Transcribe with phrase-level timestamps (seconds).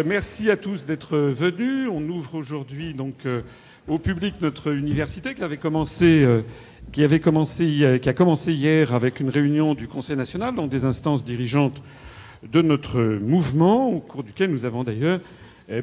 [0.00, 1.88] Euh, merci à tous d'être venus.
[1.92, 3.42] On ouvre aujourd'hui donc euh,
[3.88, 6.42] au public notre université qui avait commencé, euh,
[6.92, 11.82] qui a commencé hier avec une réunion du Conseil national, donc des instances dirigeantes
[12.50, 15.20] de notre mouvement, au cours duquel nous avons d'ailleurs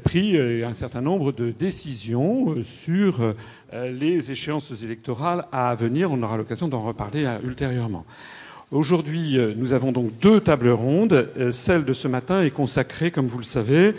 [0.03, 3.35] pris un certain nombre de décisions sur
[3.71, 6.11] les échéances électorales à venir.
[6.11, 8.05] On aura l'occasion d'en reparler ultérieurement.
[8.69, 11.29] Aujourd'hui, euh, nous avons donc deux tables rondes.
[11.37, 13.95] Euh, celle de ce matin est consacrée, comme vous le savez,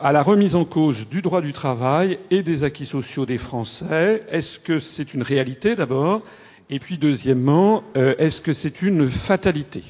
[0.00, 4.24] à la remise en cause du droit du travail et des acquis sociaux des Français.
[4.28, 6.22] Est-ce que c'est une réalité d'abord?
[6.68, 9.84] Et puis deuxièmement, euh, est-ce que c'est une fatalité?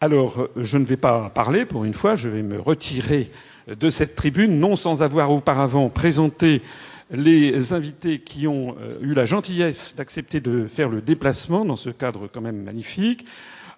[0.00, 3.30] Alors, je ne vais pas parler pour une fois, je vais me retirer
[3.68, 6.62] de cette tribune, non sans avoir auparavant présenté
[7.10, 11.90] les invités qui ont euh, eu la gentillesse d'accepter de faire le déplacement dans ce
[11.90, 13.26] cadre quand même magnifique.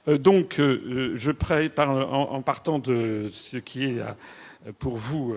[0.08, 4.00] Euh, donc, euh, je prépare en partant de ce qui est
[4.78, 5.34] pour vous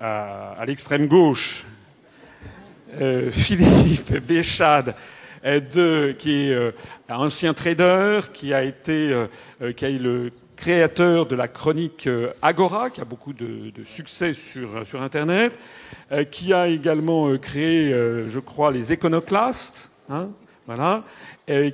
[0.00, 1.66] à, l'extrême gauche,
[3.30, 4.94] Philippe Béchade,
[5.42, 6.72] qui est
[7.08, 9.26] un ancien trader, qui a été,
[9.74, 14.34] qui a eu le créateur de la chronique euh, Agora, qui a beaucoup de, succès
[14.34, 15.54] sur, sur Internet,
[16.12, 20.28] euh, qui a également euh, créé, je crois, les Éconoclastes, hein,
[20.66, 21.02] voilà,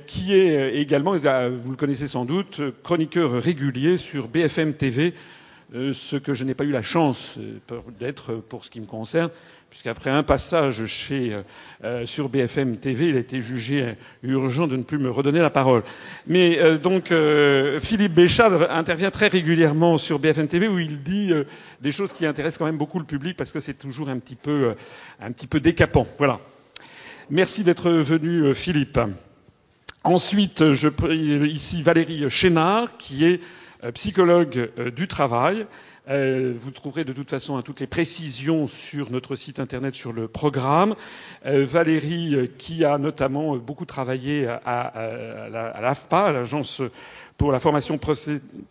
[0.07, 5.13] qui est également, vous le connaissez sans doute, chroniqueur régulier sur BFM TV,
[5.73, 7.37] ce que je n'ai pas eu la chance
[7.99, 9.29] d'être pour ce qui me concerne,
[9.69, 11.43] puisqu'après un passage euh,
[11.83, 15.49] euh, sur BFM TV, il a été jugé urgent de ne plus me redonner la
[15.49, 15.83] parole.
[16.25, 17.13] Mais euh, donc
[17.79, 21.31] Philippe Béchard intervient très régulièrement sur BFM TV où il dit
[21.81, 24.35] des choses qui intéressent quand même beaucoup le public parce que c'est toujours un petit
[24.35, 24.73] peu,
[25.21, 26.07] un petit peu décapant.
[26.17, 26.39] Voilà.
[27.29, 28.99] Merci d'être venu, Philippe.
[30.03, 30.89] Ensuite, je
[31.45, 33.41] ici Valérie Chénard, qui est
[33.93, 35.65] psychologue du travail.
[36.09, 40.27] Euh, vous trouverez de toute façon toutes les précisions sur notre site internet sur le
[40.27, 40.95] programme.
[41.45, 44.93] Euh, Valérie, euh, qui a notamment beaucoup travaillé à,
[45.81, 46.81] l'AFPA, l'agence
[47.37, 47.99] pour la formation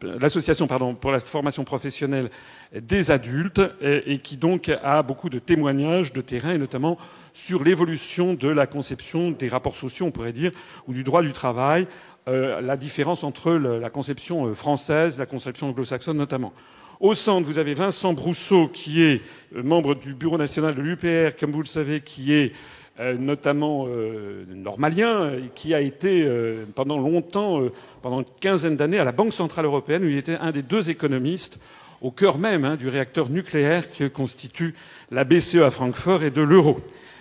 [0.03, 2.31] l'association pardon pour la formation professionnelle
[2.75, 6.99] des adultes et, qui donc a beaucoup de témoignages de terrain et notamment
[7.33, 10.51] sur l'évolution de la conception des rapports sociaux on pourrait dire
[10.89, 11.87] ou du droit du travail
[12.27, 16.53] la différence entre la conception française la conception anglo-saxonne notamment
[17.01, 19.21] au centre, vous avez Vincent Brousseau, qui est
[19.55, 22.53] euh, membre du Bureau national de l'UPR, comme vous le savez, qui est
[23.01, 26.27] euh, notamment euh, normalien, et qui a été
[26.75, 27.61] pendant longtemps,
[28.03, 30.91] pendant une quinzaine d'années, à la Banque centrale européenne, où il était un des deux
[30.91, 31.59] économistes
[32.03, 34.75] au cœur même hein, du réacteur nucléaire que constitue
[35.11, 36.77] la BCE à Francfort et de l'euro.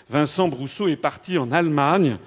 [0.10, 2.18] Vincent Brousseau est parti en Allemagne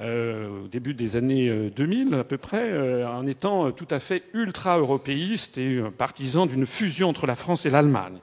[0.00, 4.00] euh, au début des années 2000 euh, à peu près, euh, en étant tout à
[4.00, 8.16] fait ultra-européiste et partisan d'une fusion entre la France et l'Allemagne.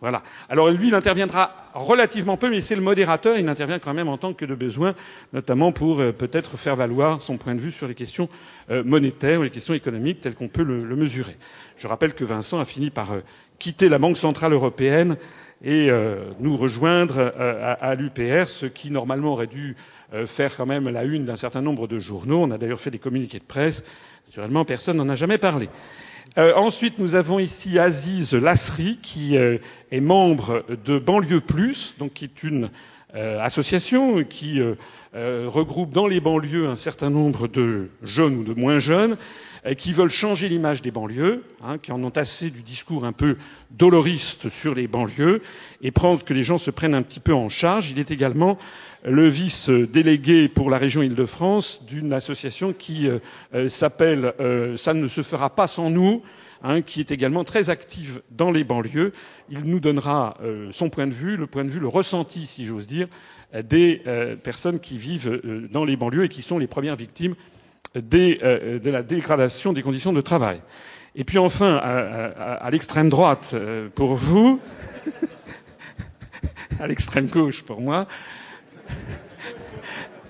[0.00, 0.22] Voilà.
[0.48, 3.36] Alors lui, il interviendra relativement peu, mais c'est le modérateur.
[3.36, 4.94] Il intervient quand même en tant que de besoin,
[5.34, 8.28] notamment pour peut-être faire valoir son point de vue sur les questions
[8.70, 11.36] monétaires ou les questions économiques telles qu'on peut le, mesurer.
[11.76, 13.08] Je rappelle que Vincent a fini par
[13.58, 15.16] quitter la Banque centrale européenne
[15.64, 15.90] et
[16.38, 21.04] nous rejoindre à, à l'UPR, ce qui normalement aurait dû euh, faire quand même la
[21.04, 22.42] une d'un certain nombre de journaux.
[22.42, 23.84] On a d'ailleurs fait des communiqués de presse.
[24.26, 25.68] Naturellement, personne n'en a jamais parlé.
[26.36, 29.58] Euh, ensuite, nous avons ici Aziz Lasri, qui euh,
[29.90, 32.70] est membre de Banlieue Plus, donc qui est une
[33.14, 34.60] association qui
[35.14, 39.16] regroupe dans les banlieues un certain nombre de jeunes ou de moins jeunes
[39.78, 43.38] qui veulent changer l'image des banlieues, hein, qui en ont assez du discours un peu
[43.70, 45.40] doloriste sur les banlieues,
[45.80, 47.90] et prendre que les gens se prennent un petit peu en charge.
[47.90, 48.58] Il est également
[49.04, 53.18] le vice-délégué pour la région Île-de-France d'une association qui euh,
[53.54, 56.22] euh, s'appelle euh, Ça ne se fera pas sans nous,
[56.62, 59.12] hein, qui est également très active dans les banlieues.
[59.50, 60.36] Il nous donnera
[60.72, 63.06] son point de vue, le point de vue, le ressenti, si j'ose dire,
[63.64, 64.02] des
[64.42, 65.40] personnes qui vivent
[65.72, 67.34] dans les banlieues et qui sont les premières victimes
[67.94, 70.60] de la dégradation des conditions de travail.
[71.14, 73.56] Et puis enfin, à l'extrême droite
[73.94, 74.60] pour vous,
[76.80, 78.06] à l'extrême gauche pour moi,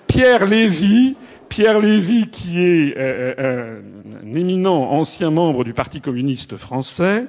[0.07, 1.15] Pierre Lévy,
[1.49, 3.81] Pierre Lévy, qui est euh, euh,
[4.23, 7.25] un éminent ancien membre du Parti communiste français,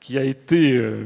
[0.00, 1.04] qui a été euh,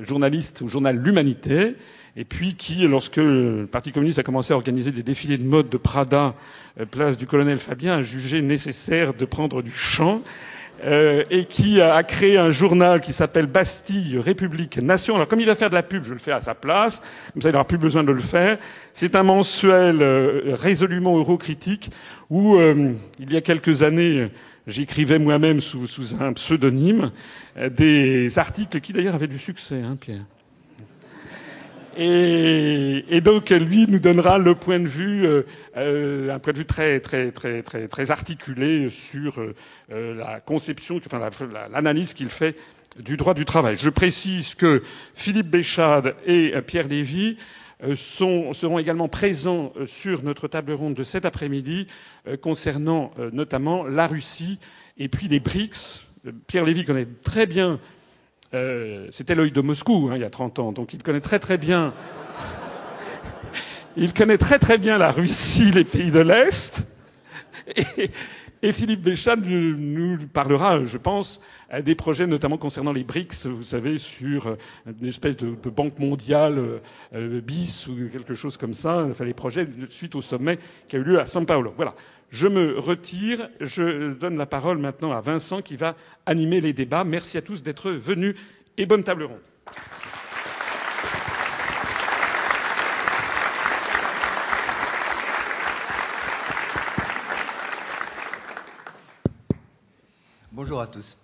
[0.00, 1.76] journaliste au journal L'Humanité,
[2.16, 5.68] et puis qui, lorsque le Parti communiste a commencé à organiser des défilés de mode
[5.68, 6.34] de Prada,
[6.90, 10.22] place du colonel Fabien, a jugé nécessaire de prendre du champ
[10.84, 15.14] euh, et qui a créé un journal qui s'appelle Bastille, République, Nation.
[15.16, 17.00] Alors comme il va faire de la pub, je le fais à sa place,
[17.32, 18.58] comme ça il n'aura plus besoin de le faire.
[18.92, 21.90] C'est un mensuel euh, résolument eurocritique
[22.30, 24.30] où euh, il y a quelques années,
[24.66, 27.10] j'écrivais moi-même sous, sous, un pseudonyme
[27.70, 30.24] des articles qui d'ailleurs avaient du succès, hein, Pierre.
[32.02, 35.42] Et, donc lui nous donnera le point de vue, euh,
[35.76, 40.98] euh, un point de vue très très très très très articulé sur euh, la conception,
[41.04, 41.20] enfin
[41.70, 42.56] l'analyse qu'il fait
[42.98, 43.76] du droit du travail.
[43.78, 44.82] Je précise que
[45.12, 47.36] Philippe Béchade et Pierre Lévy
[47.94, 51.86] seront également présents sur notre table ronde de cet après-midi
[52.40, 54.58] concernant notamment la Russie
[54.98, 56.04] et puis les BRICS.
[56.46, 57.78] Pierre Lévy connaît très bien
[58.52, 61.38] euh, c'était l'œil de Moscou hein, il y a 30 ans, donc il connaît très
[61.38, 61.94] très bien.
[63.96, 66.84] il connaît très très bien la Russie, les pays de l'Est.
[68.62, 71.40] Et, Philippe Béchat nous parlera, je pense,
[71.82, 74.54] des projets notamment concernant les BRICS, vous savez, sur
[75.00, 76.80] une espèce de, banque mondiale
[77.14, 80.58] euh, bis ou quelque chose comme ça, enfin les projets suite au sommet
[80.88, 81.72] qui a eu lieu à São Paulo.
[81.74, 81.94] Voilà.
[82.30, 83.50] Je me retire.
[83.60, 85.96] Je donne la parole maintenant à Vincent qui va
[86.26, 87.04] animer les débats.
[87.04, 88.36] Merci à tous d'être venus
[88.78, 89.40] et bonne table ronde.
[100.52, 101.18] Bonjour à tous.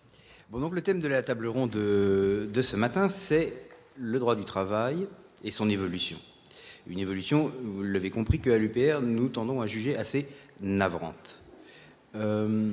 [0.51, 3.53] Bon, donc le thème de la table ronde de, de ce matin, c'est
[3.97, 5.07] le droit du travail
[5.45, 6.19] et son évolution.
[6.89, 10.27] Une évolution, vous l'avez compris, qu'à l'UPR, nous tendons à juger assez
[10.61, 11.43] navrante.
[12.15, 12.73] Euh,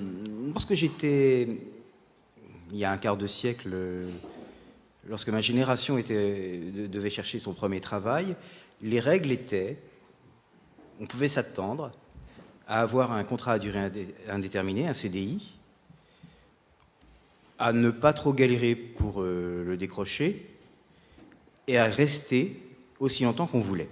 [0.53, 1.47] lorsque j'étais,
[2.71, 3.75] il y a un quart de siècle,
[5.07, 8.35] lorsque ma génération devait chercher son premier travail,
[8.81, 9.77] les règles étaient,
[10.99, 11.91] on pouvait s'attendre
[12.67, 13.91] à avoir un contrat à durée
[14.29, 15.53] indéterminée, un CDI,
[17.59, 20.45] à ne pas trop galérer pour euh, le décrocher
[21.67, 22.59] et à rester
[22.99, 23.89] aussi longtemps qu'on voulait.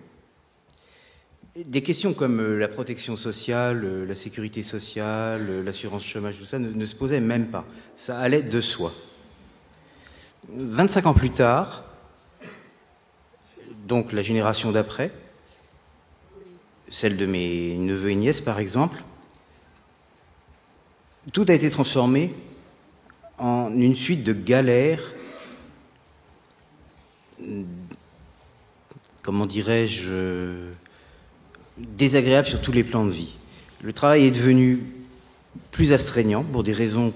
[1.57, 6.45] Des questions comme euh, la protection sociale, euh, la sécurité sociale, euh, l'assurance chômage, tout
[6.45, 7.65] ça, ne, se posaient même pas.
[7.97, 8.93] Ça allait de soi.
[10.47, 11.83] 25 ans plus tard,
[13.85, 15.11] donc la génération d'après,
[16.89, 19.03] celle de mes neveux et nièces par exemple,
[21.33, 22.33] tout a été transformé
[23.37, 25.03] en une suite de galères,
[29.21, 30.71] comment dirais-je,
[31.97, 33.35] désagréable sur tous les plans de vie.
[33.81, 34.79] Le travail est devenu
[35.71, 37.13] plus astreignant pour des raisons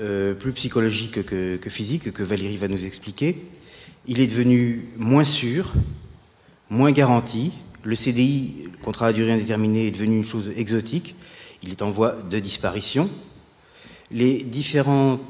[0.00, 3.36] euh, plus psychologiques que, que, physiques, que Valérie va nous expliquer.
[4.06, 5.72] Il est devenu moins sûr,
[6.70, 7.52] moins garanti.
[7.82, 11.14] Le CDI, le contrat à durée indéterminée, est devenu une chose exotique.
[11.62, 13.08] Il est en voie de disparition.
[14.10, 15.20] Les différents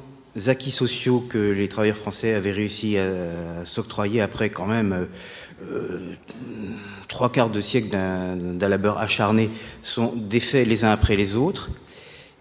[0.46, 5.04] acquis sociaux que les travailleurs français avaient réussi à, à s'octroyer après quand même euh,
[7.08, 9.50] trois quarts de siècle d'un labeur acharné
[9.82, 11.70] sont défaits les uns après les autres,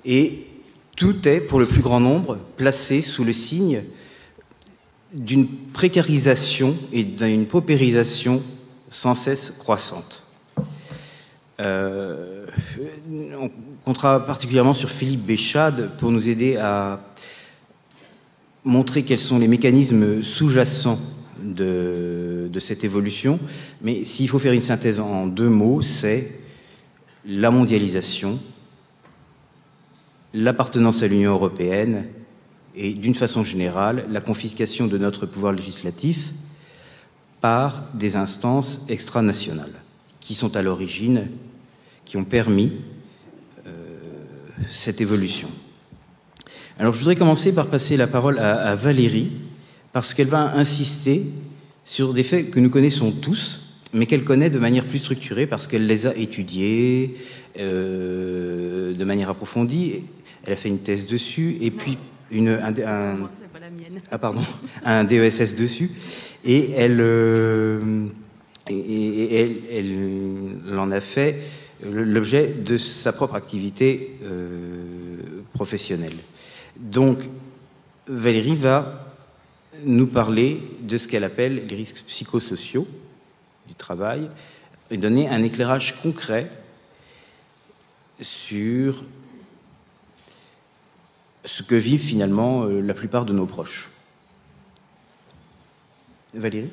[0.05, 0.47] et
[0.95, 3.83] tout est, pour le plus grand nombre, placé sous le signe
[5.13, 8.41] d'une précarisation et d'une paupérisation
[8.89, 10.23] sans cesse croissante.
[11.59, 12.47] Euh,
[13.39, 13.51] on
[13.85, 16.99] comptera particulièrement sur Philippe Béchade pour nous aider à
[18.63, 20.99] montrer quels sont les mécanismes sous-jacents
[21.43, 23.39] de, cette évolution.
[23.81, 26.31] Mais s'il faut faire une synthèse en deux mots, c'est
[27.25, 28.39] la mondialisation,
[30.33, 32.05] l'appartenance à l'Union européenne
[32.75, 36.33] et, d'une façon générale, la confiscation de notre pouvoir législatif
[37.41, 39.73] par des instances extranationales
[40.19, 41.27] qui sont à l'origine,
[42.05, 42.71] qui ont permis
[43.67, 43.97] euh,
[44.71, 45.49] cette évolution.
[46.79, 49.31] Alors je voudrais commencer par passer la parole à Valérie,
[49.93, 51.27] parce qu'elle va insister
[51.85, 53.61] sur des faits que nous connaissons tous,
[53.93, 57.15] mais qu'elle connaît de manière plus structurée parce qu'elle les a étudiés
[57.59, 60.01] euh, de manière approfondie.
[60.45, 61.97] Elle a fait une thèse dessus et puis
[62.31, 63.29] une, un, un
[64.11, 64.41] ah pardon,
[64.85, 65.91] un DESS dessus
[66.43, 68.07] et elle euh,
[68.69, 69.57] et, et, elle,
[70.69, 71.41] elle, en a fait
[71.85, 74.77] l'objet de sa propre activité euh,
[75.53, 76.15] professionnelle.
[76.77, 77.19] Donc
[78.07, 79.12] Valérie va
[79.83, 82.87] nous parler de ce qu'elle appelle les risques psychosociaux
[83.67, 84.29] du travail
[84.91, 86.51] et donner un éclairage concret
[88.21, 89.03] sur
[91.45, 93.89] ce que vivent finalement euh, la plupart de nos proches.
[96.33, 96.69] Valérie?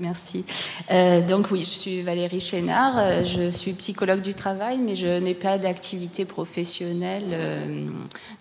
[0.00, 0.44] Merci.
[0.90, 5.18] Euh, donc oui, je suis Valérie Chénard, euh, je suis psychologue du travail, mais je
[5.18, 7.86] n'ai pas d'activité professionnelle euh,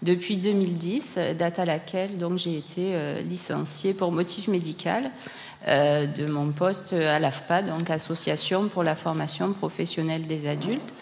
[0.01, 5.11] depuis 2010, date à laquelle donc j'ai été licenciée pour motif médical
[5.67, 10.93] de mon poste à l'AFPA, donc Association pour la formation professionnelle des adultes,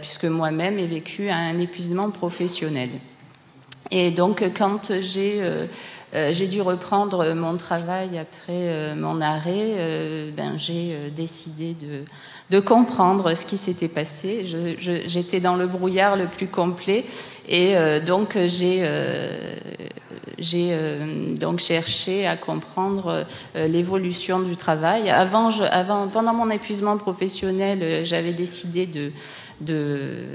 [0.00, 2.90] puisque moi-même ai vécu un épuisement professionnel.
[3.92, 5.40] Et donc quand j'ai
[6.14, 9.74] euh, j'ai dû reprendre mon travail après euh, mon arrêt.
[9.76, 12.04] Euh, ben, j'ai décidé de,
[12.50, 14.44] de, comprendre ce qui s'était passé.
[14.78, 17.04] J'étais dans le brouillard le plus complet
[17.48, 18.82] et donc j'ai
[20.38, 20.74] j'ai
[21.38, 25.12] donc cherché à comprendre l'évolution du travail.
[26.12, 29.12] Pendant mon épuisement professionnel, j'avais décidé de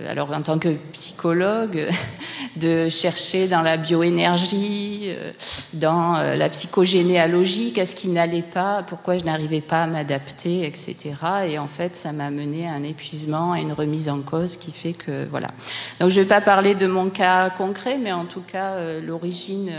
[0.08, 1.88] alors en tant que psychologue,
[2.56, 5.32] de chercher dans la bioénergie, euh,
[5.74, 10.96] dans euh, la psychogénéalogie, qu'est-ce qui n'allait pas, pourquoi je n'arrivais pas à m'adapter, etc.
[11.48, 14.72] Et en fait, ça m'a mené à un épuisement et une remise en cause qui
[14.72, 15.48] fait que voilà.
[16.00, 19.02] Donc je ne vais pas parler de mon cas concret, mais en tout cas euh,
[19.02, 19.72] l'origine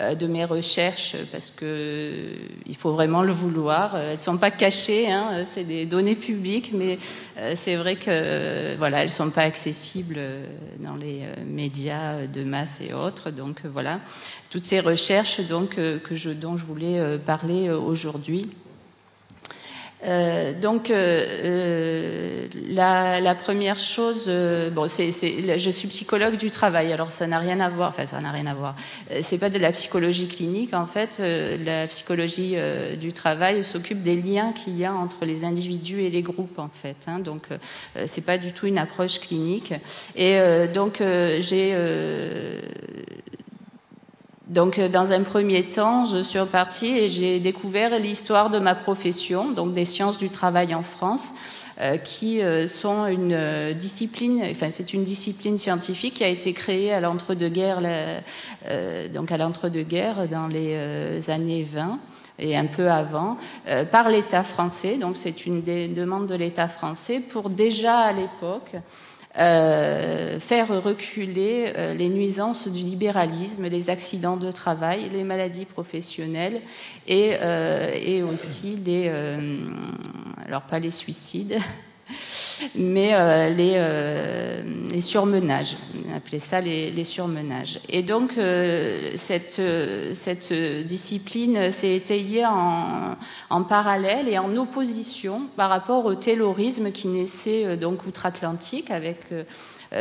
[0.00, 2.32] de mes recherches, parce que
[2.66, 3.96] il faut vraiment le vouloir.
[3.96, 6.98] Elles sont pas cachées, hein, c'est des données publiques, mais
[7.54, 10.44] c'est vrai que voilà elles sont pas accessibles euh,
[10.80, 13.30] dans les euh, médias de masse et autres.
[13.30, 14.00] Donc euh, voilà,
[14.50, 18.50] toutes ces recherches donc que je, dont je voulais parler aujourd'hui.
[20.04, 24.30] Euh, donc, euh, euh, la, la, première chose,
[24.72, 28.20] bon, c'est, je suis psychologue du travail, alors ça n'a rien à voir, enfin ça
[28.20, 28.74] n'a rien à voir.
[29.20, 31.20] C'est pas de la psychologie clinique, en fait.
[31.64, 32.56] la psychologie
[33.00, 36.70] du travail s'occupe des liens qu'il y a entre les individus et les groupes, en
[36.72, 36.96] fait.
[37.06, 37.48] Hein, donc,
[38.06, 39.72] c'est pas du tout une approche clinique.
[40.16, 40.38] Et
[40.72, 41.74] donc, j'ai
[44.48, 48.74] donc, euh, dans un premier temps, je suis repartie et j'ai découvert l'histoire de ma
[48.74, 51.32] profession, donc des sciences du travail en France,
[51.80, 56.92] euh, qui euh, sont une discipline, enfin c'est une discipline scientifique qui a été créée
[56.92, 57.80] à l'entre-deux-guerres,
[59.14, 61.98] donc à l'entre-deux-guerres dans les années 20
[62.38, 63.36] et un peu avant,
[63.92, 64.96] par l'État français.
[64.96, 68.72] Donc c'est une des demandes de l'État français pour déjà à l'époque
[69.38, 76.60] euh, faire reculer euh, les nuisances du libéralisme, les accidents de travail, les maladies professionnelles
[77.06, 79.10] et, euh, et aussi les,
[80.44, 81.56] alors pas les suicides,
[82.74, 85.76] mais euh, les, euh, les, surmenages.
[86.08, 87.80] On ça les, surmenages.
[87.88, 89.60] Et donc, euh, cette,
[90.86, 93.16] discipline s'est étayée en,
[93.50, 99.18] en, parallèle et en opposition par rapport au taylorisme qui naissait donc outre-Atlantique avec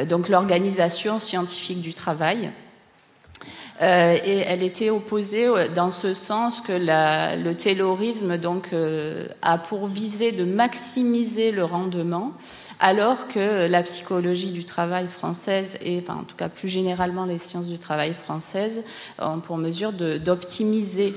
[0.08, 2.52] donc l'organisation scientifique du travail
[3.82, 9.26] euh, et elle était opposée euh, dans ce sens que la, le taylorisme donc euh,
[9.42, 12.34] a pour visée de maximiser le rendement,
[12.80, 17.40] alors que la psychologie du travail française et enfin, en tout cas plus généralement les
[17.40, 18.84] sciences du travail françaises
[19.20, 21.14] ont pour mesure d'optimiser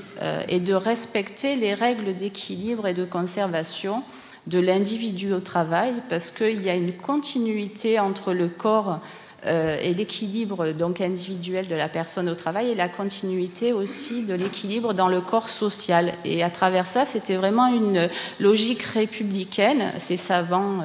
[0.49, 4.02] et de respecter les règles d'équilibre et de conservation
[4.47, 9.00] de l'individu au travail, parce qu'il y a une continuité entre le corps
[9.46, 14.34] euh, et l'équilibre donc individuel de la personne au travail et la continuité aussi de
[14.34, 16.14] l'équilibre dans le corps social.
[16.24, 18.08] Et à travers ça, c'était vraiment une
[18.40, 19.92] logique républicaine.
[19.98, 20.78] Ces savants,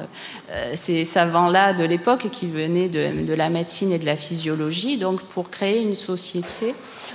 [0.50, 5.22] euh, ces savants-là de l'époque qui venaient de, la médecine et de la physiologie, donc
[5.22, 6.74] pour créer une société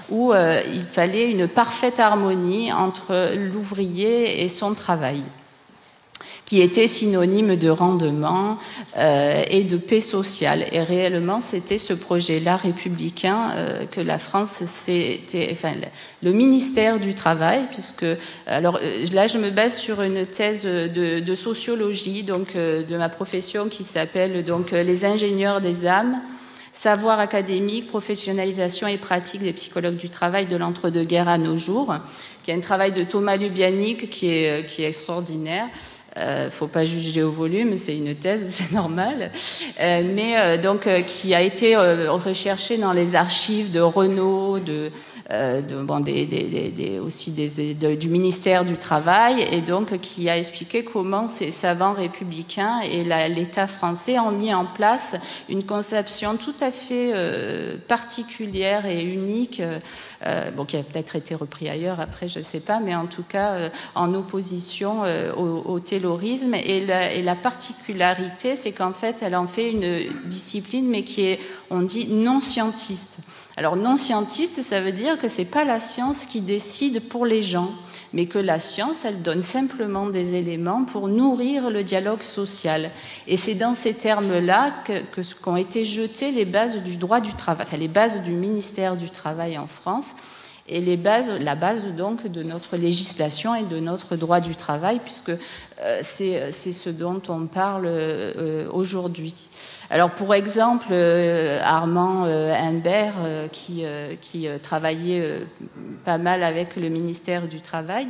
[0.10, 5.24] où euh, il fallait une parfaite harmonie entre l'ouvrier et son travail
[6.46, 8.58] qui était synonyme de rendement
[8.98, 10.66] euh, et de paix sociale.
[10.72, 15.74] Et réellement, c'était ce projet-là républicain euh, que la France, c'était, enfin,
[16.22, 18.06] le ministère du Travail, puisque,
[18.46, 23.10] alors euh, là, je me base sur une thèse de, de sociologie, donc de ma
[23.10, 26.22] profession, qui s'appelle donc les ingénieurs des âmes
[26.72, 31.96] savoir académique, professionnalisation et pratique des psychologues du travail de l'entre-deux-guerres à nos jours,
[32.44, 35.68] qui est un travail de Thomas Lubianic qui est, qui est extraordinaire.
[36.18, 39.32] Euh, faut pas juger au volume, c'est une thèse, c'est normal.
[39.80, 44.92] Euh, mais euh, donc qui a été euh, recherché dans les archives de Renault, de
[45.30, 50.84] de, bon, des, des, des, aussi du ministère du Travail, et donc qui a expliqué
[50.84, 55.16] comment ces savants républicains et l'État français ont mis en place
[55.50, 61.34] une conception tout à fait euh, particulière et unique, euh, bon, qui a peut-être été
[61.34, 65.04] repris ailleurs après, je ne sais pas, mais en tout cas en opposition
[65.38, 66.54] au, au taylorisme.
[66.54, 71.26] Et la, et la particularité, c'est qu'en fait, elle en fait une discipline, mais qui
[71.26, 71.40] est,
[71.70, 73.20] on dit, non scientiste.
[73.58, 77.42] Alors non scientiste, ça veut dire que c'est pas la science qui décide pour les
[77.42, 77.72] gens,
[78.12, 82.92] mais que la science, elle donne simplement des éléments pour nourrir le dialogue social.
[83.28, 87.66] Et c'est dans ces termes-là que, qu'ont été jetées les bases du droit du travail,
[87.66, 90.16] enfin les bases du ministère du Travail en France
[90.68, 95.00] et les bases, la base donc de notre législation et de notre droit du travail,
[95.04, 99.50] puisque euh, c'est ce dont on parle euh, aujourd'hui.
[99.92, 103.14] Alors pour exemple, euh, Armand Humbert,
[103.52, 103.84] qui,
[104.22, 105.42] qui travaillait
[106.04, 108.08] pas mal avec le ministère du Travail,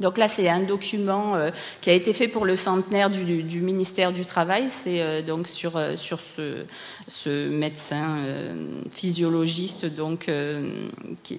[0.00, 1.50] donc là, c'est un document euh,
[1.80, 4.70] qui a été fait pour le centenaire du, ministère du Travail.
[4.70, 8.18] C'est euh, donc sur, euh, ce, médecin
[8.90, 10.30] physiologiste donc,
[11.22, 11.36] qui,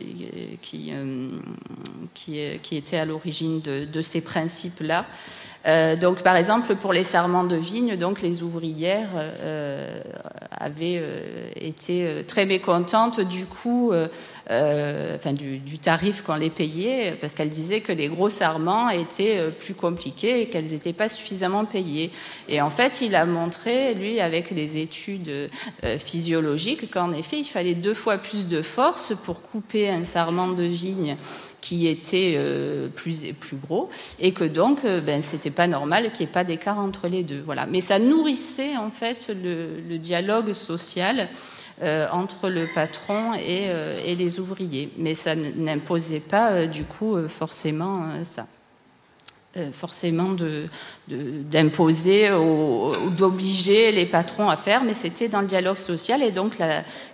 [2.72, 5.06] était à l'origine de, de, ces principes-là.
[5.66, 10.02] Euh, donc, par exemple, pour les serments de vigne, donc les ouvrières euh,
[10.52, 13.92] avaient euh, été très mécontentes du coup,
[14.50, 19.50] enfin du, du, tarif qu'on les payait, parce qu'elles disaient que les gros serments étaient
[19.52, 22.12] plus compliqués et qu'elles n'étaient pas suffisamment payées.
[22.48, 25.50] Et en fait, il a montré, lui, avec les études
[25.98, 30.64] physiologiques, qu'en effet, il fallait deux fois plus de force pour couper un sarment de
[30.64, 31.18] vigne
[31.62, 33.90] qui était euh, plus plus gros
[34.20, 37.24] et que donc euh, ben c'était pas normal qu'il n'y ait pas d'écart entre les
[37.24, 37.42] deux.
[37.44, 37.66] Voilà.
[37.66, 41.30] Mais ça nourrissait en fait le, dialogue social
[41.82, 44.92] euh, entre le patron et, euh, et, les ouvriers.
[44.98, 48.48] Mais ça n'imposait pas du coup forcément ça
[49.74, 50.36] forcément
[51.08, 56.58] d'imposer ou, d'obliger les patrons à faire, mais c'était dans le dialogue social et donc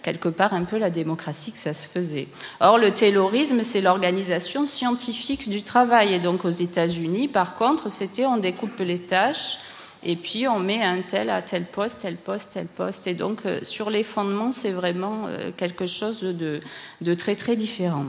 [0.03, 2.27] quelque part un peu la démocratie que ça se faisait.
[2.59, 8.25] Or, le taylorisme, c'est l'organisation scientifique du travail et donc aux États-Unis, par contre, c'était
[8.25, 9.57] on découpe les tâches
[10.03, 13.07] et puis on met un tel à tel poste, tel poste, tel poste.
[13.07, 16.59] Et donc, euh, sur les fondements, c'est vraiment euh, quelque chose de,
[17.01, 18.05] de très très différent.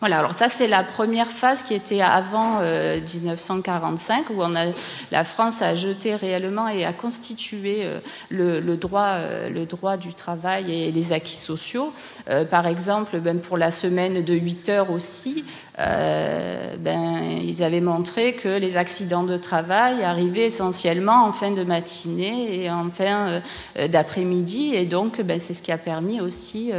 [0.00, 4.66] Voilà, alors ça c'est la première phase qui était avant euh, 1945 où on a
[5.10, 7.98] la France a jeté réellement et a constitué euh,
[8.30, 11.92] le, le, droit euh, le droit du travail et les acquis sociaux.
[12.30, 15.44] Euh, par exemple, ben, pour la semaine de 8 heures aussi,
[15.80, 21.64] euh, ben, ils avaient montré que les accidents de travail arrivaient essentiellement en fin de
[21.64, 23.40] matinée et en fin
[23.76, 26.70] euh, d'après-midi et donc ben, c'est ce qui a permis aussi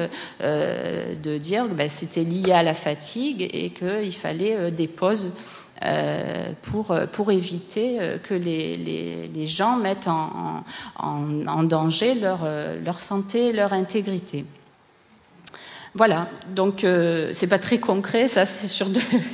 [0.41, 5.31] de dire que ben, c'était lié à la fatigue et qu'il fallait euh, des pauses
[5.83, 10.63] euh, pour, pour éviter euh, que les, les, les gens mettent en,
[10.97, 12.39] en, danger leur,
[12.83, 14.45] leur santé et leur intégrité.
[15.95, 18.87] Voilà, donc euh, c'est pas très concret, ça c'est sur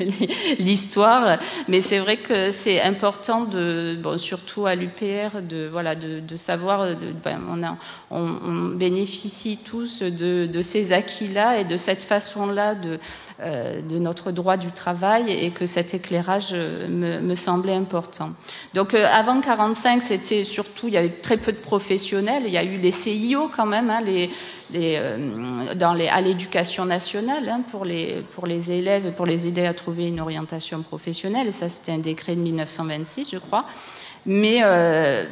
[0.59, 6.35] l'histoire, mais c'est vrai que c'est important de, surtout à l'UPR, de voilà, de, de
[6.37, 7.75] savoir, de, ben, on, a,
[8.09, 12.97] on, bénéficie tous de, de ces acquis-là et de cette façon-là de, euh,
[13.39, 18.29] de notre droit du travail et que cet éclairage euh, me, me semblait important.
[18.73, 22.43] Donc euh, avant 45, c'était surtout il y avait très peu de professionnels.
[22.45, 24.29] Il y a eu les CIO quand même, hein, les,
[24.71, 29.47] les, euh, dans les, à l'éducation nationale hein, pour les pour les élèves pour les
[29.47, 31.47] aider à trouver une orientation professionnelle.
[31.47, 33.65] Et ça c'était un décret de 1926, je crois
[34.25, 35.25] mais euh,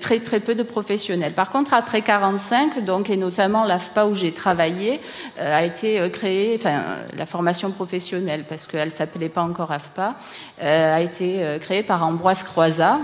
[0.00, 1.32] très très peu de professionnels.
[1.32, 5.00] Par contre, après 45, donc et notamment l'AFPA où j'ai travaillé,
[5.38, 6.82] euh, a été euh, créée, enfin
[7.16, 10.16] la formation professionnelle parce qu'elle s'appelait pas encore AFPA,
[10.62, 12.98] euh, a été euh, créée par Ambroise Croizat.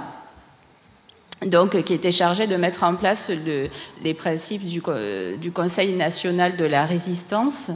[1.46, 3.68] Donc, qui était chargé de mettre en place le,
[4.02, 4.80] les principes du,
[5.38, 7.70] du, Conseil national de la résistance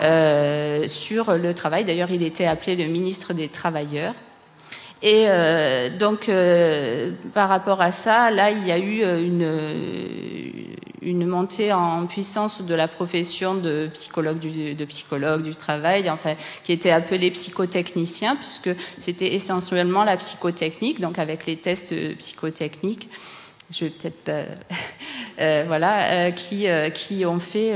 [0.00, 1.84] euh, sur le travail.
[1.84, 4.14] D'ailleurs, il était appelé le ministre des Travailleurs.
[5.02, 9.22] Et euh, donc, euh, par rapport à ça, là, il y a eu euh,
[11.00, 16.34] une, montée en puissance de la profession de psychologue du, de psychologue du travail, enfin,
[16.64, 23.08] qui était appelé psychotechnicien, puisque c'était essentiellement la psychotechnique, donc avec les tests psychotechniques.
[23.70, 24.42] Je vais peut-être pas.
[25.40, 27.72] Euh, voilà, euh, qui, euh, qui ont fait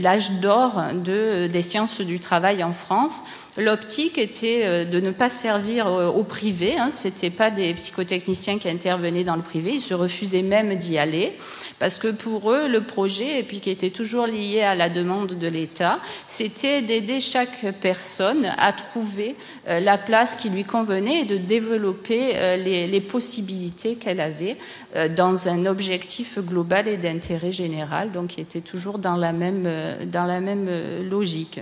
[0.00, 3.22] l'âge d'or de, des sciences du travail en France.
[3.58, 9.24] L'optique était de ne pas servir au privé, hein, c'était pas des psychotechniciens qui intervenaient
[9.24, 11.36] dans le privé, ils se refusaient même d'y aller
[11.80, 15.32] parce que pour eux, le projet, et puis qui était toujours lié à la demande
[15.38, 19.34] de l'État, c'était d'aider chaque personne à trouver
[19.66, 24.58] euh, la place qui lui convenait et de développer euh, les, possibilités qu'elle avait
[24.94, 29.66] euh, dans un objectif global et d'intérêt général, donc qui était toujours dans la même,
[30.04, 30.68] dans la même
[31.08, 31.60] logique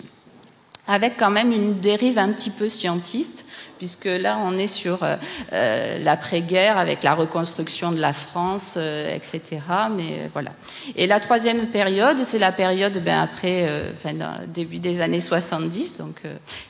[0.89, 3.45] avec quand même une dérive un petit peu scientiste,
[3.79, 5.07] puisque là, on est sur
[5.53, 9.61] l'après-guerre avec la reconstruction de la France, etc.
[9.95, 10.51] Mais voilà.
[10.97, 14.15] Et la troisième période, c'est la période ben, après, enfin,
[14.49, 16.17] début des années 70, donc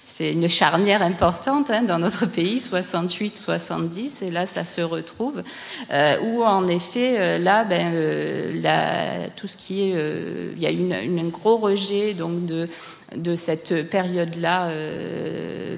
[0.08, 5.42] c'est une charnière importante hein, dans notre pays, 68-70, et là ça se retrouve,
[5.92, 10.66] euh, où en effet euh, là, ben, euh, tout ce qui est, euh, il y
[10.66, 12.66] a une, un gros rejet donc de
[13.16, 14.70] de cette période-là,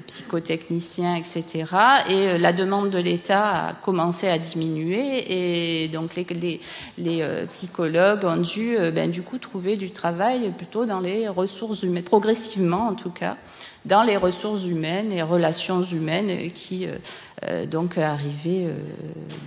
[0.05, 1.63] psychotechnicien, etc.
[2.09, 6.59] Et la demande de l'État a commencé à diminuer, et donc les, les,
[6.97, 12.03] les psychologues ont dû, ben, du coup, trouver du travail plutôt dans les ressources humaines,
[12.03, 13.37] progressivement en tout cas
[13.85, 16.95] dans les ressources humaines et relations humaines qui euh,
[17.43, 18.75] euh donc arrivaient euh,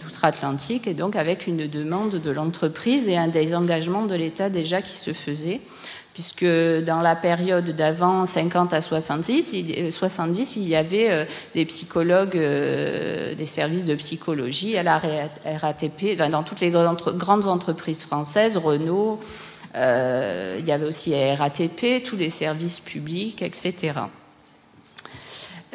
[0.03, 4.83] d'outre-Atlantique et donc avec une demande de l'entreprise et un des engagements de l'État déjà
[4.83, 5.61] qui se faisait
[6.12, 11.25] puisque dans la période d'avant 50 à 70, il, 70, il y avait euh,
[11.57, 18.57] des psychologues, des services de psychologie à la RATP, dans toutes les grandes entreprises françaises,
[18.57, 19.18] Renault,
[19.77, 23.92] euh, il y avait aussi RATP, tous les services publics, etc.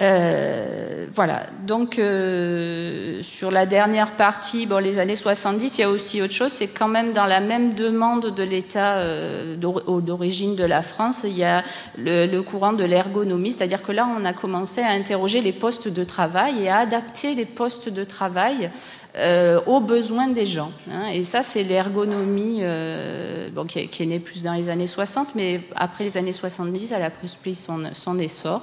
[0.01, 1.47] Euh, voilà.
[1.65, 6.33] Donc euh, sur la dernière partie, bon, les années 70, il y a aussi autre
[6.33, 6.51] chose.
[6.51, 11.37] C'est quand même dans la même demande de l'État euh, d'origine de la France, il
[11.37, 11.63] y a
[11.97, 16.03] le, courant de l'ergonomie, c'est-à-dire que là, on a commencé à interroger les postes de
[16.03, 18.71] travail et à adapter les postes de travail
[19.17, 20.71] euh, aux besoins des gens.
[20.91, 21.07] Hein.
[21.13, 25.61] Et ça, c'est l'ergonomie euh, qui, est, qui, née plus dans les années 60, mais
[25.75, 28.61] après les années 70, elle a pris son, son essor.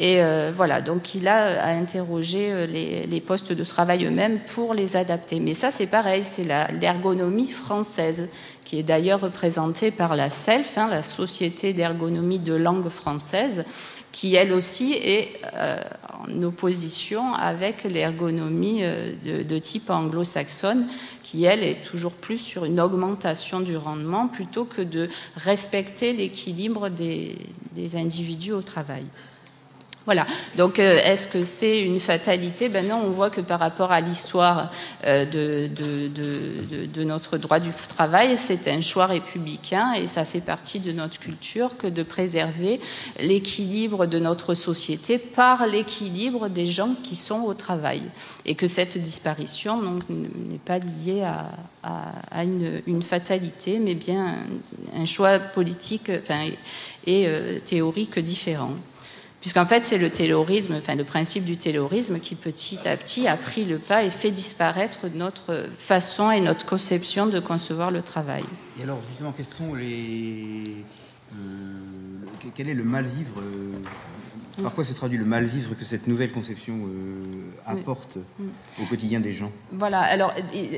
[0.00, 4.38] Et euh, voilà, donc il a à interroger euh, les, les postes de travail eux-mêmes
[4.54, 5.40] pour les adapter.
[5.40, 8.28] Mais ça, c'est pareil, c'est l'ergonomie française,
[8.64, 13.64] qui est d'ailleurs représentée par la SELF, hein, la Société d'ergonomie de langue française,
[14.12, 15.80] qui elle aussi est euh,
[16.26, 20.86] en opposition avec l'ergonomie euh, de, de, type anglo-saxonne,
[21.22, 26.88] qui elle est toujours plus sur une augmentation du rendement plutôt que de respecter l'équilibre
[26.88, 27.36] des,
[27.72, 29.04] des individus au travail.
[30.08, 30.26] Voilà.
[30.56, 32.70] Donc, euh, est-ce que c'est une fatalité?
[32.70, 34.72] Ben non, on voit que par rapport à l'histoire
[35.04, 40.92] euh, de, notre droit du travail, c'est un choix républicain et ça fait partie de
[40.92, 42.80] notre culture que de préserver
[43.20, 48.00] l'équilibre de notre société par l'équilibre des gens qui sont au travail
[48.46, 51.22] et que cette disparition n'est pas liée
[51.82, 54.38] à, une, fatalité, mais bien
[54.96, 56.10] un, choix politique
[57.06, 58.72] et euh, théorique différent.
[59.48, 63.34] Puisqu'en fait, c'est le taylorisme, enfin le principe du taylorisme qui petit à petit a
[63.34, 68.44] pris le pas et fait disparaître notre façon et notre conception de concevoir le travail.
[68.78, 70.84] Et alors, justement, quels sont les.
[71.32, 71.38] Euh,
[72.54, 73.72] quel est le mal-vivre euh,
[74.62, 78.46] par quoi se traduit le mal-vivre que cette nouvelle conception euh, apporte oui.
[78.82, 79.52] au quotidien des gens?
[79.72, 80.34] Voilà, alors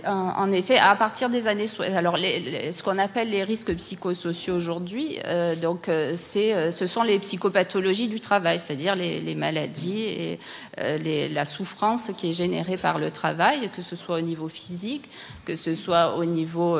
[0.06, 1.66] en effet, à partir des années...
[1.94, 6.86] Alors les, les, ce qu'on appelle les risques psychosociaux aujourd'hui, euh, donc euh, c'est, ce
[6.86, 10.38] sont les psychopathologies du travail, c'est-à-dire les, les, maladies et
[10.80, 15.08] euh, la souffrance qui est générée par le travail, que ce soit au niveau physique,
[15.44, 16.78] que ce soit au niveau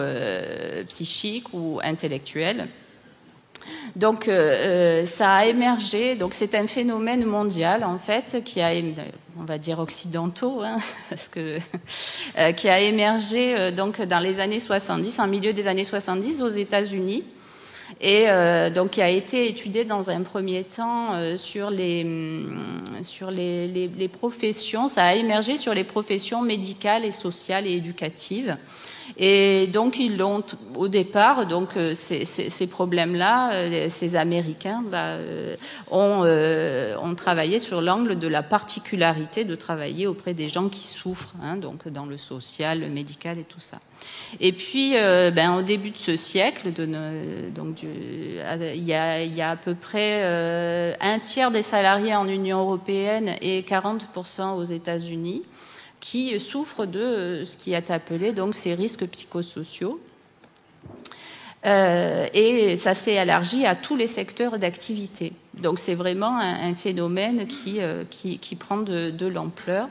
[0.88, 2.68] psychique ou intellectuel.
[3.96, 8.70] Donc euh, ça a émergé, donc c'est un phénomène mondial en fait qui a,
[9.38, 10.78] on va dire occidentaux, hein,
[11.10, 11.58] parce que
[12.38, 16.42] euh, qui a émergé euh, donc dans les années 70, en milieu des années 70
[16.42, 17.24] aux États-Unis
[18.00, 22.06] et euh, donc qui a été étudié dans un premier temps euh, sur les
[23.02, 24.88] sur les, les, les, professions.
[24.88, 28.56] Ça a émergé sur les professions médicales et sociales et éducatives.
[29.16, 30.42] Et donc ils l'ont
[30.76, 35.56] au départ, donc euh, ces, problèmes-là, euh, ces Américains là, euh,
[35.90, 36.24] ont,
[37.02, 41.56] ont travaillé sur l'angle de la particularité de travailler auprès des gens qui souffrent, hein,
[41.56, 43.78] donc dans le social, le médical et tout ça.
[44.40, 50.22] Et puis, ben, au début de ce siècle, donc il, y a, à peu près
[51.00, 55.42] un tiers des salariés en Union européenne et 40% aux États-Unis
[56.00, 60.00] qui souffrent de ce qui est appelé donc ces risques psychosociaux.
[61.66, 65.34] Euh, et ça s'est élargi à tous les secteurs d'activité.
[65.54, 69.88] Donc c'est vraiment un, un, phénomène qui, euh, qui, qui prend de, de l'ampleur.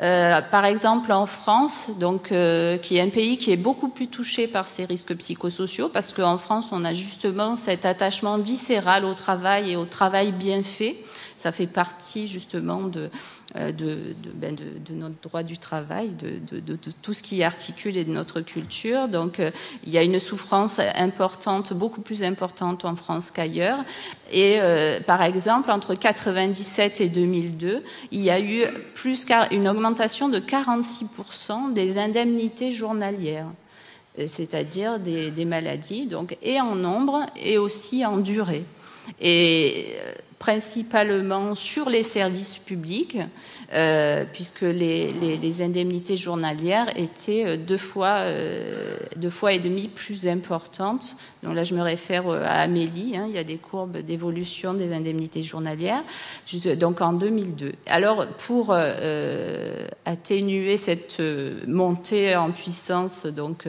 [0.00, 4.06] Euh, par exemple, en France, donc, euh, qui est un pays qui est beaucoup plus
[4.06, 9.14] touché par ces risques psychosociaux, parce qu'en France, on a justement cet attachement viscéral au
[9.14, 10.98] travail et au travail bien fait.
[11.38, 13.10] Ça fait partie justement de,
[13.56, 13.72] euh,
[14.34, 19.08] ben, de, notre droit du travail, de, tout ce qui articule et de notre culture.
[19.08, 19.50] Donc euh,
[19.84, 23.84] il y a une souffrance importante, beaucoup plus importante en France qu'ailleurs.
[24.32, 28.64] Et euh, par exemple, entre 97 et 2002, il y a eu
[29.52, 33.48] une augmentation de 46% des indemnités journalières
[34.26, 38.64] c'est-à-dire des, des, maladies, donc et en nombre et aussi en durée.
[39.20, 39.94] Et
[40.38, 43.18] principalement sur les services publics,
[43.72, 50.28] euh, puisque les, indemnités journalières étaient euh, deux fois, euh, deux fois et demi plus
[50.28, 51.16] importantes.
[51.42, 53.16] Donc là, je me réfère à Amélie.
[53.16, 56.02] Hein, il y a des courbes d'évolution des indemnités journalières.
[56.76, 57.72] Donc en 2002.
[57.86, 58.74] Alors pour
[60.04, 61.20] atténuer cette
[61.66, 63.68] montée en puissance, donc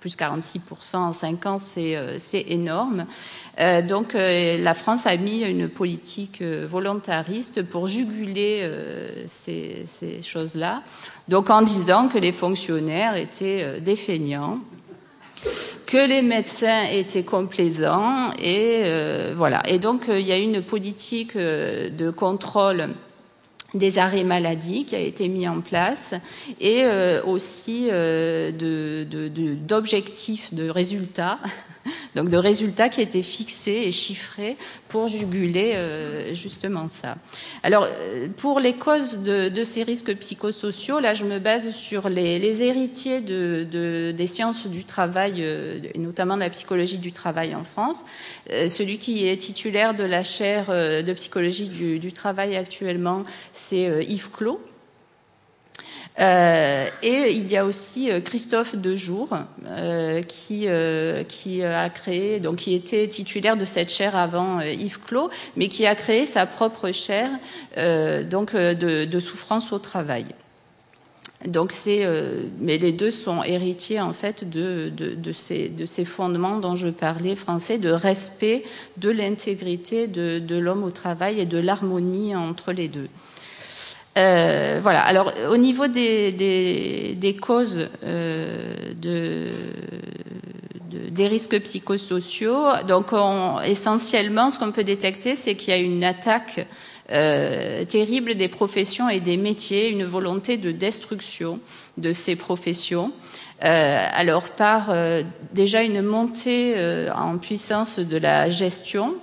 [0.00, 3.06] plus 46% en 5 ans, c'est énorme.
[3.88, 9.86] donc la France a mis une politique politique euh, volontariste pour juguler euh, ces,
[10.22, 10.82] choses-là.
[11.28, 14.58] Donc en disant que les fonctionnaires étaient euh, défeignants,
[15.86, 18.82] que les médecins étaient complaisants et
[19.34, 19.62] voilà.
[19.66, 22.88] Et donc il y a une politique de contrôle
[23.72, 26.12] des arrêts maladie qui a été mis en place
[26.60, 26.84] et
[27.24, 27.88] aussi
[29.68, 31.38] d'objectifs de résultats
[32.14, 34.56] donc de résultats qui étaient fixés et chiffrés
[34.88, 37.16] pour juguler euh, justement ça.
[37.62, 42.62] Alors euh, pour les causes de, ces risques psychosociaux, là je me base sur les,
[42.62, 47.98] héritiers de, des sciences du travail, euh, notamment de la psychologie du travail en France.
[48.48, 53.22] celui qui est titulaire de la chaire de psychologie du, du travail actuellement,
[53.52, 54.60] c'est Yves Clos
[56.20, 62.74] euh, et il y a aussi euh, Christophe Dejour euh, qui a créé donc qui
[62.74, 67.30] était titulaire de cette chaire avant Yves Clos, mais qui a créé sa propre chaire
[68.30, 70.26] donc de, souffrance au travail.
[71.46, 72.04] Donc c'est,
[72.60, 74.92] mais les deux sont héritiers en fait de,
[75.32, 78.64] ces, de ces fondements dont je parlais français, de respect
[78.96, 83.08] de l'intégrité de l'homme au travail et de l'harmonie entre les deux.
[84.18, 85.00] Euh, voilà.
[85.02, 89.48] Alors, au niveau des, causes euh, de,
[90.90, 95.80] de, des risques psychosociaux, donc on, essentiellement, ce qu'on peut détecter, c'est qu'il y a
[95.80, 96.66] une attaque
[97.10, 101.60] euh, terrible des professions et des métiers, une volonté de destruction
[101.96, 103.12] de ces professions.
[103.64, 104.94] Euh, alors par
[105.52, 106.76] déjà une montée
[107.14, 109.14] en puissance de la gestion,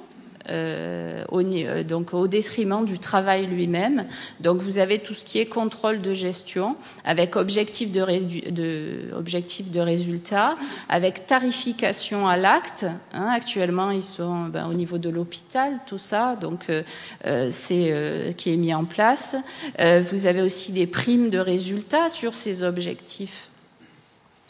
[0.50, 4.06] euh, au, euh, donc au détriment du travail lui-même.
[4.40, 9.72] Donc vous avez tout ce qui est contrôle de gestion avec objectif de, de, objectif
[9.72, 10.56] de résultat,
[10.90, 12.86] avec tarification à l'acte.
[13.14, 16.84] Hein, actuellement, ils sont ben, au niveau de l'hôpital, tout ça, donc euh,
[17.26, 19.36] euh c'est euh, qui est mis en place.
[19.80, 23.50] vous avez aussi des primes de résultats sur ces objectifs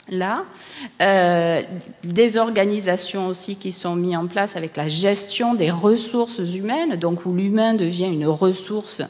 [0.09, 0.45] là.
[1.01, 1.61] Euh,
[2.03, 7.25] des organisations aussi qui sont mises en place avec la gestion des ressources humaines, donc
[7.25, 9.01] où l'humain devient une ressource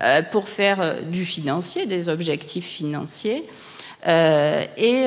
[0.00, 3.44] euh, pour faire euh, du financier, des objectifs financiers.
[4.06, 5.04] Euh, et,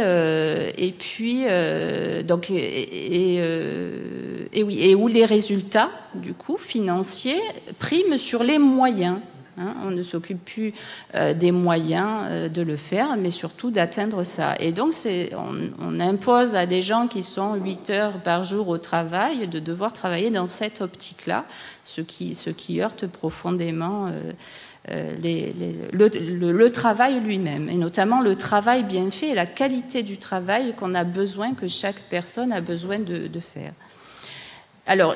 [0.87, 1.43] et puis
[2.23, 3.35] donc et,
[4.53, 7.39] et, oui et où les résultats du coup financiers
[7.77, 9.19] priment sur les moyens
[9.59, 10.73] Hein, on ne s'occupe plus
[11.15, 14.55] euh, des moyens euh, de le faire, mais surtout d'atteindre ça.
[14.59, 14.93] Et donc,
[15.79, 19.93] on, impose à des gens qui sont 8 heures par jour au travail de devoir
[19.93, 21.45] travailler dans cette optique-là,
[21.83, 24.11] ce qui, heurte profondément
[24.89, 30.75] euh, le, travail lui-même, et notamment le travail bien fait et la qualité du travail
[30.75, 33.73] qu'on a besoin, que chaque personne a besoin de, de faire.
[34.85, 35.15] Alors,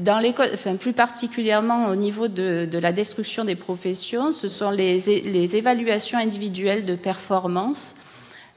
[0.00, 4.98] dans enfin, plus particulièrement au niveau de, de, la destruction des professions, ce sont les,
[4.98, 7.94] les évaluations individuelles de performance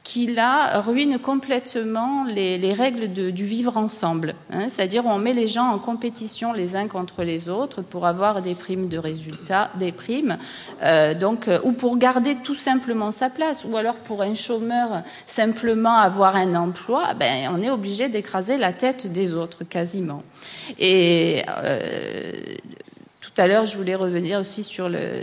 [0.07, 4.35] qui là ruine complètement les, les règles de, du vivre ensemble.
[4.53, 8.41] Hein, C'est-à-dire on met les gens en compétition les uns contre les autres pour avoir
[8.41, 10.37] des primes de résultats, des primes,
[10.81, 15.03] euh, donc euh, ou pour garder tout simplement sa place, ou alors pour un chômeur
[15.25, 20.23] simplement avoir un emploi, ben on est obligé d'écraser la tête des autres quasiment.
[20.79, 22.55] Et euh,
[23.37, 25.21] tout à l'heure, je voulais revenir aussi sur le.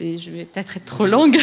[0.00, 1.36] Je vais peut-être être trop longue.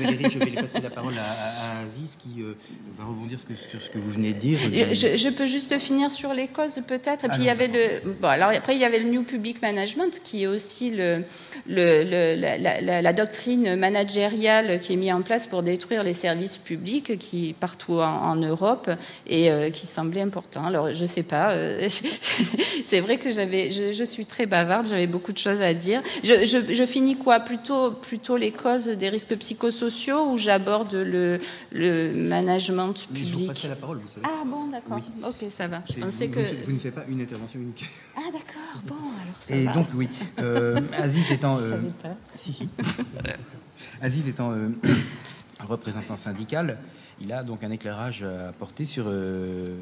[0.00, 2.54] Valérie, je vais passer la parole à, Aziz qui euh,
[2.96, 4.58] va rebondir sur ce que vous venez de dire.
[4.60, 7.24] Je, peux juste finir sur les causes peut-être.
[7.24, 8.08] Et puis il y avait le.
[8.20, 11.24] Bon, alors après il y avait le New Public Management qui est aussi le,
[11.66, 17.18] le, la, la, doctrine managériale qui est mise en place pour détruire les services publics
[17.18, 18.90] qui partout en, Europe
[19.26, 20.64] et euh, qui semblait important.
[20.64, 21.50] Alors je sais pas.
[21.50, 21.88] Euh,
[22.84, 24.86] c'est vrai que j'avais, je, je, suis très bavarde.
[24.86, 26.02] J'avais beaucoup de choses à dire.
[26.22, 27.40] Je, je, je, finis quoi?
[27.40, 31.40] Plutôt, plutôt les causes des risques psychosociaux ou j'aborde le,
[31.72, 33.50] le management public?
[33.54, 34.26] je vous la parole, vous savez.
[34.28, 35.00] Ah bon, d'accord.
[35.24, 35.82] Ok, ça va.
[35.88, 36.64] Je pensais vous, que...
[36.64, 37.84] Vous ne faites pas une intervention unique.
[38.16, 39.72] Ah d'accord, bon, alors ça Et va.
[39.72, 40.08] donc, oui,
[40.38, 41.56] euh, Aziz étant...
[41.56, 42.16] Je euh, savais pas.
[42.34, 42.68] Si, si.
[44.02, 44.68] Aziz étant euh,
[45.68, 46.78] représentant syndical,
[47.20, 49.74] il a donc un éclairage à apporter sur euh,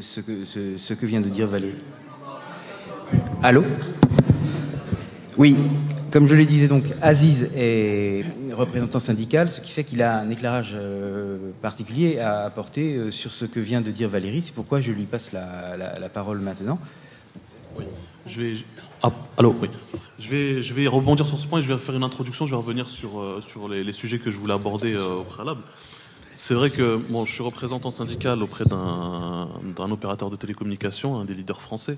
[0.00, 1.78] ce, que, ce, ce que vient de dire Valérie.
[3.42, 3.64] Allô?
[5.38, 5.56] Oui,
[6.10, 10.30] comme je le disais donc, Aziz est représentant syndical, ce qui fait qu'il a un
[10.30, 14.42] éclairage euh, particulier à apporter euh, sur ce que vient de dire Valérie.
[14.42, 16.80] C'est pourquoi je lui passe la, parole maintenant.
[18.26, 18.54] Je vais,
[19.04, 19.12] ah.
[20.18, 22.44] Je vais, rebondir sur ce point et je vais faire une introduction.
[22.46, 25.60] Je vais revenir sur, euh, les, sujets que je voulais aborder au préalable.
[26.34, 31.60] C'est vrai que je suis représentant syndical auprès d'un opérateur de télécommunications, un des leaders
[31.60, 31.96] français.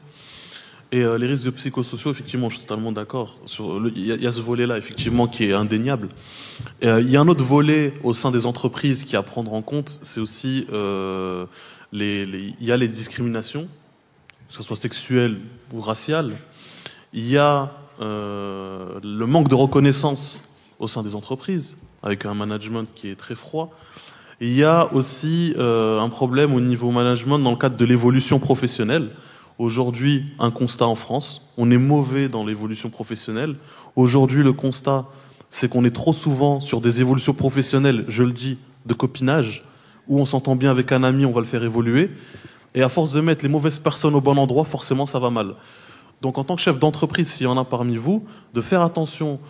[0.92, 3.36] Et euh, les risques psychosociaux, effectivement, je suis totalement d'accord.
[3.94, 6.08] Il y, a- ce volet-là, effectivement, qui est indéniable.
[6.82, 9.62] Euh, il y a un autre volet au sein des entreprises qui à prendre en
[9.62, 11.46] compte, c'est aussi euh,
[11.92, 13.68] les, y a les discriminations,
[14.48, 15.38] que ce soit sexuelles
[15.72, 16.36] ou raciales.
[17.12, 20.42] Il y a euh, le manque de reconnaissance
[20.80, 23.72] au sein des entreprises, avec un management qui est très froid.
[24.40, 29.10] Il y a aussi un problème au niveau management dans le cadre de l'évolution professionnelle.
[29.60, 33.56] Aujourd'hui, un constat en France, on est mauvais dans l'évolution professionnelle.
[33.94, 35.04] Aujourd'hui, le constat,
[35.50, 39.66] c'est qu'on est trop souvent sur des évolutions professionnelles, je le dis, de copinage,
[40.08, 42.10] où on s'entend bien avec un ami, on va le faire évoluer.
[42.74, 45.52] Et à force de mettre les mauvaises personnes au bon endroit, forcément, ça va mal.
[46.22, 49.40] Donc, en tant que chef d'entreprise, s'il y en a parmi vous, de faire attention.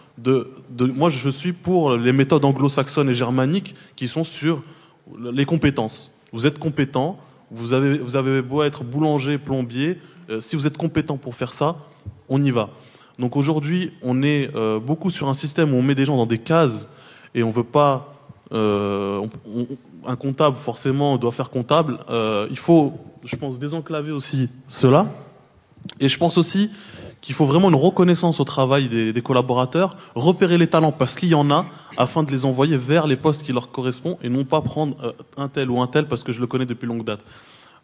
[0.76, 4.64] Moi, je suis pour les méthodes anglo-saxonnes et germaniques qui sont sur
[5.32, 6.10] les compétences.
[6.32, 7.16] Vous êtes compétent,
[7.50, 11.52] vous avez, vous avez beau être boulanger, plombier, euh, si vous êtes compétent pour faire
[11.52, 11.76] ça,
[12.28, 12.70] on y va.
[13.18, 16.26] Donc aujourd'hui, on est euh, beaucoup sur un système où on met des gens dans
[16.26, 16.88] des cases
[17.34, 18.14] et on veut pas.
[18.52, 19.26] euh,
[20.06, 21.98] un comptable forcément doit faire comptable.
[22.50, 25.12] Il faut, je pense, désenclaver aussi cela.
[25.98, 26.70] Et je pense aussi
[27.20, 31.34] qu'il faut vraiment une reconnaissance au travail des, collaborateurs, repérer les talents parce qu'il y
[31.34, 34.60] en a, afin de les envoyer vers les postes qui leur correspondent et non pas
[34.62, 37.24] prendre euh, un tel ou un tel parce que je le connais depuis longue date.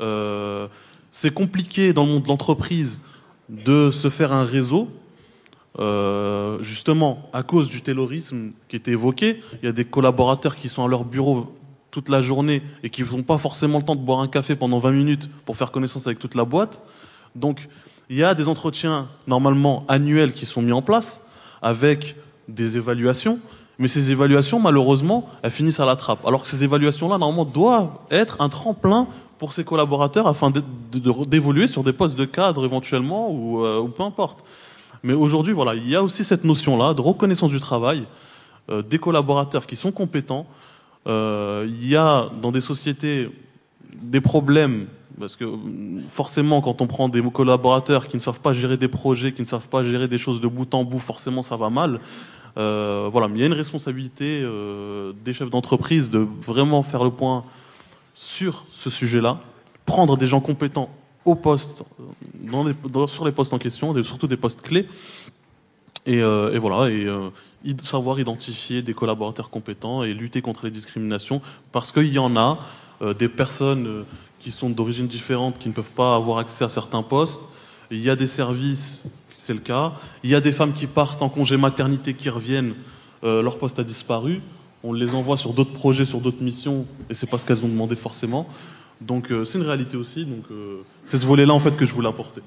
[0.01, 0.69] Euh,
[1.11, 3.01] c'est compliqué dans le monde de l'entreprise
[3.49, 4.89] de se faire un réseau.
[5.79, 10.71] Euh, justement, à cause du terrorisme qui était évoqué, il y a des collaborateurs qui
[10.71, 11.55] sont à leur bureau
[11.91, 14.79] toute la journée et qui n'ont pas forcément le temps de boire un café pendant
[14.79, 16.83] 20 minutes pour faire connaissance avec toute la boîte.
[17.35, 17.69] Donc,
[18.09, 21.21] il y a des entretiens normalement annuels qui sont mis en place
[21.63, 22.17] avec
[22.49, 23.39] des évaluations,
[23.79, 26.25] mais ces évaluations, malheureusement, elles finissent à la trappe.
[26.27, 30.51] Alors que ces évaluations-là, normalement, doivent être un tremplin pour ces collaborateurs afin
[30.91, 34.45] d'évoluer sur des postes de cadre éventuellement ou, euh, ou peu importe.
[35.03, 38.05] Mais aujourd'hui, voilà, il y a aussi cette notion-là de reconnaissance du travail,
[38.71, 40.47] euh, des collaborateurs qui sont compétents.
[41.07, 43.31] Euh, il y a dans des sociétés
[43.93, 44.87] des problèmes
[45.19, 48.89] parce que mm, forcément, quand on prend des collaborateurs qui ne savent pas gérer des
[48.89, 51.71] projets, qui ne savent pas gérer des choses de bout en bout, forcément, ça va
[51.71, 52.01] mal.
[52.59, 57.05] Euh, voilà, mais il y a une responsabilité euh, des chefs d'entreprise de vraiment faire
[57.05, 57.45] le point
[58.15, 59.41] sur ce sujet-là,
[59.85, 60.89] prendre des gens compétents
[61.27, 64.89] au poste, euh, sur les postes en question, surtout des postes clés,
[66.07, 67.07] et, voilà, et
[67.83, 72.59] savoir identifier des collaborateurs compétents et lutter contre les discriminations, parce qu'il y en a
[73.19, 74.05] des personnes
[74.47, 77.41] qui sont d'origine différente, qui ne peuvent pas avoir accès à certains postes.
[77.91, 79.95] Il y a des services, c'est le cas.
[80.23, 82.77] Il y a des femmes qui partent en congé maternité, qui reviennent,
[83.25, 84.41] euh, leur poste a disparu.
[84.85, 87.69] On les envoie sur d'autres projets, sur d'autres missions, et c'est pas ce qu'elles ont
[87.69, 88.47] demandé forcément.
[89.01, 90.25] Donc euh, c'est une réalité aussi.
[90.25, 92.43] Donc euh, c'est ce volet-là en fait que je voulais apporter.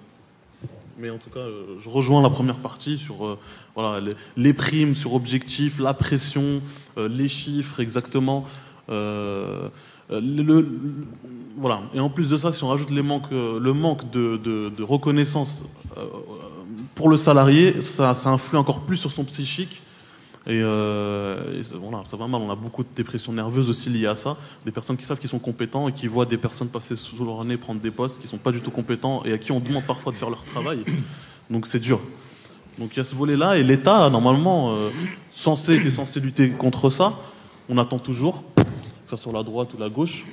[1.00, 1.46] Mais en tout cas,
[1.80, 3.38] je rejoins la première partie sur
[3.78, 6.62] les, les primes, sur objectifs, la pression,
[6.98, 8.46] les chiffres exactement.
[10.12, 10.22] Euh.
[11.94, 15.64] Et en plus de ça, si on rajoute euh, le manque de, reconnaissance
[15.98, 16.06] euh,
[16.96, 19.82] pour le salarié, ça, ça influe encore plus sur son psychique.
[20.48, 22.42] Et, ça, voilà, ça va mal.
[22.42, 24.38] On a beaucoup de dépression nerveuse aussi liée à ça.
[24.66, 27.44] Des personnes qui savent qu'ils sont compétents et qui voient des personnes passer sous leur
[27.46, 29.84] nez prendre des postes qui sont pas du tout compétents et à qui on demande
[29.84, 30.84] parfois de faire leur travail.
[31.50, 32.00] Donc c'est dur.
[32.80, 34.90] Donc il y a ce volet-là et l'État, normalement, euh,
[35.34, 37.14] censé, est censé lutter contre ça.
[37.68, 38.44] On attend toujours,
[39.10, 40.24] que ce soit la droite ou la gauche.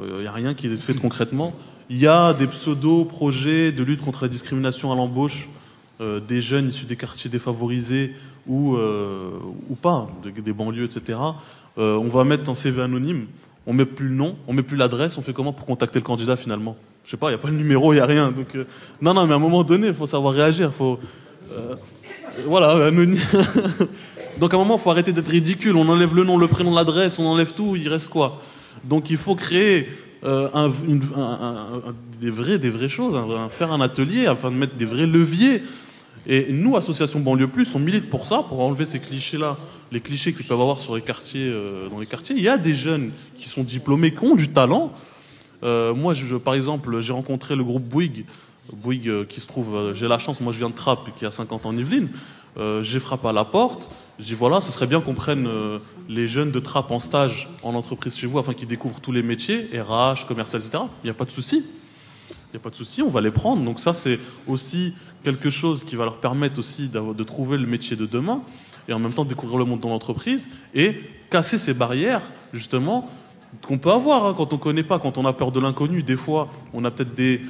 [0.00, 1.52] Il n'y a rien qui est fait concrètement.
[1.90, 5.48] Il y a des pseudo-projets de lutte contre la discrimination à l'embauche
[6.00, 8.12] euh, des jeunes issus des quartiers défavorisés
[8.46, 9.30] ou, euh,
[9.70, 11.18] ou pas, de- des banlieues, etc.
[11.78, 13.26] Euh, on va mettre un CV anonyme,
[13.66, 16.04] on met plus le nom, on met plus l'adresse, on fait comment pour contacter le
[16.04, 16.76] candidat finalement?
[17.04, 18.30] Je sais pas, il n'y a pas le numéro, il n'y a rien.
[18.30, 18.64] Donc, euh,
[19.00, 20.72] non, non, mais à un moment donné, il faut savoir réagir.
[20.72, 20.98] Faut,
[21.52, 21.74] euh,
[22.46, 23.18] Voilà, anonyme.
[24.38, 25.76] Donc à un moment, il faut arrêter d'être ridicule.
[25.76, 28.40] On enlève le nom, le prénom, l'adresse, on enlève tout, il reste quoi?
[28.84, 29.88] Donc il faut créer
[30.24, 30.68] euh,
[32.20, 33.16] des, vrais, des vraies choses,
[33.50, 35.62] faire un atelier afin de mettre des vrais leviers.
[36.26, 39.56] Et nous, Association Banlieue Plus, on milite pour ça, pour enlever ces clichés-là,
[39.92, 42.34] les clichés qu'ils peuvent avoir sur les quartiers, euh, dans les quartiers.
[42.36, 44.92] Il y a des jeunes qui sont diplômés, qui ont du talent.
[45.62, 46.12] Euh, moi,
[46.44, 48.26] par exemple, j'ai rencontré le groupe Bouygues,
[48.72, 51.66] Bouygues qui se trouve, j'ai la chance, moi je viens de Trappes, qui a 50
[51.66, 52.08] ans en Yvelines.
[52.58, 53.90] Euh, j'ai frappé à la porte.
[54.18, 55.78] Je dis voilà, ce serait bien qu'on prenne euh,
[56.08, 59.22] les jeunes de Trappes en stage en entreprise chez vous afin qu'ils découvrent tous les
[59.22, 60.84] métiers, RH, commercial, etc.
[61.02, 61.64] Il n'y a pas de souci.
[62.30, 63.62] Il n'y a pas de souci, on va les prendre.
[63.62, 67.96] Donc ça, c'est aussi quelque chose qui va leur permettre aussi de trouver le métier
[67.96, 68.42] de demain
[68.88, 71.00] et en même temps découvrir le monde de l'entreprise et
[71.30, 73.10] casser ces barrières, justement,
[73.66, 76.02] qu'on peut avoir hein, quand on ne connaît pas, quand on a peur de l'inconnu.
[76.02, 77.40] Des fois, on a peut-être des,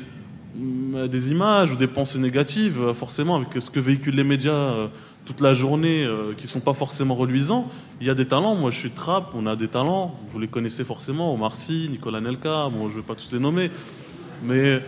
[0.57, 4.89] des images ou des pensées négatives, euh, forcément, avec ce que véhiculent les médias euh,
[5.25, 7.71] toute la journée, euh, qui sont pas forcément reluisants.
[8.01, 8.55] Il y a des talents.
[8.55, 10.19] Moi, je suis Trappes, on a des talents.
[10.29, 11.35] Vous les connaissez forcément.
[11.35, 12.69] Omar Sy, Nicolas Nelka.
[12.71, 13.71] Bon, je vais pas tous les nommer,
[14.43, 14.81] mais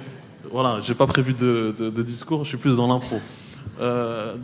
[0.50, 2.44] voilà, j'ai pas prévu de, discours.
[2.44, 3.20] Je suis plus dans l'impro.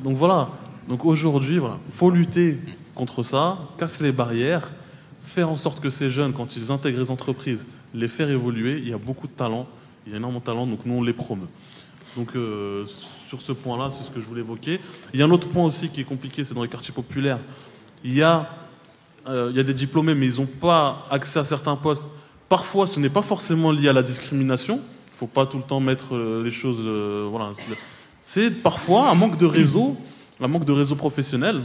[0.02, 0.48] Donc voilà.
[0.88, 2.58] Donc aujourd'hui, voilà, faut lutter
[2.94, 4.72] contre ça, casser les barrières,
[5.20, 8.78] faire en sorte que ces jeunes, quand ils intègrent les entreprises, les faire évoluer.
[8.78, 9.66] Il y a beaucoup de talents.
[10.06, 10.66] Il y a énormément de talents.
[10.66, 11.48] Donc nous, on les promeut.
[12.16, 14.80] Donc euh, sur ce point-là, c'est ce que je voulais évoquer.
[15.12, 17.38] Il y a un autre point aussi qui est compliqué, c'est dans les quartiers populaires.
[18.04, 18.48] Il y a,
[19.28, 22.10] euh, il y a des diplômés, mais ils n'ont pas accès à certains postes.
[22.48, 24.76] Parfois, ce n'est pas forcément lié à la discrimination.
[24.76, 26.82] Il ne faut pas tout le temps mettre euh, les choses.
[27.30, 27.52] Voilà.
[28.20, 29.96] C'est parfois un manque de réseau,
[30.40, 31.62] un manque de réseau professionnel,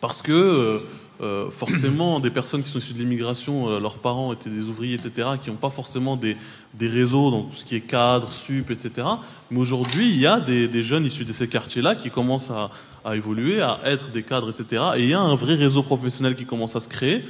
[0.00, 0.80] parce que
[1.20, 4.94] euh, forcément, des personnes qui sont issues de l'immigration, euh, leurs parents étaient des ouvriers,
[4.94, 6.36] etc., qui n'ont pas forcément des,
[6.74, 9.06] des, réseaux dans tout ce qui est cadre, sup, etc.
[9.50, 12.70] Mais aujourd'hui, il y a des, des, jeunes issus de ces quartiers-là qui commencent à,
[13.04, 14.82] à, évoluer, à être des cadres, etc.
[14.96, 17.24] Et il y a un vrai réseau professionnel qui commence à se créer.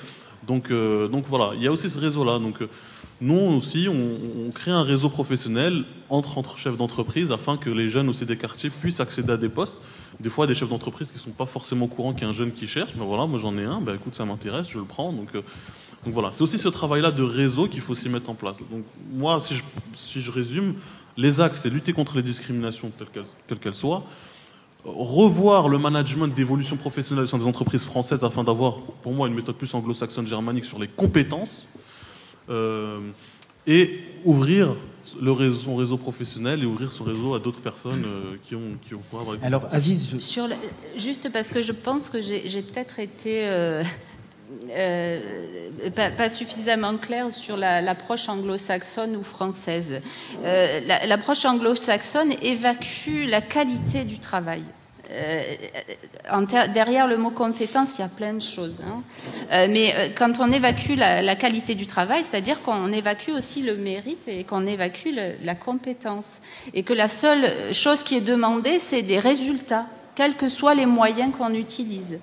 [0.47, 2.39] Donc, euh, donc voilà, il y a aussi ce réseau-là.
[2.39, 2.61] Donc
[3.20, 7.89] nous aussi, on, on, crée un réseau professionnel entre, entre chefs d'entreprise afin que les
[7.89, 9.78] jeunes aussi des quartiers puissent accéder à des postes.
[10.20, 12.28] Des fois, des chefs d'entreprise qui ne sont pas forcément au courant qu'il y a
[12.28, 12.94] un jeune qui cherche.
[12.96, 15.12] Ben voilà, moi j'en ai un, ben écoute, ça m'intéresse, je le prends.
[15.12, 15.42] Euh,
[16.04, 18.58] donc voilà, c'est aussi ce travail-là de réseau qu'il faut s'y mettre en place.
[18.70, 19.62] Donc moi, si je,
[19.92, 20.74] si je résume,
[21.16, 24.04] les axes, c'est lutter contre les discriminations, quelles qu'elles quelle qu soient,
[24.84, 29.56] revoir le management d'évolution professionnelle sur des entreprises françaises afin d'avoir, pour moi, une méthode
[29.56, 31.68] plus anglo-saxonne germanique sur les compétences
[32.50, 33.00] euh,
[33.66, 34.76] et ouvrir
[35.20, 38.78] le réseau, son réseau professionnel et ouvrir son réseau à d'autres personnes euh, qui ont
[38.86, 40.18] qui ont avoir Alors Aziz, je...
[40.18, 40.55] sur le,
[40.96, 43.82] juste parce que je pense que j'ai peut-être été euh,
[44.70, 50.00] euh, pas, pas, suffisamment clair sur l'approche la, anglo-saxonne ou française.
[50.42, 54.62] Euh, l'approche anglo-saxonne évacue la qualité du travail.
[55.14, 58.82] Euh, derrière le mot compétence, il y a plein de choses.
[58.84, 59.02] Hein.
[59.52, 63.76] Euh, mais euh, quand on évacue la, qualité du travail, c'est-à-dire qu'on évacue aussi le
[63.76, 65.10] mérite et qu'on évacue
[65.42, 66.40] la compétence.
[66.72, 70.86] Et que la seule chose qui est demandée, c'est des résultats, quels que soient les
[70.86, 72.18] moyens qu'on utilise.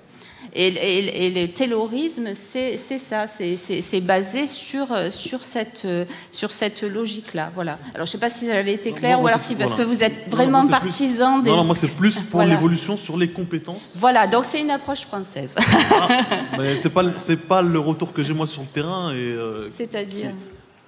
[0.54, 5.86] Et, et, et, le taylorisme, c'est ça, c'est basé sur, sur cette,
[6.30, 7.50] sur cette logique-là.
[7.54, 7.78] Voilà.
[7.94, 9.70] Alors, je ne sais pas si ça avait été clair non, ou alors si, parce
[9.70, 9.84] voilà.
[9.84, 11.50] que vous êtes vraiment non, partisan plus, des.
[11.50, 12.54] Non, non moi, c'est plus pour voilà.
[12.54, 13.92] l'évolution sur les compétences.
[13.94, 15.56] Voilà, donc c'est une approche française.
[15.90, 16.08] ah,
[16.76, 17.04] c'est pas,
[17.48, 19.12] pas le retour que j'ai moi sur le terrain.
[19.12, 20.32] Euh, C'est-à-dire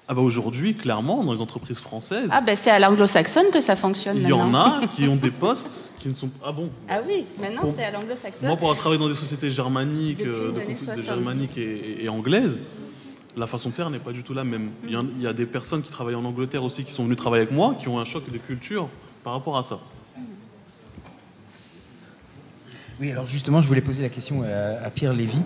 [0.07, 2.29] ah bah aujourd'hui, clairement, dans les entreprises françaises.
[2.31, 4.19] Ah ben c'est à l'anglo-saxonne que ça fonctionne.
[4.21, 6.68] Il y en a qui ont des postes qui ne sont ah bon?
[6.86, 8.48] Ah oui, maintenant c'est à l'anglo-saxonne.
[8.48, 12.62] Moi, pour avoir travaillé dans des sociétés germaniques, euh, de, germaniques et, et, et, anglaises,
[13.38, 14.64] la façon de faire n'est pas du tout la même.
[14.64, 14.70] Mm.
[14.84, 17.05] Il, y a, il, y a, des personnes qui travaillent en Angleterre aussi qui sont
[17.05, 18.90] venues travailler avec moi, qui ont un choc de culture
[19.22, 19.78] par rapport à ça.
[23.00, 25.40] Oui, alors justement, je voulais poser la question à, à Pierre Lévy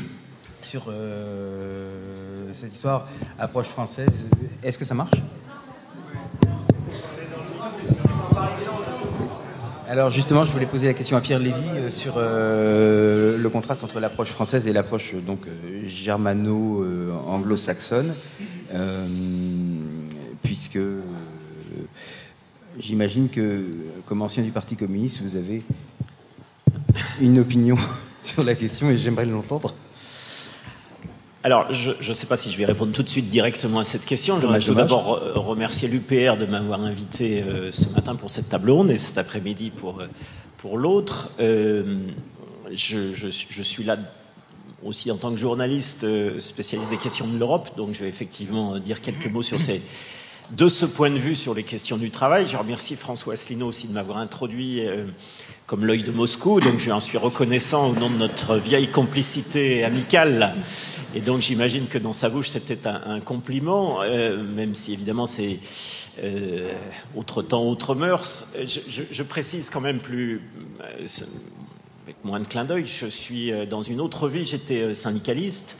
[0.60, 4.26] sur euh, cette histoire approche française.
[4.62, 5.22] Est-ce que ça marche?
[9.88, 13.84] Alors justement, je voulais poser la question à Pierre Lévy euh, sur euh, le contraste
[13.84, 18.12] entre l'approche française et l'approche donc euh, germano-anglo-saxonne,
[18.74, 19.06] euh,
[20.42, 20.80] puisque
[22.80, 23.64] j'imagine que,
[24.06, 25.62] comme ancien du Parti communiste, vous avez
[27.20, 27.76] une opinion
[28.22, 29.72] sur la question et j'aimerais l'entendre.
[31.46, 34.04] Alors, je ne sais pas si je vais répondre tout de suite directement à cette
[34.04, 34.40] question.
[34.40, 38.68] Je voudrais tout d'abord remercier l'UPR de m'avoir invité euh, ce matin pour cette table
[38.68, 40.02] ronde et cet après-midi pour,
[40.58, 41.30] pour l'autre.
[41.38, 41.98] Euh,
[42.72, 43.96] je, je, je, suis là
[44.82, 48.80] aussi en tant que journaliste euh, spécialiste des questions de l'Europe, donc je vais effectivement
[48.80, 49.82] dire quelques mots sur ces,
[50.50, 52.48] de ce point de vue sur les questions du travail.
[52.48, 54.82] Je remercie François Asselineau aussi de m'avoir introduit
[55.66, 59.82] comme l'œil de Moscou, donc je en suis reconnaissant au nom de notre vieille complicité
[59.82, 60.54] amicale.
[61.14, 65.58] Et donc j'imagine que dans sa bouche c'était un, compliment, euh, même si évidemment c'est
[66.22, 66.72] euh,
[67.16, 68.46] autre temps, autre mœurs.
[68.64, 70.40] Je, précise quand même plus,
[70.82, 71.06] euh,
[72.04, 75.76] avec moins de clin d'œil, je suis dans une autre vie, j'étais syndicaliste.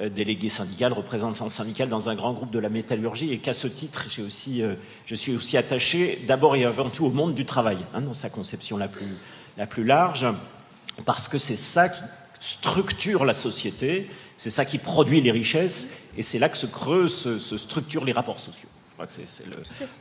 [0.00, 3.68] Euh, délégué syndical, représentant syndical dans un grand groupe de la métallurgie, et qu'à ce
[3.68, 4.74] titre, aussi, euh,
[5.04, 8.30] je suis aussi attaché d'abord et avant tout au monde du travail, hein, dans sa
[8.30, 9.18] conception la plus,
[9.58, 10.26] la plus large,
[11.04, 12.00] parce que c'est ça qui
[12.40, 17.36] structure la société, c'est ça qui produit les richesses, et c'est là que se creusent,
[17.36, 18.70] se, structurent les rapports sociaux.
[18.88, 19.44] Je crois que c'est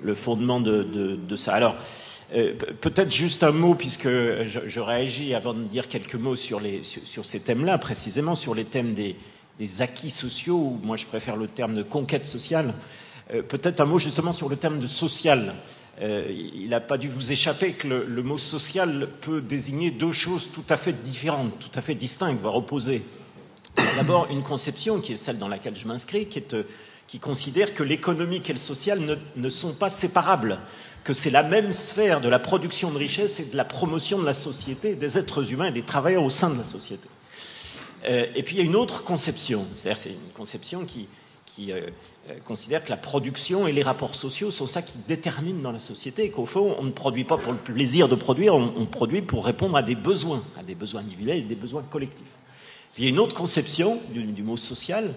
[0.02, 1.54] le, fondement de, ça.
[1.54, 1.76] Alors,
[2.34, 6.82] euh, peut-être juste un mot, puisque je, réagis avant de dire quelques mots sur, les,
[6.82, 9.18] sur ces thèmes-là, précisément sur les thèmes des,
[9.62, 12.74] des acquis sociaux, ou moi je préfère le terme de conquête sociale.
[13.32, 15.53] Euh, peut-être un mot justement sur le terme de social.
[16.01, 20.49] Euh, il n'a pas dû vous échapper que le, mot social peut désigner deux choses
[20.51, 23.03] tout à fait différentes, tout à fait distinctes, voire opposées.
[23.97, 26.64] D'abord, une conception qui est celle dans laquelle je m'inscris, qui, euh,
[27.22, 30.57] considère que l'économique et le social ne, ne sont pas séparables,
[31.03, 34.26] que c'est la même sphère de la production de richesse et de la promotion de
[34.26, 37.07] la société, des êtres humains et des travailleurs au sein de la société.
[38.06, 41.08] Euh, et puis il y a une autre conception, c'est-à-dire c'est une conception qui,
[41.72, 41.89] euh,
[42.30, 45.80] euh, considère que la production et les rapports sociaux sont ça qui déterminent dans la
[45.80, 49.45] société, qu'au fond, on ne produit pas pour le plaisir de produire, on, produit pour
[49.45, 52.26] répondre à des besoins, à des besoins individuels et des besoins collectifs.
[52.97, 55.14] il y a une autre conception du, mot social,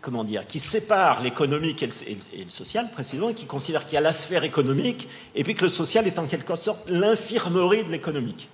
[0.00, 1.88] comment dire, qui sépare l'économique et,
[2.32, 5.64] et le, social précisément, qui considère qu'il y a la sphère économique, et puis que
[5.64, 8.48] le social est en quelque sorte l'infirmerie de l'économique.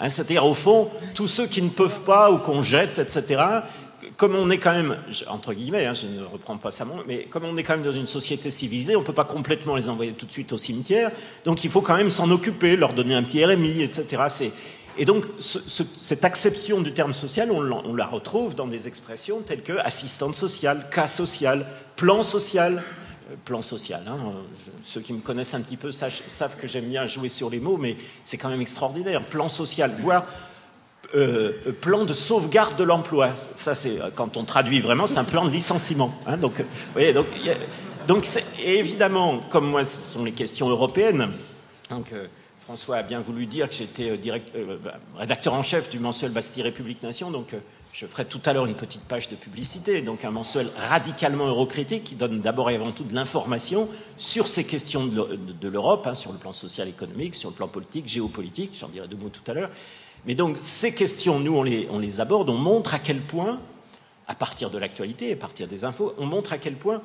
[0.00, 3.42] Hein, c'est-à-dire, au fond, tous ceux qui ne peuvent pas ou qu'on jette, etc.,
[4.16, 4.96] comme on est quand même,
[5.28, 7.92] entre guillemets, hein, je ne reprends pas ça, mais comme on est quand même dans
[7.92, 11.10] une société civilisée, on ne peut pas complètement les envoyer tout de suite au cimetière,
[11.44, 14.22] donc il faut quand même s'en occuper, leur donner un petit RMI, etc.
[14.96, 19.62] Et donc, cette acception du terme social, on, on, la retrouve dans des expressions telles
[19.62, 21.66] que assistante sociale, cas social,
[21.96, 22.82] plan social,
[23.44, 24.02] plan social.
[24.06, 24.18] Hein.
[24.82, 27.76] Ceux qui me connaissent un petit peu savent que j'aime bien jouer sur les mots,
[27.76, 29.22] mais c'est quand même extraordinaire.
[29.26, 30.26] Plan social, voire
[31.14, 33.30] euh, plan de sauvegarde de l'emploi.
[33.54, 36.12] Ça, c'est quand on traduit vraiment, c'est un plan de licenciement.
[36.26, 36.36] Hein.
[36.36, 36.54] Donc,
[36.92, 37.26] voyez, donc,
[38.62, 41.28] évidemment, comme moi, ce sont les questions européennes.
[41.90, 42.26] Donc, euh,
[42.64, 46.62] François a bien voulu dire que j'étais euh, bah, rédacteur en chef du mensuel Bastille
[46.62, 47.54] République Nation, donc
[47.94, 52.02] je ferai tout à l'heure une petite page de publicité, donc un mensuel radicalement eurocritique
[52.02, 56.32] qui donne d'abord et avant tout de l'information sur ces questions de l'Europe, hein, sur
[56.32, 59.54] le plan social, économique, sur le plan politique, géopolitique, j'en dirai deux mots tout à
[59.54, 59.70] l'heure.
[60.26, 63.60] Mais donc ces questions, nous, on les, on les aborde, on montre à quel point,
[64.26, 67.00] à partir de l'actualité, à partir des infos, on montre à quel point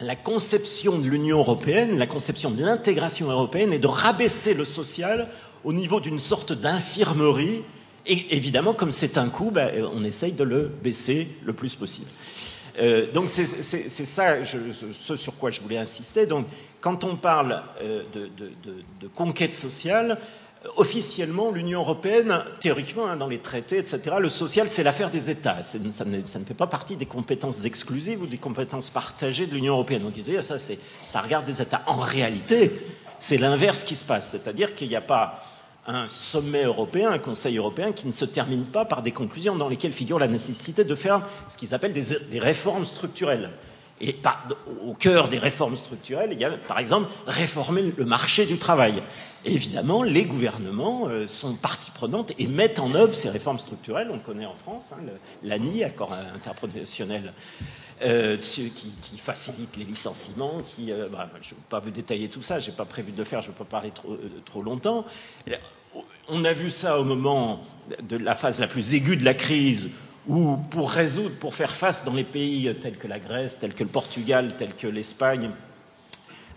[0.00, 5.28] la conception de l'Union européenne, la conception de l'intégration européenne est de rabaisser le social
[5.62, 7.60] au niveau d'une sorte d'infirmerie
[8.06, 12.08] et évidemment, comme c'est un coût, ben, on essaye de le baisser le plus possible.
[12.78, 16.26] Euh, donc c'est ça ce sur quoi je voulais insister.
[16.26, 16.46] Donc
[16.80, 20.18] quand on parle euh, de, conquête sociale,
[20.76, 25.62] officiellement l'Union européenne, théoriquement hein, dans les traités, etc., le social c'est l'affaire des États.
[25.62, 29.54] Ça ne, ça ne, fait pas partie des compétences exclusives ou des compétences partagées de
[29.54, 30.02] l'Union européenne.
[30.02, 31.82] Donc ça, ça regarde des États.
[31.86, 32.72] En réalité,
[33.18, 35.42] c'est l'inverse qui se passe, c'est-à-dire qu'il n'y a pas
[35.86, 39.68] un sommet européen, un Conseil européen qui ne se termine pas par des conclusions dans
[39.68, 43.50] lesquelles figure la nécessité de faire ce qu'ils appellent des, réformes structurelles.
[44.02, 44.16] Et
[44.86, 49.02] au cœur des réformes structurelles, il y a par exemple réformer le marché du travail.
[49.44, 54.08] évidemment, les gouvernements euh, sont partie prenante et mettent en œuvre ces réformes structurelles.
[54.10, 55.02] On connaît en France, hein,
[55.42, 57.34] l'ANI, accord interprofessionnel
[58.02, 62.42] euh, qui, facilite les licenciements, qui, euh, bah, je ne vais pas vous détailler tout
[62.42, 64.62] ça, je n'ai pas prévu de le faire, je ne peux pas parler trop, trop
[64.62, 65.04] longtemps.
[66.28, 67.62] On a vu ça au moment
[68.02, 69.90] de la phase la plus aiguë de la crise,
[70.28, 73.82] où pour résoudre, pour faire face dans les pays tels que la Grèce, tels que
[73.82, 75.50] le Portugal, tels que l'Espagne,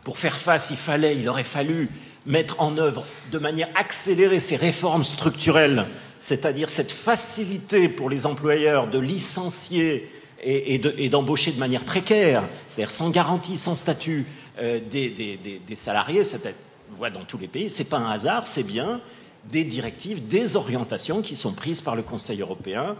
[0.03, 1.89] pour faire face, il fallait, il aurait fallu
[2.25, 5.87] mettre en œuvre de manière accélérée ces réformes structurelles,
[6.19, 10.09] c'est-à-dire cette facilité pour les employeurs de licencier
[10.45, 14.25] et, d'embaucher de, manière précaire, c'est-à-dire sans garantie, sans statut
[14.59, 16.53] euh, des, salariés, c'est
[16.91, 19.01] voit dans tous les pays, c'est pas un hasard, c'est bien
[19.45, 22.95] des directives, des orientations qui sont prises par le Conseil européen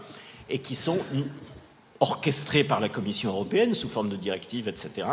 [0.50, 0.98] et qui sont
[2.00, 5.06] orchestrées par la Commission européenne sous forme de directives, etc.,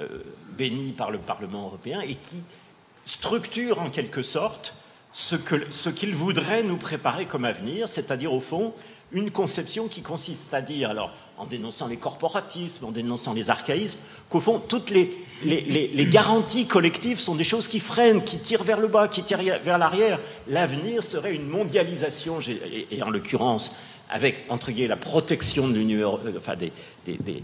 [0.00, 0.06] euh,
[0.56, 2.42] bénies par le Parlement européen et qui
[3.04, 4.74] structurent en quelque sorte
[5.12, 8.72] ce qu'il ce voudrait nous préparer comme avenir, c'est-à-dire au fond
[9.12, 13.98] une conception qui consiste à dire, alors en dénonçant les corporatismes, en dénonçant les archaïsmes,
[14.28, 15.16] qu'au fond, toutes les,
[16.10, 19.78] garanties collectives sont des choses qui freinent, qui tirent vers le bas, qui tirent vers
[19.78, 20.20] l'arrière.
[20.48, 22.40] L'avenir serait une mondialisation,
[22.90, 23.74] et, en l'occurrence,
[24.10, 26.72] avec, entre guillemets, la protection euh, des,
[27.06, 27.42] des,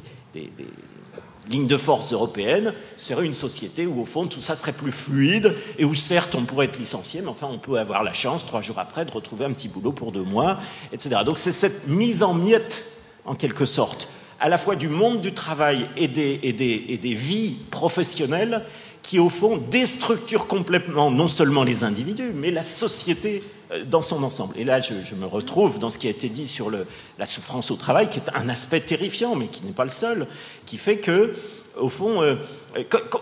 [1.49, 5.87] de force européenne, serait une société où, au fond, tout ça serait plus fluide et
[5.87, 8.79] où, certes, on pourrait être licencié, mais enfin, on peut avoir la chance, trois jours
[8.79, 10.59] après, de retrouver un petit boulot pour deux mois,
[10.93, 11.23] etc.
[11.25, 12.85] Donc, c'est cette mise en miettes,
[13.27, 14.09] en quelque sorte,
[14.41, 18.63] à la fois du monde du travail et des, vies professionnelles
[19.03, 24.25] qui, au fond, déstructure complètement non seulement les individus, mais la société euh, dans son
[24.25, 24.55] ensemble.
[24.59, 27.77] Et là, je, me retrouve dans ce qui a été dit sur la souffrance au
[27.77, 30.27] travail, qui est un aspect terrifiant, mais qui n'est pas le seul,
[30.65, 31.35] qui fait que,
[31.79, 32.35] au fond, euh,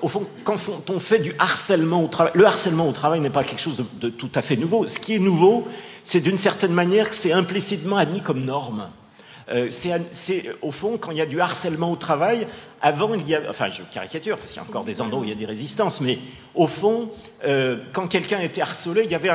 [0.07, 3.61] fond, quand on fait du harcèlement au travail, le harcèlement au travail n'est pas quelque
[3.61, 4.86] chose de tout à fait nouveau.
[4.86, 5.68] Ce qui est nouveau,
[6.02, 8.88] c'est d'une certaine manière que c'est implicitement admis comme norme.
[9.51, 12.47] Euh, c'est au fond quand il y a du harcèlement au travail.
[12.80, 15.24] Avant, il y a, enfin, je caricature parce qu'il y a encore des endroits où
[15.24, 16.18] il y a des résistances, mais
[16.55, 17.11] au fond,
[17.45, 19.30] euh, quand quelqu'un était harcelé, il, y avait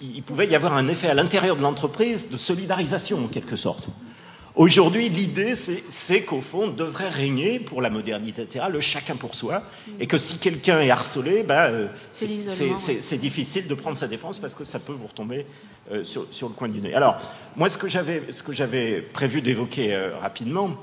[0.00, 3.88] il pouvait y avoir un effet à l'intérieur de l'entreprise de solidarisation en quelque sorte.
[4.56, 9.62] Aujourd'hui, l'idée, c'est qu'au fond, devrait régner, pour la modernité, etc., le chacun pour soi,
[10.00, 14.56] et que si quelqu'un est harcelé, ben, euh, c'est difficile de prendre sa défense parce
[14.56, 15.46] que ça peut vous retomber
[15.92, 16.94] euh, sur, le coin du nez.
[16.94, 17.16] Alors,
[17.56, 17.88] moi, ce que
[18.52, 20.76] j'avais prévu d'évoquer euh, rapidement,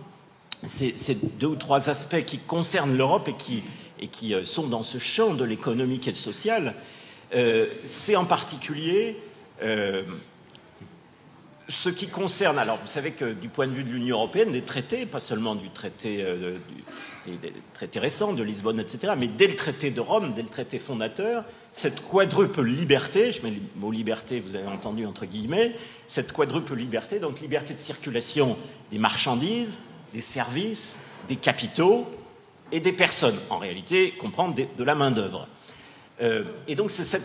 [0.66, 3.64] c'est deux ou trois aspects qui concernent l'Europe et qui,
[4.00, 6.74] et qui sont dans ce champ de l'économique et le social.
[7.84, 9.18] c'est en particulier
[11.70, 14.62] ce qui concerne, alors vous savez que du point de vue de l'Union européenne, des
[14.62, 16.58] traités, pas seulement du traité, euh,
[17.26, 20.80] des traités récents de Lisbonne, etc., mais dès le traité de Rome, dès le traité
[20.80, 21.44] fondateur,
[21.74, 25.76] cette quadruple liberté, je mets le mot liberté, vous avez entendu entre guillemets,
[26.08, 28.58] cette quadruple liberté, donc liberté de circulation
[28.92, 29.80] des marchandises,
[30.14, 32.08] des services, des capitaux
[32.72, 35.48] et des personnes, en réalité, comprendre de, la main-d'œuvre.
[36.22, 37.22] Euh, et donc, c'est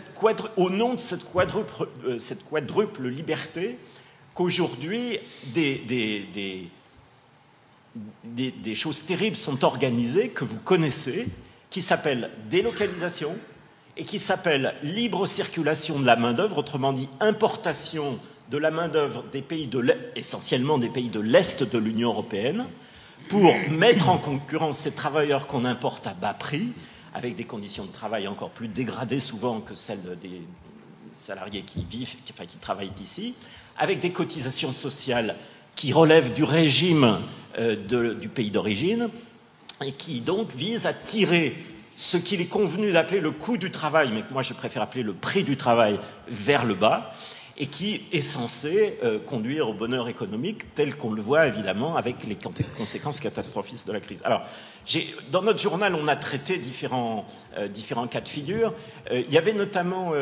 [0.57, 3.77] au nom de cette quadruple, euh, cette quadruple liberté
[4.33, 5.19] qu'aujourd'hui,
[5.53, 6.69] des,
[8.75, 11.27] choses terribles sont organisées, que vous connaissez,
[11.69, 13.35] qui s'appellent délocalisation
[13.97, 18.19] et qui s'appellent libre circulation de la main-d'œuvre, autrement dit importation
[18.49, 22.65] de la main-d'œuvre des pays de essentiellement des pays de l'Est de l'Union européenne,
[23.29, 26.73] pour mettre en concurrence ces travailleurs qu'on importe à bas prix,
[27.13, 30.41] avec des conditions de travail encore plus dégradées souvent que celles des
[31.13, 33.35] salariés qui vivent, enfin, qui travaillent ici,
[33.77, 35.35] avec des cotisations sociales
[35.75, 37.19] qui relèvent du régime
[37.59, 37.75] euh,
[38.15, 39.09] du pays d'origine
[39.85, 41.55] et qui donc visent à tirer
[41.97, 45.03] ce qu'il est convenu d'appeler le coût du travail, mais que moi je préfère appeler
[45.03, 47.13] le prix du travail, vers le bas,
[47.57, 52.25] et qui est censé euh, conduire au bonheur économique tel qu'on le voit évidemment avec
[52.25, 52.37] les
[52.77, 54.21] conséquences catastrophistes de la crise.
[54.23, 54.41] Alors,
[55.31, 57.67] dans notre journal, on a traité différents, euh,
[58.09, 58.73] cas de figure.
[59.11, 60.13] il y avait notamment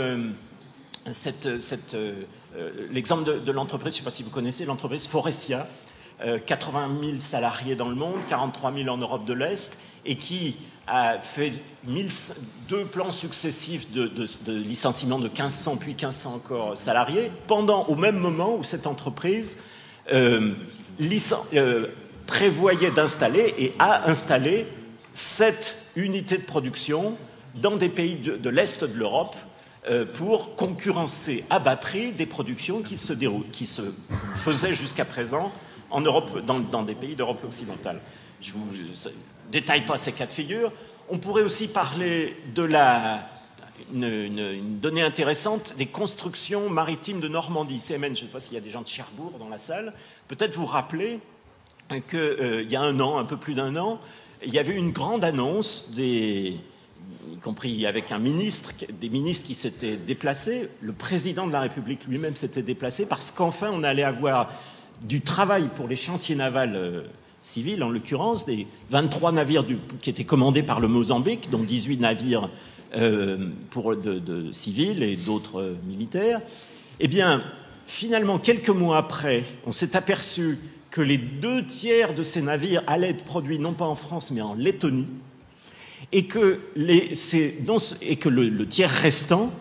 [1.09, 1.47] cette,
[2.91, 5.67] l'exemple de, l'entreprise, je ne sais pas si vous connaissez, l'entreprise Forestia,
[6.45, 10.57] 80 euh, 000 salariés dans le monde, 43 000 en Europe de l'Est, et qui
[10.87, 11.53] a fait
[12.67, 14.11] deux plans successifs de,
[14.51, 19.57] licenciement de 1500 puis 1500 encore salariés, pendant au même moment où cette entreprise
[20.11, 20.53] euh,
[22.25, 24.65] prévoyait d'installer et a installé
[25.11, 27.15] sept unités de production
[27.55, 29.50] dans des pays de l'Est de l'Europe euh,
[30.13, 33.13] pour concurrencer à bas prix des productions qui se,
[33.51, 33.81] qui se
[34.35, 35.51] faisaient jusqu'à présent
[35.89, 37.99] en Europe, dans, des pays d'Europe occidentale.
[38.41, 39.09] Je ne vous
[39.51, 40.71] détaille pas ces cas de figure.
[41.09, 43.25] On pourrait aussi parler de la,
[43.93, 47.79] une, donnée intéressante des constructions maritimes de Normandie.
[47.79, 49.93] CMN, je ne sais pas s'il y a des gens de Cherbourg dans la salle.
[50.27, 51.19] Peut-être vous rappeler
[51.89, 53.99] qu'il euh, y a un an, un peu plus d'un an,
[54.43, 56.57] il y avait une grande annonce des,
[57.33, 60.69] y compris avec un ministre, des ministres qui s'étaient déplacés.
[60.81, 64.49] Le président de la République lui-même s'était déplacé parce qu'enfin on allait avoir
[65.01, 67.01] du travail pour les chantiers navals euh,
[67.41, 69.65] civils, en l'occurrence, des 23 navires
[70.01, 72.49] qui étaient commandés par le Mozambique, dont 18 navires
[72.95, 73.95] euh, pour
[74.51, 76.41] civils et d'autres euh, militaires.
[76.99, 77.41] Eh bien,
[77.87, 80.59] finalement, quelques mois après, on s'est aperçu
[80.91, 84.41] que les deux tiers de ces navires allaient être produits non pas en France mais
[84.41, 85.07] en Lettonie
[86.11, 89.51] et que, le, tiers restant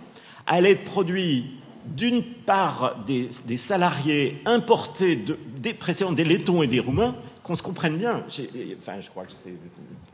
[0.47, 1.47] allait être produit
[1.87, 5.75] d'une part des, salariés importés de, des,
[6.15, 8.25] des Lettons et des Roumains, qu'on se comprenne bien.
[8.81, 9.55] Enfin, je crois que c'est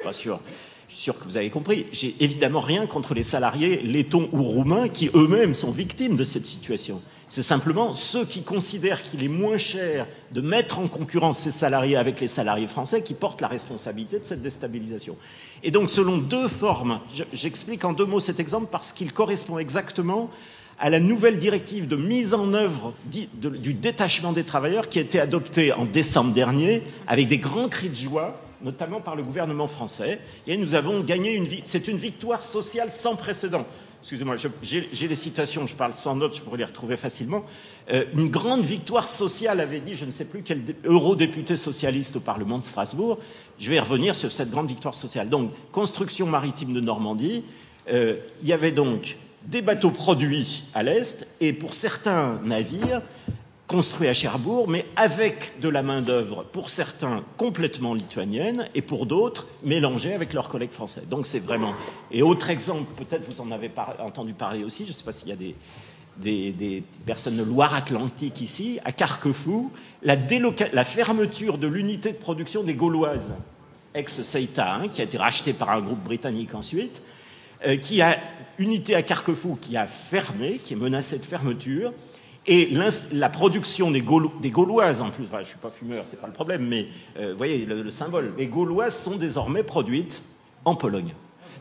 [0.03, 0.41] pas sûr.
[0.89, 1.87] Je suis sûr que vous avez compris.
[1.93, 6.47] J'ai évidemment rien contre les salariés lettons ou roumains qui eux-mêmes sont victimes de cette
[6.47, 7.03] situation.
[7.28, 11.97] C'est simplement ceux qui considèrent qu'il est moins cher de mettre en concurrence ces salariés
[11.97, 15.16] avec les salariés français qui portent la responsabilité de cette déstabilisation.
[15.62, 17.00] Et donc, selon deux formes,
[17.32, 20.30] j'explique en deux mots cet exemple parce qu'il correspond exactement
[20.78, 25.18] à la nouvelle directive de mise en œuvre du détachement des travailleurs qui a été
[25.18, 30.20] adoptée en décembre dernier avec des grands cris de joie, notamment par le gouvernement français.
[30.46, 33.64] Et nous avons gagné une, c'est une victoire sociale sans précédent
[34.07, 37.44] excusez-moi, j'ai les citations, je parle sans notes, je pourrais les retrouver facilement.
[37.92, 42.20] Euh, une grande victoire sociale avait dit, je ne sais plus quel eurodéputé socialiste au
[42.20, 43.18] Parlement de Strasbourg.
[43.59, 45.28] Je vais revenir sur cette grande victoire sociale.
[45.28, 47.42] Donc, construction maritime de Normandie.
[47.90, 53.00] Euh, il y avait donc des bateaux produits à l'est et pour certains navires,
[53.66, 59.48] construit à Cherbourg, mais avec de la main-d'œuvre, pour certains complètement lituanienne, et pour d'autres
[59.64, 61.02] mélangée avec leurs collègues français.
[61.09, 61.74] Donc c'est vraiment.
[62.12, 65.28] Et autre exemple, peut-être vous en avez entendu parler aussi, je ne sais pas s'il
[65.28, 65.54] y a des,
[66.52, 69.70] des, personnes de Loire-Atlantique ici, à Carquefou,
[70.07, 73.32] la, fermeture de l'unité de production des Gauloises,
[73.94, 77.02] ex-Seita, hein, qui a été rachetée par un groupe britannique ensuite,
[77.66, 78.16] euh, qui a
[78.59, 81.92] unité à Carquefou qui a fermé, qui est menacée de fermeture,
[82.48, 82.70] et
[83.12, 86.64] la production des, Gauloises, en plus, je ne suis pas fumeur, c'est pas le problème,
[86.68, 86.86] mais
[87.18, 90.22] euh, vous voyez le, symbole, les Gauloises sont désormais produites
[90.64, 91.12] en Pologne.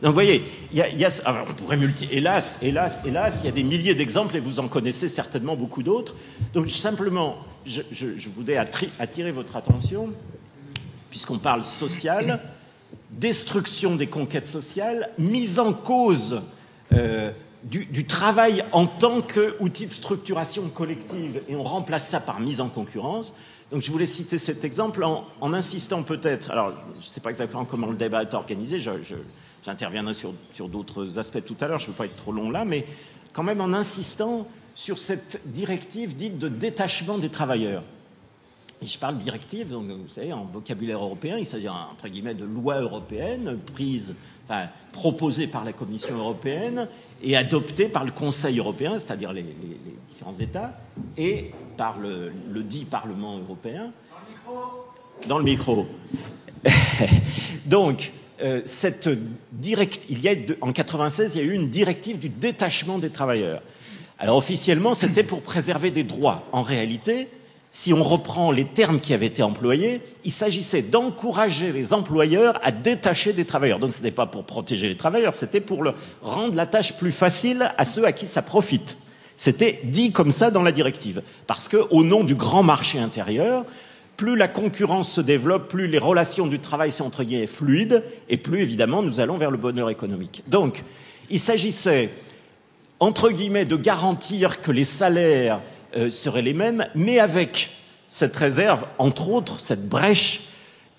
[0.02, 1.10] Donc vous voyez, y a, y a,
[1.48, 4.68] on pourrait multiplier, hélas, hélas, hélas, il y a des milliers d'exemples et vous en
[4.68, 6.14] connaissez certainement beaucoup d'autres.
[6.54, 10.12] Donc simplement, je, voudrais attirer votre attention,
[11.10, 12.40] puisqu'on parle social,
[13.10, 16.40] destruction des conquêtes sociales, mise en cause
[16.92, 17.32] euh,
[17.64, 22.68] du, travail en tant qu'outil de structuration collective et on remplace ça par mise en
[22.68, 23.34] concurrence.
[23.70, 27.64] Donc je voulais citer cet exemple en, insistant peut-être, alors je ne sais pas exactement
[27.64, 28.78] comment le débat est organisé,
[29.64, 32.64] j'interviendrai sur d'autres aspects tout à l'heure, je ne veux pas être trop long là,
[32.64, 32.86] mais
[33.32, 34.46] quand même en insistant
[34.76, 37.82] sur cette directive dite de détachement des travailleurs.
[38.82, 42.44] Et je parle directive, donc vous savez, en vocabulaire européen, il s'agit entre guillemets de
[42.44, 44.14] loi européenne prise,
[44.44, 46.88] enfin proposée par la Commission européenne
[47.22, 49.46] et adopté par le Conseil européen, c'est-à-dire les,
[50.10, 50.78] différents États,
[51.16, 52.30] et par le,
[52.62, 53.92] dit Parlement européen.
[55.26, 55.86] Dans le micro.
[57.64, 58.12] Donc,
[58.42, 59.08] euh, cette
[59.52, 63.08] direct, il y a en 96, il y a eu une directive du détachement des
[63.08, 63.62] travailleurs.
[64.18, 66.44] Alors officiellement, c'était pour préserver des droits.
[66.52, 67.28] En réalité,
[67.68, 72.70] si on reprend les termes qui avaient été employés, il s'agissait d'encourager les employeurs à
[72.70, 73.78] détacher des travailleurs.
[73.78, 75.84] Donc ce n'était pas pour protéger les travailleurs, c'était pour
[76.22, 78.96] rendre la tâche plus facile à ceux à qui ça profite.
[79.36, 81.22] C'était dit comme ça dans la directive.
[81.46, 83.64] Parce que, au nom du grand marché intérieur,
[84.16, 88.38] plus la concurrence se développe, plus les relations du travail sont entre guillemets fluides, et
[88.38, 90.42] plus évidemment nous allons vers le bonheur économique.
[90.46, 90.82] Donc,
[91.28, 92.08] il s'agissait,
[93.00, 95.60] entre guillemets, de garantir que les salaires
[95.96, 97.70] euh, seraient les mêmes, mais avec
[98.08, 100.48] cette réserve, entre autres, cette brèche,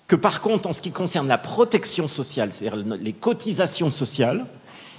[0.06, 4.46] que par contre, en ce qui concerne la protection sociale, c'est-à-dire les cotisations sociales,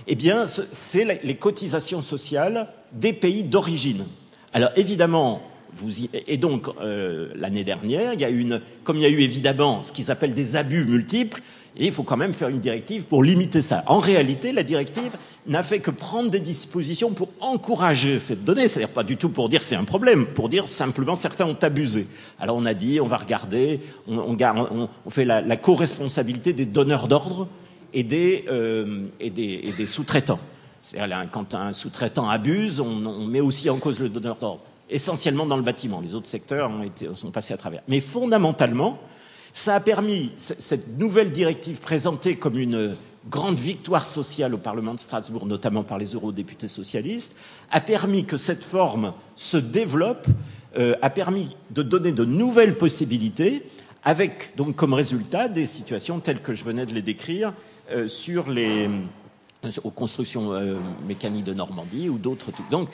[0.07, 4.05] eh bien, c'est les cotisations sociales des pays d'origine.
[4.53, 5.41] Alors évidemment,
[5.73, 6.09] vous y...
[6.27, 9.83] et donc euh, l'année dernière, il y a une, comme il y a eu évidemment
[9.83, 11.41] ce qu'ils appellent des abus multiples,
[11.77, 13.83] et il faut quand même faire une directive pour limiter ça.
[13.87, 15.15] En réalité, la directive
[15.47, 19.49] n'a fait que prendre des dispositions pour encourager cette donnée, c'est-à-dire pas du tout pour
[19.49, 22.07] dire c'est un problème, pour dire simplement certains ont abusé.
[22.39, 24.37] Alors on a dit on va regarder, on,
[25.09, 27.47] fait la, co-responsabilité des donneurs d'ordre
[27.93, 29.07] et des, euh,
[29.85, 30.39] sous-traitants.
[30.81, 35.57] C'est-à-dire quand un sous-traitant abuse, on, met aussi en cause le donneur d'ordre, essentiellement dans
[35.57, 36.01] le bâtiment.
[36.01, 37.81] Les autres secteurs ont été, sont passés à travers.
[37.87, 38.99] Mais fondamentalement,
[39.51, 42.95] ça a permis, cette nouvelle directive présentée comme une
[43.29, 47.35] grande victoire sociale au Parlement de Strasbourg, notamment par les eurodéputés socialistes,
[47.71, 50.27] a permis que cette forme se développe,
[50.77, 53.63] euh, a permis de donner de nouvelles possibilités,
[54.03, 57.53] avec donc comme résultat des situations telles que je venais de les décrire
[57.91, 60.53] euh, sur les euh, aux constructions
[61.05, 62.47] mécaniques de Normandie ou d'autres.
[62.71, 62.87] Donc,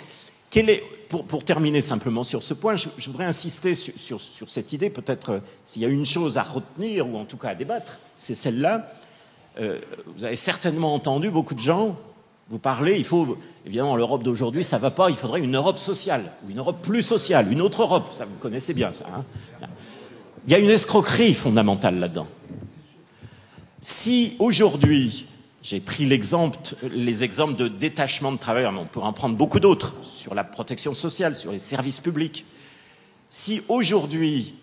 [1.09, 5.85] pour, terminer simplement sur ce point, je, voudrais insister sur, cette idée, peut-être s'il y
[5.85, 8.91] a une chose à retenir, ou en tout cas à débattre, c'est celle-là.
[9.59, 9.79] Euh,
[10.15, 11.97] vous avez certainement entendu beaucoup de gens
[12.49, 15.79] vous parler, il faut, évidemment, l'Europe d'aujourd'hui, ça ne va pas, il faudrait une Europe
[15.79, 19.05] sociale, une Europe plus sociale, une autre Europe, ça vous connaissez bien ça.
[19.11, 19.23] Hein.
[20.45, 22.27] il y a une escroquerie fondamentale là-dedans.
[23.81, 25.25] Si aujourd'hui,
[25.63, 29.95] j'ai pris les exemples de détachement de travailleurs, mais on pourrait en prendre beaucoup d'autres,
[30.03, 32.45] sur la protection sociale, sur les services publics.
[33.27, 34.55] Si aujourd'hui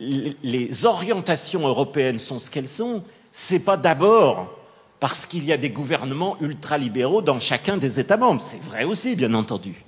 [0.00, 4.54] les orientations européennes sont ce qu'elles sont, c'est pas d'abord
[5.00, 8.42] parce qu'il y a des gouvernements ultralibéraux dans chacun des États membres.
[8.42, 9.84] C'est vrai aussi, bien entendu.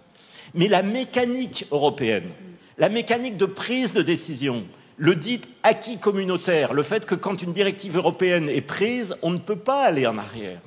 [0.54, 2.30] Mais la mécanique européenne,
[2.78, 4.64] la mécanique de prise de décision,
[4.96, 9.38] le dit acquis communautaire, le fait que quand une directive européenne est prise, on ne
[9.38, 10.60] peut pas aller en arrière.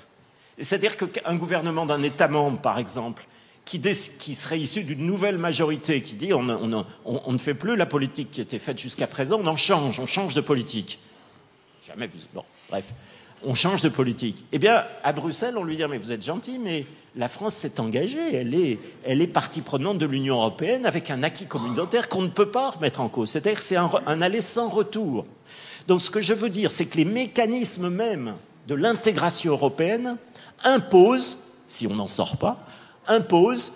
[0.59, 3.25] C'est-à-dire qu'un gouvernement d'un État membre, par exemple,
[3.65, 8.41] qui, serait issu d'une nouvelle majorité, qui dit on, ne fait plus la politique qui
[8.41, 10.99] était faite jusqu'à présent, on en change, on change de politique.
[11.87, 12.19] Jamais vu.
[12.33, 12.43] Bon,
[12.73, 12.93] bref
[13.45, 14.43] on change de politique.
[14.51, 17.79] Eh bien, à Bruxelles, on lui dit, mais vous êtes gentil, mais la France s'est
[17.79, 22.21] engagée, elle est, elle est partie prenante de l'Union européenne avec un acquis communautaire qu'on
[22.21, 23.31] ne peut pas remettre en cause.
[23.31, 23.89] C'est-à-dire que c'est un,
[24.21, 25.25] aller sans retour.
[25.87, 28.35] Donc ce que je veux dire, c'est que les mécanismes même
[28.67, 30.15] de l'intégration européenne
[30.63, 32.65] imposent, si on n'en sort pas,
[33.07, 33.73] imposent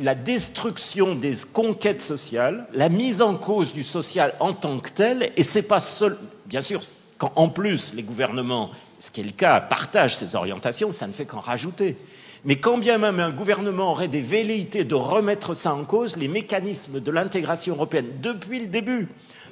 [0.00, 5.32] la destruction des conquêtes sociales, la mise en cause du social en tant que tel,
[5.36, 6.16] et c'est pas seul,
[6.46, 6.82] bien sûr,
[7.18, 11.12] quand en plus les gouvernements, ce qui est le cas, partagent ces orientations, ça ne
[11.12, 11.96] fait qu'en rajouter.
[12.44, 16.28] Mais quand bien même un gouvernement aurait des velléités de remettre ça en cause, les
[16.28, 19.08] mécanismes de l'intégration européenne, depuis le début,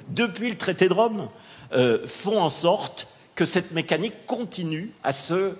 [0.09, 1.27] depuis le traité de Rome,
[1.73, 5.53] euh, font en sorte que cette mécanique continue à se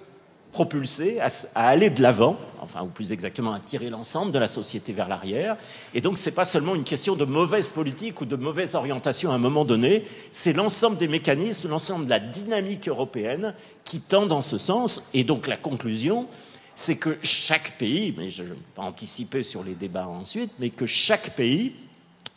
[0.53, 4.93] propulser, à, aller de l'avant, enfin, ou plus exactement, à tirer l'ensemble de la société
[4.93, 5.57] vers l'arrière.
[5.93, 9.31] Et donc, ce n'est pas seulement une question de mauvaise politique ou de mauvaise orientation
[9.31, 14.27] à un moment donné, c'est l'ensemble des mécanismes, l'ensemble de la dynamique européenne qui tend
[14.27, 15.03] dans ce sens.
[15.13, 16.27] Et donc, la conclusion,
[16.75, 20.69] c'est que chaque pays, mais je ne vais pas anticiper sur les débats ensuite, mais
[20.69, 21.73] que chaque pays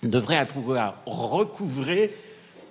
[0.03, 2.17] devrait pouvoir recouvrer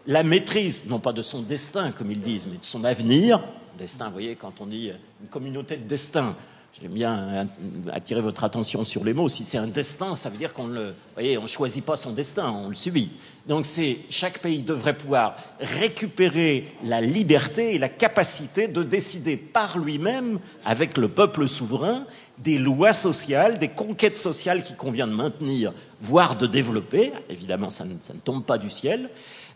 [0.08, 3.42] la maîtrise, non pas de son destin, comme ils disent, mais de son avenir,
[3.76, 6.36] destin, voyez, quand on dit une communauté de destin,
[6.82, 7.48] j'aime bien
[7.92, 9.30] attirer votre attention sur les mots.
[9.30, 10.70] Si c'est un destin, ça veut dire qu'on
[11.18, 13.12] on choisit pas son destin, on le subit.
[13.48, 19.78] Donc c'est, chaque pays devrait pouvoir récupérer la liberté et la capacité de décider par
[19.78, 22.06] lui-même, avec le peuple souverain,
[22.40, 27.14] des lois sociales, des conquêtes sociales qu'il convient de maintenir, voire de développer.
[27.30, 29.10] Évidemment, ça ne, tombe pas du ciel.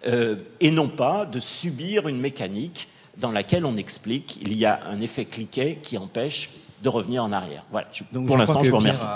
[0.08, 2.88] Euh, et non pas de subir une mécanique
[3.20, 6.52] dans laquelle on explique qu'il y a un effet cliquet qui empêche
[6.82, 7.66] de revenir en arrière.
[7.72, 7.88] Voilà.
[8.26, 9.06] pour l'instant, je vous remercie.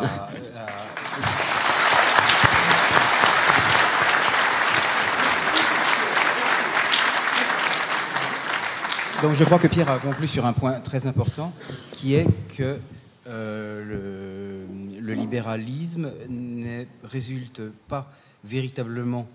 [9.21, 11.53] Donc je crois que Pierre a conclu sur un point très important,
[11.93, 12.27] qui est
[12.57, 12.77] que
[13.25, 14.65] euh,
[14.97, 18.11] le, le, libéralisme ne résulte pas
[18.43, 19.25] véritablement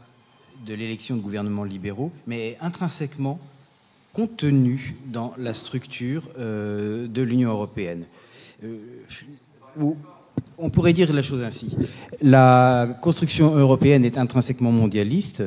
[0.67, 3.41] de l'élection de gouvernements libéraux, mais intrinsèquement
[4.19, 8.05] contenu dans la structure euh, de l'Union européenne.
[8.65, 8.79] Euh,
[10.59, 11.71] on pourrait dire la chose ainsi.
[12.21, 15.45] La construction européenne est intrinsèquement mondialiste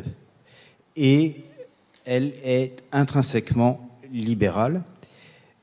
[0.96, 1.44] et
[2.06, 4.84] elle est intrinsèquement libérale,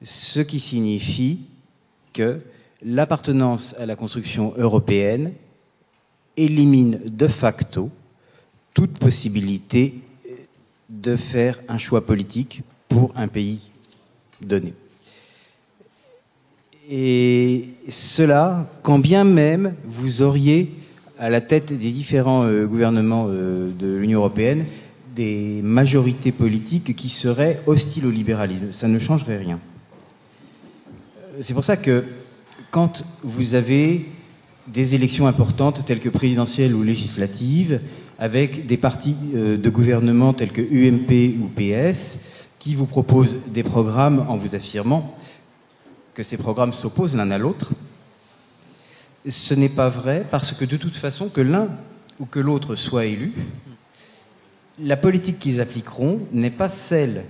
[0.02, 1.40] ce qui signifie
[2.12, 2.40] que
[2.82, 5.32] l'appartenance à la construction européenne
[6.36, 7.88] élimine de facto
[8.74, 9.94] toute possibilité
[10.90, 13.60] de faire un choix politique pour un pays
[14.40, 14.74] donné.
[16.90, 20.72] Et cela, quand bien même vous auriez
[21.18, 24.64] à la tête des différents euh, gouvernements euh, de l'Union européenne
[25.14, 28.70] des majorités politiques qui seraient hostiles au libéralisme.
[28.70, 29.58] Ça ne changerait rien.
[31.34, 32.04] Euh, c'est pour ça que
[32.70, 34.06] quand vous avez
[34.68, 37.80] des élections importantes telles que présidentielles ou législatives,
[38.18, 42.18] avec des partis de gouvernement tels que UMP ou PS,
[42.58, 45.14] qui vous propose des programmes en vous affirmant
[46.14, 47.70] que ces programmes s'opposent l'un à l'autre.
[49.28, 51.68] Ce n'est pas vrai parce que de toute façon, que l'un
[52.18, 53.32] ou que l'autre soit élu,
[54.80, 57.24] la politique qu'ils appliqueront n'est pas celle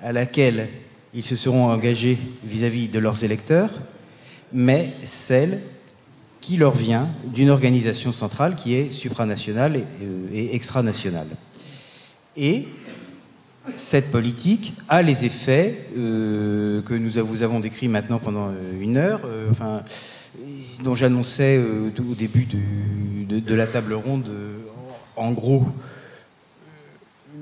[0.00, 0.68] à laquelle
[1.14, 3.70] ils se seront engagés vis-à-vis de leurs électeurs,
[4.52, 5.60] mais celle
[6.40, 11.28] qui leur vient d'une organisation centrale qui est supranationale et, euh, et extranationale.
[12.36, 12.68] Et
[13.76, 18.96] cette politique a les effets euh, que nous vous avons décrits maintenant pendant euh, une
[18.96, 19.82] heure, euh, enfin,
[20.82, 24.30] dont j'annonçais au début de, de, la table ronde,
[25.16, 25.66] en gros,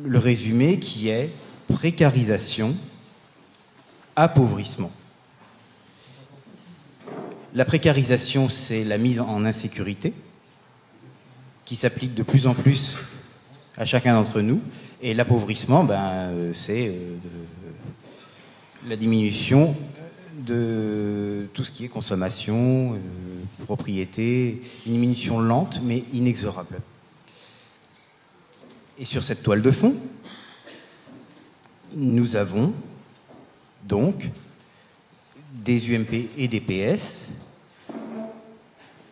[0.04, 1.30] le résumé qui est
[1.68, 2.74] précarisation,
[4.14, 4.90] appauvrissement.
[7.54, 10.14] La précarisation, c'est la mise en insécurité
[11.66, 12.96] qui s'applique de plus en plus
[13.76, 14.60] à chacun d'entre nous.
[15.02, 17.16] Et l'appauvrissement, ben, euh, c'est euh,
[18.88, 19.76] la diminution
[20.38, 26.80] de tout ce qui est consommation, euh, propriété, une diminution lente mais inexorable.
[28.98, 29.94] Et sur cette toile de fond,
[31.94, 32.72] nous avons
[33.84, 34.30] donc
[35.52, 37.28] des UMP et des PS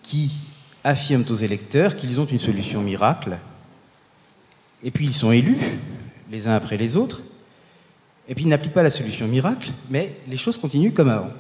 [0.03, 0.33] qui
[0.83, 3.39] affirment aux électeurs qu'ils ont une solution miracle,
[4.85, 5.59] et puis ils sont élus,
[6.31, 7.23] les uns après les autres,
[8.29, 11.31] et puis ils n'appliquent pas la solution miracle, mais les choses continuent comme avant.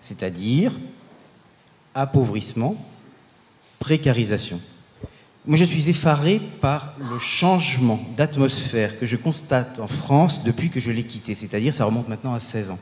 [0.00, 0.72] C'est-à-dire
[1.94, 2.76] appauvrissement,
[3.78, 4.60] précarisation.
[5.46, 10.80] Moi, je suis effaré par le changement d'atmosphère que je constate en France depuis que
[10.80, 12.78] je l'ai quitté, c'est-à-dire ça remonte maintenant à 16 ans.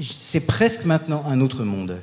[0.00, 2.00] C'est presque maintenant un autre monde.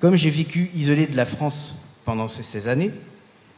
[0.00, 1.74] Comme j'ai vécu isolé de la France
[2.04, 2.92] pendant ces 16 années,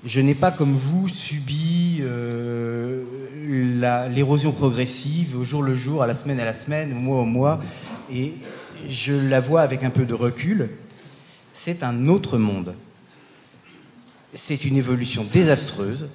[0.06, 3.02] je n'ai pas, comme vous, subi euh,
[4.10, 7.24] l'érosion progressive au jour le jour, à la semaine à la semaine, au mois au
[7.24, 7.60] mois,
[8.12, 8.34] et
[8.88, 10.68] je la vois avec un peu de recul
[11.58, 12.74] c'est un autre monde.
[14.32, 16.06] C'est une évolution désastreuse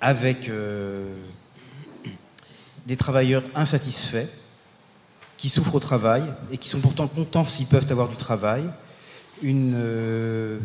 [0.00, 1.16] avec euh,
[2.86, 4.28] des travailleurs insatisfaits
[5.36, 8.64] qui souffrent au travail et qui sont pourtant contents s'ils peuvent avoir du travail.
[9.42, 10.58] Euh,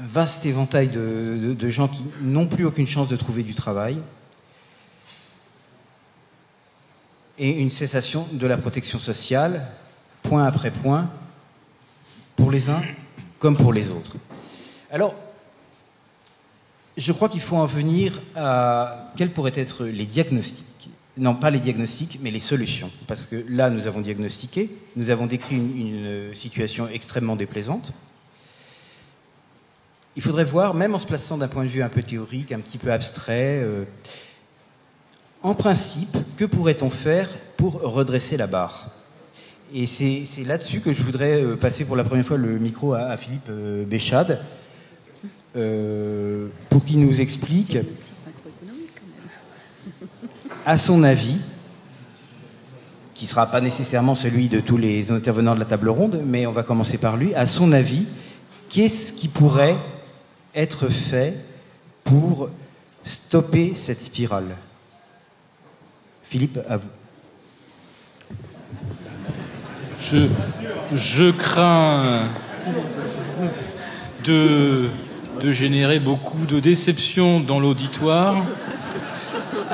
[0.00, 3.98] un vaste éventail de gens qui n'ont plus aucune chance de trouver du travail.
[7.38, 9.66] Et une cessation de la protection sociale,
[10.22, 11.10] point après point,
[12.36, 12.82] pour les uns
[13.38, 14.16] comme pour les autres.
[14.90, 15.14] Alors,
[16.96, 20.90] je crois qu'il faut en venir à quels pourraient être les diagnostics.
[21.18, 22.90] Non, pas les diagnostics, mais les solutions.
[23.06, 27.92] Parce que là, nous avons diagnostiqué, nous avons décrit une, situation extrêmement déplaisante.
[30.16, 32.60] Il faudrait voir, même en se plaçant d'un point de vue un peu théorique, un
[32.60, 33.84] petit peu abstrait, euh,
[35.42, 38.90] en principe, que pourrait-on faire pour redresser la barre?
[39.74, 43.16] Et c'est là-dessus que je voudrais euh, passer pour la première fois le micro à,
[43.16, 44.40] Philippe euh, Béchade,
[45.56, 47.78] euh, pour qu'il nous explique,
[50.66, 51.38] à son avis,
[53.14, 56.46] qui ne sera pas nécessairement celui de tous les intervenants de la table ronde, mais
[56.46, 58.06] on va commencer par lui, à son avis,
[58.68, 59.76] qu'est-ce qui pourrait
[60.54, 61.34] être fait
[62.04, 62.48] pour
[63.04, 64.56] stopper cette spirale?
[66.24, 66.88] Philippe, à vous.
[70.94, 72.22] Je, crains
[74.24, 74.88] de,
[75.44, 78.44] générer beaucoup de déception dans l'auditoire.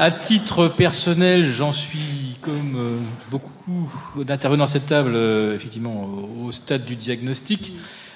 [0.01, 2.99] À titre personnel, j'en suis comme euh,
[3.33, 3.91] beaucoup
[4.23, 6.09] d'intervenants à cette table, euh, effectivement,
[6.41, 7.73] au, stade du diagnostic.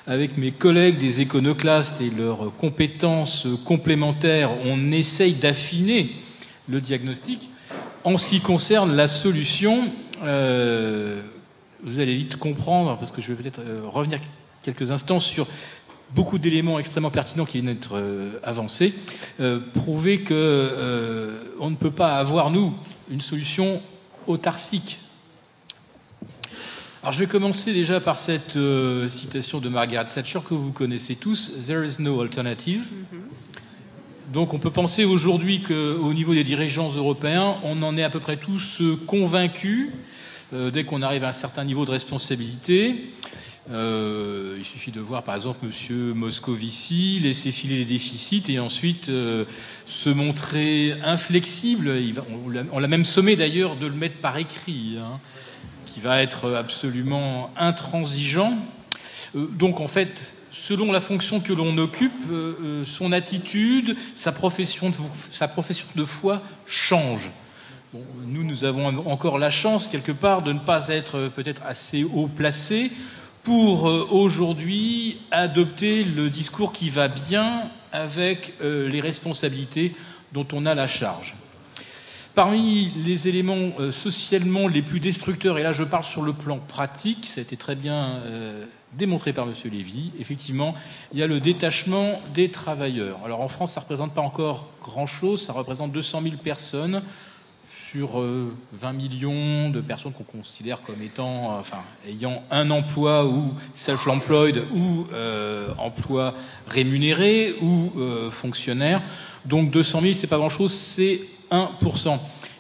[0.06, 6.12] Avec mes collègues des éconoclastes et leurs compétences complémentaires, on essaye d'affiner
[6.68, 7.50] le diagnostic.
[8.04, 9.90] En ce qui concerne la solution,
[10.22, 11.20] euh,
[11.82, 13.60] vous allez vite comprendre, parce que je vais peut-être
[13.92, 14.20] revenir
[14.62, 15.48] quelques instants sur
[16.14, 18.94] beaucoup d'éléments extrêmement pertinents qui viennent d'être euh, avancés,
[19.40, 22.74] euh, prouver que on ne peut pas avoir nous
[23.10, 23.80] une solution
[24.26, 25.00] autarcique.
[27.02, 28.56] Alors je vais commencer déjà par cette
[29.08, 32.90] citation de Margaret Thatcher que vous connaissez tous There is no alternative.
[34.32, 38.20] Donc on peut penser aujourd'hui qu'au niveau des dirigeants européens, on en est à peu
[38.20, 39.90] près tous convaincus
[40.54, 43.10] euh, dès qu'on arrive à un certain niveau de responsabilité.
[43.70, 46.12] Euh, il suffit de voir par exemple M.
[46.14, 49.44] Moscovici laisser filer les déficits et ensuite euh,
[49.86, 51.92] se montrer inflexible.
[52.72, 55.20] on l'a même sommé d'ailleurs de le mettre par écrit, hein,
[55.86, 58.58] qui va être absolument intransigeant.
[59.34, 62.12] donc en fait, selon la fonction que l'on occupe,
[62.84, 67.30] son attitude, sa profession, de, foi change
[68.26, 72.04] nous, nous avons encore la chance, quelque part, de ne pas être euh, peut-être assez
[72.04, 72.90] haut placé
[73.42, 79.94] pour euh, aujourd'hui adopter le discours qui va bien avec euh, les responsabilités
[80.32, 81.36] dont on a la charge.
[82.34, 87.26] Parmi les éléments socialement les plus destructeurs, et là je parle sur le plan pratique,
[87.26, 88.22] ça a été très bien
[88.94, 89.54] démontré par M.
[89.70, 90.74] Lévy, effectivement,
[91.12, 93.20] il y a le détachement des travailleurs.
[93.24, 97.02] Alors en France, ça ne représente pas encore grand-chose, ça représente 200 000 personnes
[97.72, 103.54] sur 20 euh, millions de personnes qu'on considère comme étant, enfin, ayant un emploi ou
[103.72, 106.34] self-employed ou euh, emploi
[106.68, 109.02] rémunéré ou euh, fonctionnaire.
[109.46, 112.18] Donc 200 000, c'est pas grand-chose, c'est 1%.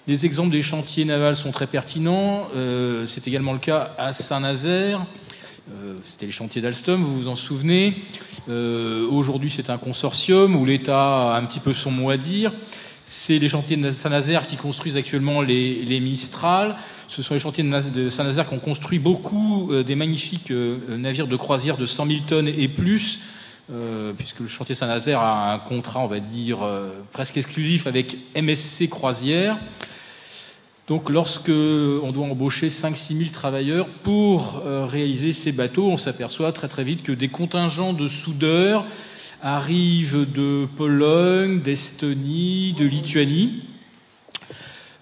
[0.08, 2.48] Les exemples des chantiers navals sont très pertinents.
[3.06, 5.06] c'est également le cas à Saint-Nazaire.
[6.02, 8.02] C'était les chantiers d'Alstom, vous vous en souvenez.
[8.48, 12.52] Aujourd'hui, c'est un consortium où l'État a un petit peu son mot à dire.
[13.14, 16.76] C'est les chantiers de Saint-Nazaire qui construisent actuellement les, Mistral.
[17.08, 21.26] Ce sont les chantiers de Saint-Nazaire qui ont construit beaucoup euh, des magnifiques euh, navires
[21.26, 23.20] de croisière de 100 000 tonnes et plus,
[23.70, 26.66] euh, puisque le chantier Saint-Nazaire a un contrat, on va dire,
[27.12, 29.58] presque exclusif avec MSC Croisière.
[30.88, 36.50] Donc lorsque on doit embaucher 5-6 000 travailleurs pour euh, réaliser ces bateaux, on s'aperçoit
[36.52, 38.84] très très vite que des contingents de soudeurs
[39.42, 43.64] arrivent de Pologne, d'Estonie, de Lituanie.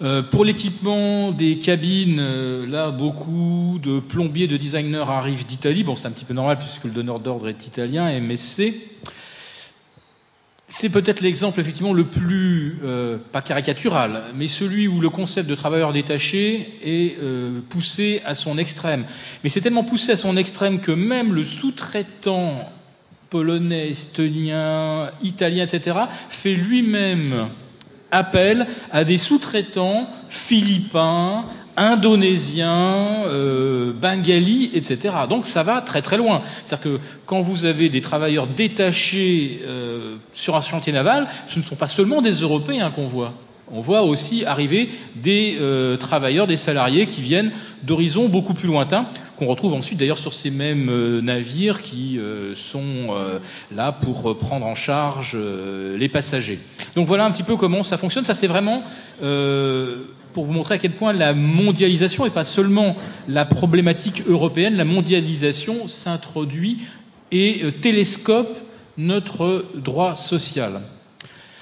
[0.01, 5.85] Euh, pour l'équipement des cabines, euh, là, beaucoup de plombiers, de designers arrivent d'Italie.
[5.85, 8.75] Bon, c'est un petit peu normal puisque le donneur d'ordre est italien, MSC.
[10.69, 15.55] C'est peut-être l'exemple effectivement le plus, euh, pas caricatural, mais celui où le concept de
[15.55, 17.21] travailleur détaché est
[17.69, 19.05] poussé à son extrême.
[19.45, 22.71] Mais c'est tellement poussé à son extrême que même le sous-traitant
[23.31, 25.97] polonais, estonien, italien, etc.,
[26.29, 27.49] fait lui-même
[28.11, 31.45] appel à des sous-traitants philippins,
[31.77, 35.15] indonésiens, euh, bengalis, etc.
[35.29, 36.43] Donc ça va très très loin.
[36.65, 41.65] C'est-à-dire que quand vous avez des travailleurs détachés euh, sur un chantier naval, ce ne
[41.65, 43.33] sont pas seulement des Européens qu'on voit.
[43.73, 47.53] On voit aussi arriver des euh, travailleurs, des salariés qui viennent
[47.85, 49.07] d'horizons beaucoup plus lointains,
[49.37, 53.15] qu'on retrouve ensuite d'ailleurs sur ces mêmes euh, navires qui euh, sont
[53.71, 55.37] là pour prendre en charge
[55.97, 56.59] les passagers.
[56.97, 58.25] Donc voilà un petit peu comment ça fonctionne.
[58.25, 58.83] Ça c'est vraiment
[59.21, 62.97] pour vous montrer à quel point la mondialisation, et pas seulement
[63.29, 66.79] la problématique européenne, la mondialisation s'introduit
[67.33, 68.59] et télescope
[68.97, 70.83] notre droit social.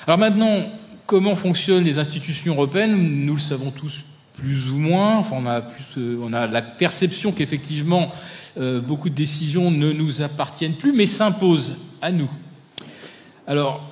[0.06, 0.66] Alors maintenant,
[1.08, 4.04] comment fonctionnent les institutions européennes Nous le savons tous
[4.34, 5.22] plus ou moins.
[5.22, 8.10] Euh, on a la perception qu'effectivement,
[8.58, 12.28] euh, beaucoup de décisions ne nous appartiennent plus, mais s'imposent à nous.
[13.46, 13.88] Alors,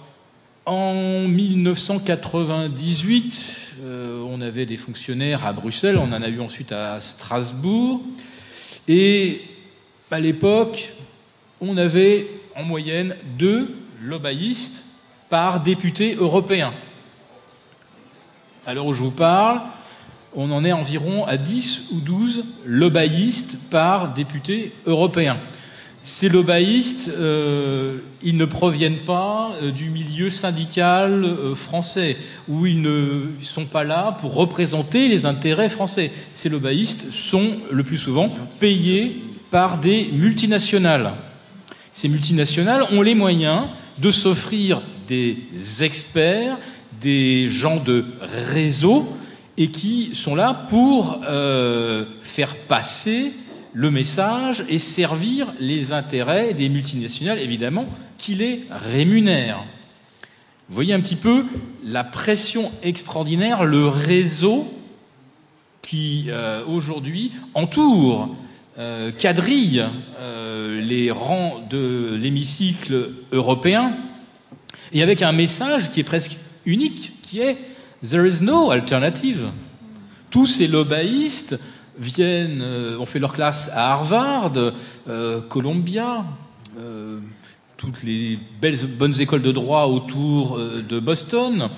[0.67, 7.01] en 1998, euh, on avait des fonctionnaires à Bruxelles, on en a eu ensuite à
[7.01, 8.03] Strasbourg,
[8.89, 9.41] et
[10.11, 10.93] à l'époque,
[11.63, 14.85] on avait en moyenne deux lobbyistes
[15.31, 16.75] par député européen.
[18.69, 19.61] À l'heure où je vous parle,
[20.35, 25.39] on en est environ à 10 ou 12 lobbyistes par député européen.
[26.03, 32.17] Ces lobbyistes, euh, ils ne proviennent pas euh, du milieu syndical euh, français,
[32.49, 36.11] où ils ne sont pas là pour représenter les intérêts français.
[36.33, 41.13] Ces lobbyistes sont le plus souvent payés par des multinationales.
[41.93, 43.67] Ces multinationales ont les moyens
[44.01, 45.39] de s'offrir des
[45.85, 46.59] experts,
[47.01, 49.07] des gens de réseau,
[49.59, 53.33] et qui sont là pour euh, faire passer
[53.73, 57.87] le message et servir les intérêts des multinationales, évidemment,
[58.19, 59.65] qui les rémunèrent.
[60.69, 61.45] Voyez un petit peu
[61.85, 64.67] la pression extraordinaire, le réseau
[65.83, 68.35] qui euh, aujourd'hui entoure,
[68.79, 69.85] euh, quadrille
[70.79, 73.97] les rangs de l'hémicycle européen,
[74.93, 76.37] et avec un message qui est presque
[76.67, 77.57] unique, qui est
[78.03, 79.51] There is no alternative.
[80.31, 81.59] Tous ces lobbyistes
[81.99, 84.53] viennent, euh, ont fait leur classe à Harvard,
[85.09, 86.25] euh, Columbia,
[86.79, 87.19] euh,
[87.77, 91.69] toutes les belles, bonnes écoles de droit autour de Boston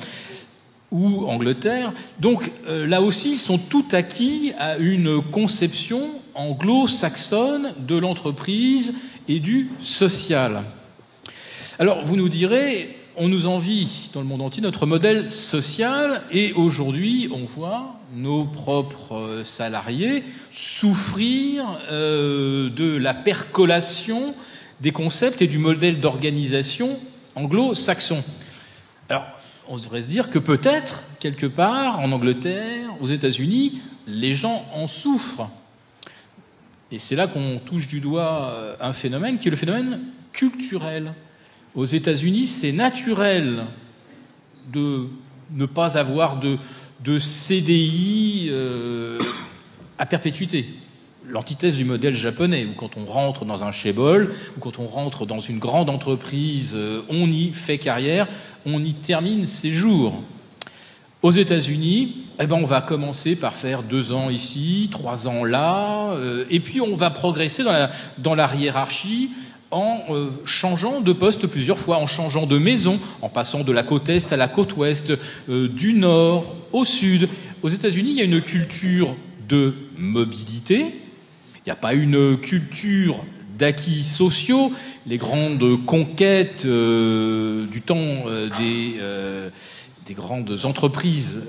[0.90, 1.92] ou Angleterre.
[2.20, 8.94] Donc là aussi, ils sont tout acquis à une conception anglo-saxonne de l'entreprise
[9.28, 10.62] et du social.
[11.80, 16.52] Alors vous nous direz, on nous envie dans le monde entier notre modèle social et
[16.52, 24.34] aujourd'hui on voit nos propres salariés souffrir euh, de la percolation
[24.80, 26.96] des concepts et du modèle d'organisation
[27.34, 28.22] anglo-saxon.
[29.08, 29.26] Alors
[29.68, 34.86] on devrait se dire que peut-être quelque part en Angleterre, aux États-Unis, les gens en
[34.86, 35.50] souffrent.
[36.92, 40.00] Et c'est là qu'on touche du doigt euh, un phénomène qui est le phénomène
[40.32, 41.14] culturel.
[41.78, 43.62] Aux États-Unis, c'est naturel
[44.72, 45.06] de
[45.52, 49.20] ne pas avoir de, CDI euh,
[49.96, 50.66] à perpétuité.
[51.28, 55.24] L'antithèse du modèle japonais, où quand on rentre dans un chebol, ou quand on rentre
[55.24, 58.26] dans une grande entreprise, euh, on y fait carrière,
[58.66, 60.20] on y termine ses jours.
[61.22, 66.10] Aux États-Unis, eh ben, on va commencer par faire deux ans ici, trois ans là,
[66.14, 69.30] euh, et puis on va progresser dans la, dans la hiérarchie
[69.70, 73.82] en euh, changeant de poste plusieurs fois, en changeant de maison, en passant de la
[73.82, 75.12] côte est à la côte ouest,
[75.48, 77.28] euh, du nord au sud.
[77.62, 79.14] Aux États-Unis, il y a une culture
[79.48, 83.24] de mobilité, il n'y a pas une culture
[83.58, 84.72] d'acquis sociaux.
[85.06, 88.24] Les grandes conquêtes euh, du temps
[88.58, 89.00] des,
[90.06, 91.42] des grandes entreprises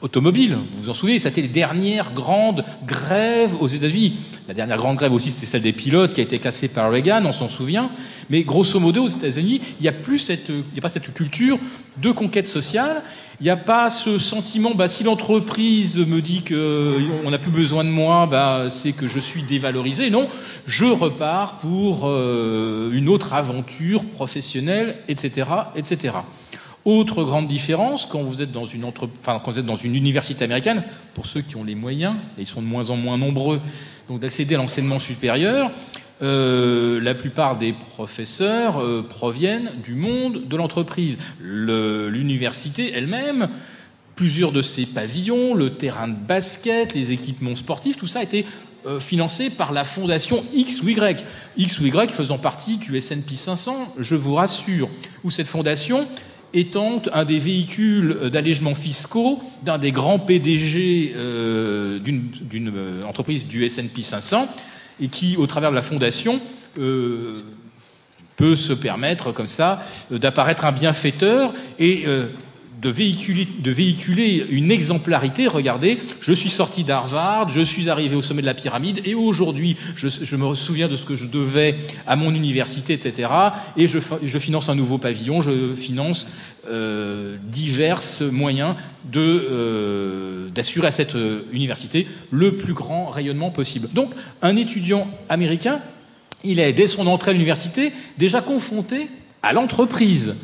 [0.00, 4.16] automobiles, vous vous en souvenez, c'était les dernières grandes grèves aux États-Unis.
[4.50, 7.22] La dernière grande grève aussi, c'était celle des pilotes qui a été cassée par Reagan,
[7.24, 7.88] on s'en souvient.
[8.30, 11.14] Mais grosso modo, aux États-Unis, il n'y a plus cette, il n'y a pas cette
[11.14, 11.56] culture
[11.98, 13.04] de conquête sociale.
[13.40, 17.84] Il n'y a pas ce sentiment, bah, si l'entreprise me dit qu'on n'a plus besoin
[17.84, 20.10] de moi, bah, c'est que je suis dévalorisé.
[20.10, 20.26] Non,
[20.66, 26.14] je repars pour euh, une autre aventure professionnelle, etc., etc.
[26.84, 30.82] Autre grande différence, quand vous êtes dans une, université américaine,
[31.12, 33.60] pour ceux qui ont les moyens, et ils sont de moins en moins nombreux,
[34.08, 35.70] donc d'accéder à l'enseignement supérieur,
[36.22, 41.18] euh, la plupart des professeurs euh, proviennent du monde de l'entreprise.
[41.40, 43.48] L'université elle-même,
[44.16, 48.44] plusieurs de ses pavillons, le terrain de basket, les équipements sportifs, tout ça a été
[48.86, 51.24] euh, financé par la fondation X ou Y.
[51.58, 54.88] X ou Y faisant partie du S&P 500, je vous rassure,
[55.22, 56.06] où cette fondation
[56.54, 63.64] étant un des véhicules d'allègement fiscaux d'un des grands PDG euh, d'une euh, entreprise du
[63.64, 64.48] S&P 500
[65.00, 66.40] et qui, au travers de la fondation,
[66.78, 67.32] euh,
[68.36, 72.06] peut se permettre comme ça d'apparaître un bienfaiteur et
[72.80, 72.90] de
[73.70, 75.46] véhiculer, une exemplarité.
[75.46, 79.76] Regardez, je suis sorti d'Harvard, je suis arrivé au sommet de la pyramide, et aujourd'hui,
[79.94, 81.76] je, me souviens de ce que je devais
[82.06, 83.28] à mon université, etc.
[83.76, 83.98] Et je,
[84.38, 86.28] finance un nouveau pavillon, je finance
[86.68, 88.00] euh, divers
[88.32, 88.76] moyens
[89.16, 93.88] euh, d'assurer à cette euh, université le plus grand rayonnement possible.
[93.92, 94.12] Donc,
[94.42, 95.80] un étudiant américain,
[96.44, 99.08] il est dès son entrée à l'université déjà confronté
[99.42, 100.36] à l'entreprise.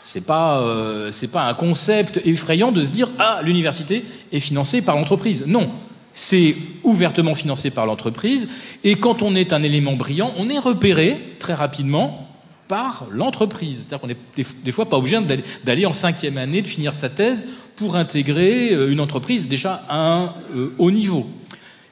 [0.00, 4.96] C'est pas, euh, pas un concept effrayant de se dire ah l'université est financée par
[4.96, 5.44] l'entreprise.
[5.46, 5.70] Non,
[6.12, 8.48] c'est ouvertement financé par l'entreprise.
[8.84, 12.28] Et quand on est un élément brillant, on est repéré très rapidement
[12.68, 13.78] par l'entreprise.
[13.78, 15.18] C'est-à-dire qu'on est des fois pas obligé
[15.64, 17.46] d'aller en cinquième année, de finir sa thèse
[17.76, 21.26] pour intégrer euh, une entreprise déjà à un euh, haut niveau.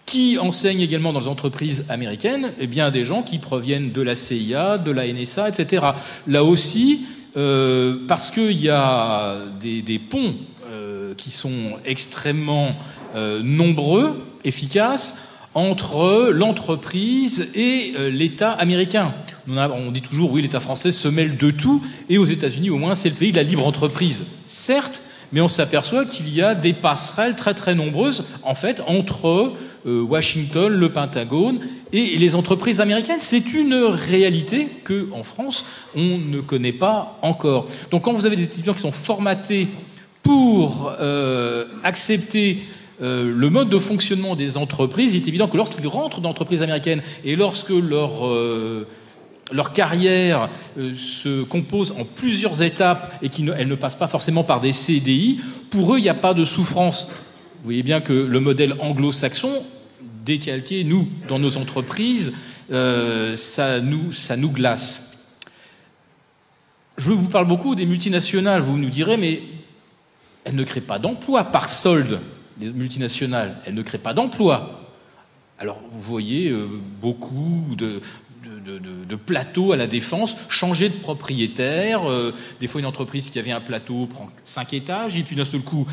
[0.05, 2.53] Qui enseigne également dans les entreprises américaines?
[2.61, 5.85] Eh bien, des gens qui proviennent de la CIA, de la NSA, etc.
[6.29, 7.07] Là aussi,
[7.37, 10.35] euh, parce qu'il y a des, ponts
[10.71, 12.75] euh, qui sont extrêmement
[13.15, 19.15] euh, nombreux, efficaces, entre l'entreprise et l'État américain.
[19.49, 22.95] On, dit toujours, oui, l'État français se mêle de tout, et aux États-Unis, au moins,
[22.95, 24.27] c'est le pays de la libre entreprise.
[24.45, 25.03] Certes,
[25.33, 29.55] mais on s'aperçoit qu'il y a des passerelles très très nombreuses, en fait, entre
[29.87, 31.61] Washington, le Pentagone
[31.93, 33.21] et les entreprises américaines.
[33.21, 35.65] C'est une réalité que, en France,
[35.95, 37.67] on ne connaît pas encore.
[37.91, 39.69] Donc, quand vous avez des étudiants qui sont formatés
[40.23, 42.59] pour euh, accepter
[43.01, 46.63] euh, le mode de fonctionnement des entreprises, il est évident que lorsqu'ils rentrent dans l'entreprise
[46.63, 48.87] américaine et lorsque leur euh,
[49.53, 54.73] leur carrière se compose en plusieurs étapes et qu'elle ne passe pas forcément par des
[54.73, 55.39] CDI,
[55.71, 57.09] pour eux, il n'y a pas de souffrance.
[57.59, 59.63] Vous voyez bien que le modèle anglo-saxon
[60.27, 62.35] décalquer, nous, dans nos entreprises,
[62.71, 65.39] euh, ça, nous, ça nous glace.
[66.99, 68.61] Je vous parle beaucoup des multinationales.
[68.61, 69.43] Vous nous direz, mais
[70.45, 72.21] elles ne créent pas d'emplois par solde,
[72.61, 73.57] les multinationales.
[73.65, 74.83] Elles ne créent pas d'emplois.
[75.59, 76.69] Alors, vous voyez euh,
[77.01, 78.01] beaucoup de,
[78.45, 82.09] de, plateaux à la défense, changer de propriétaire.
[82.09, 85.45] Euh, des fois, une entreprise qui avait un plateau prend cinq étages, et puis d'un
[85.45, 85.87] seul coup,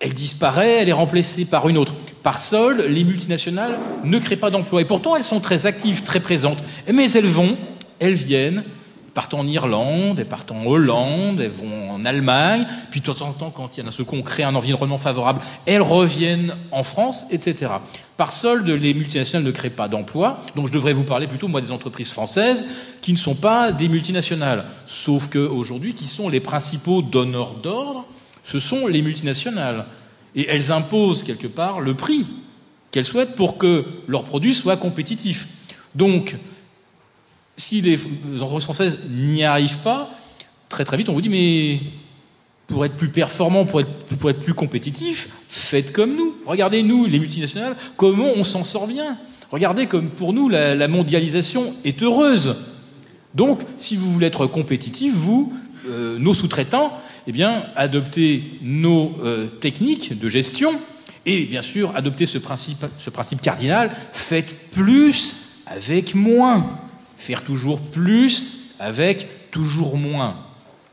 [0.00, 1.94] elle disparaît, elle est remplacée par une autre.
[2.22, 4.80] Par sol, les multinationales ne créent pas d'emplois.
[4.80, 6.58] Et pourtant, elles sont très actives, très présentes.
[6.90, 7.56] Mais elles vont,
[7.98, 8.64] elles viennent,
[9.12, 13.32] partent en Irlande, elles partent en Hollande, elles vont en Allemagne, puis de temps en
[13.32, 16.82] temps, quand il y a un second, on crée un environnement favorable, elles reviennent en
[16.82, 17.72] France, etc.
[18.16, 21.60] Par solde, les multinationales ne créent pas d'emplois, donc je devrais vous parler plutôt, moi,
[21.60, 22.66] des entreprises françaises
[23.02, 28.06] qui ne sont pas des multinationales, sauf qu'aujourd'hui, qui sont les principaux donneurs d'ordre
[28.50, 29.86] ce sont les multinationales.
[30.34, 32.26] Et elles imposent quelque part le prix
[32.90, 35.46] qu'elles souhaitent pour que leurs produits soient compétitifs.
[35.94, 36.36] Donc,
[37.56, 37.98] si les
[38.42, 40.10] entreprises françaises n'y arrivent pas,
[40.68, 41.80] très très vite on vous dit mais
[42.66, 46.36] pour être plus performant, pour être, plus compétitif, faites comme nous.
[46.46, 49.18] Regardez nous, les multinationales, comment on s'en sort bien.
[49.50, 52.56] Regardez comme pour nous la, la mondialisation est heureuse.
[53.34, 55.52] Donc, si vous voulez être compétitif, vous,
[55.90, 56.92] euh, nos sous-traitants,
[57.26, 60.72] eh bien, adopter nos euh, techniques de gestion
[61.26, 66.80] et bien sûr adopter ce principe, ce principe cardinal, faites plus avec moins.
[67.16, 70.36] Faire toujours plus avec toujours moins.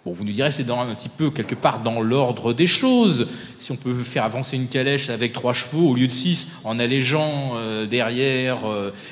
[0.05, 3.27] Bon, vous nous direz, c'est un petit peu quelque part dans l'ordre des choses.
[3.57, 6.79] Si on peut faire avancer une calèche avec trois chevaux au lieu de six, en
[6.79, 8.57] allégeant euh, derrière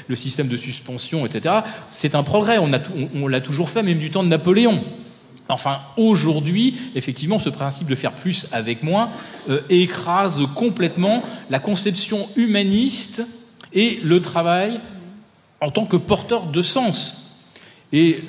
[0.07, 1.55] le système de suspension, etc.,
[1.87, 2.57] c'est un progrès.
[2.57, 4.83] On l'a toujours fait, même du temps de Napoléon.
[5.47, 9.09] Enfin, aujourd'hui, effectivement, ce principe de faire plus avec moins
[9.49, 13.21] euh, écrase complètement la conception humaniste
[13.73, 14.79] et le travail
[15.61, 17.39] en tant que porteur de sens.
[17.93, 18.23] Et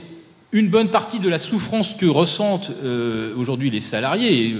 [0.52, 4.56] une bonne partie de la souffrance que ressentent euh, aujourd'hui les salariés, et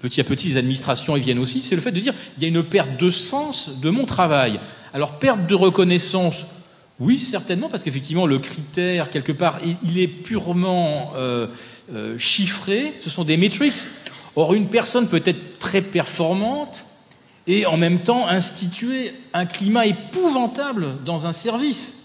[0.00, 2.46] petit à petit les administrations y viennent aussi, c'est le fait de dire il y
[2.46, 4.58] a une perte de sens de mon travail.
[4.92, 6.46] Alors perte de reconnaissance,
[7.00, 11.46] oui certainement, parce qu'effectivement le critère quelque part il, est purement euh,
[11.92, 13.86] euh, chiffré, ce sont des metrics.
[14.36, 16.84] Or une personne peut être très performante
[17.46, 21.96] et en même temps instituer un climat épouvantable dans un service.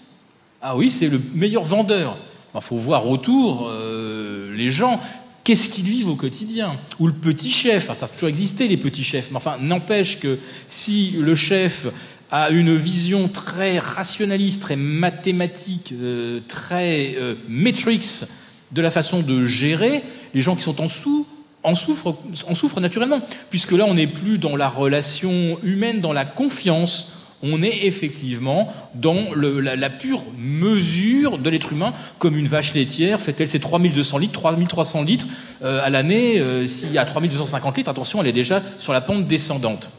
[0.62, 2.18] Ah oui, c'est le meilleur vendeur.
[2.56, 5.00] Il faut voir autour euh, les gens,
[5.44, 6.78] qu'est-ce qu'ils vivent au quotidien?
[7.00, 10.40] Ou le petit chef, ça a toujours existé les petits chefs, mais enfin, n'empêche que
[10.68, 11.88] si le chef
[12.32, 18.26] a une vision très rationaliste, très mathématique, euh, très euh, matrix
[18.72, 20.04] de la façon de gérer,
[20.34, 21.28] les gens qui sont en dessous
[21.66, 22.16] en souffrent,
[22.48, 27.12] en souffrent naturellement, puisque là on n'est plus dans la relation humaine, dans la confiance,
[27.42, 33.48] on est effectivement dans la, pure mesure de l'être humain, comme une vache laitière fait-elle
[33.48, 35.28] ses 3200 litres, 3300 litres
[35.64, 36.40] euh, à l'année.
[36.40, 39.90] Euh, s'il y a 3250 litres, attention, elle est déjà sur la pente descendante.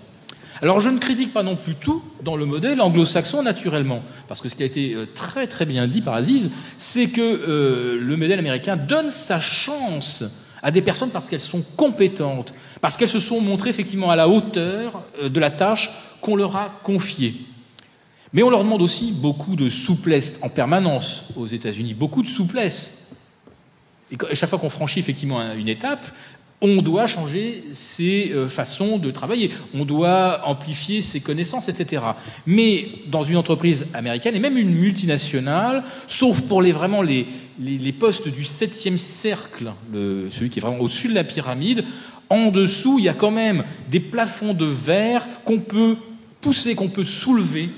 [0.62, 4.49] Alors je ne critique pas non plus tout dans le modèle anglo-saxon naturellement, parce que
[4.49, 8.39] ce qui a été euh, très très bien dit par Aziz, c'est que le modèle
[8.39, 10.24] américain donne sa chance
[10.62, 14.28] à des personnes parce qu'elles sont compétentes, parce qu'elles se sont montrées effectivement à la
[14.28, 17.47] hauteur de la tâche qu'on leur a confié.
[18.33, 23.11] Mais on leur demande aussi beaucoup de souplesse en permanence aux États-Unis, beaucoup de souplesse.
[24.11, 26.05] Et chaque fois qu'on franchit effectivement une étape,
[26.61, 32.03] on doit changer ses euh, façons de travailler, on doit amplifier ses connaissances, etc.
[32.47, 37.03] Mais dans une entreprise américaine et même une multinationale, sauf pour les vraiment
[37.99, 41.85] postes du septième cercle, celui qui est vraiment au-dessus de la pyramide,
[42.28, 45.97] en dessous, il y a quand même des plafonds de verre qu'on peut
[46.41, 47.69] pousser, qu'on peut soulever,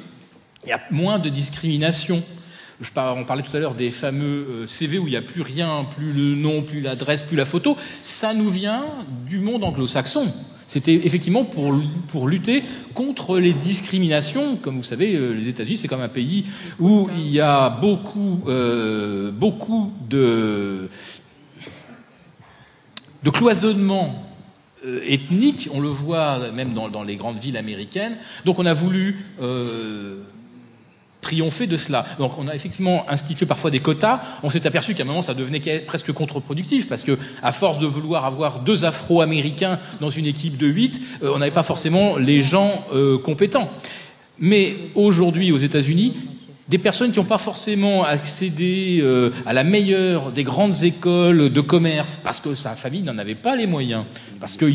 [0.64, 2.22] il y a moins de discrimination.
[2.80, 5.84] On parlait tout à l'heure des fameux euh, CV où il n'y a plus rien,
[5.84, 7.76] plus le nom, plus l'adresse, plus la photo.
[8.02, 8.84] Ça nous vient
[9.26, 10.32] du monde anglo-saxon.
[10.66, 11.74] C'était effectivement pour,
[12.06, 12.62] pour lutter
[12.94, 14.56] contre les discriminations.
[14.58, 16.44] Comme vous savez, euh, les États-Unis, c'est comme un pays
[16.78, 20.88] où il y a beaucoup, euh, beaucoup de,
[23.32, 24.24] cloisonnement
[25.04, 28.16] ethnique, on le voit même dans, les grandes villes américaines.
[28.44, 29.16] Donc on a voulu
[31.28, 32.04] triompher de cela.
[32.18, 34.20] Donc on a effectivement institué parfois des quotas.
[34.42, 37.86] On s'est aperçu qu'à un moment ça devenait presque contre-productif parce que à force de
[37.86, 42.42] vouloir avoir deux Afro-Américains dans une équipe de huit, euh, on n'avait pas forcément les
[42.42, 42.84] gens
[43.22, 43.70] compétents.
[44.38, 46.14] Mais aujourd'hui aux États-Unis,
[46.68, 51.60] des personnes qui n'ont pas forcément accédé euh, à la meilleure des grandes écoles de
[51.62, 54.04] commerce parce que sa famille n'en avait pas les moyens,
[54.38, 54.66] parce que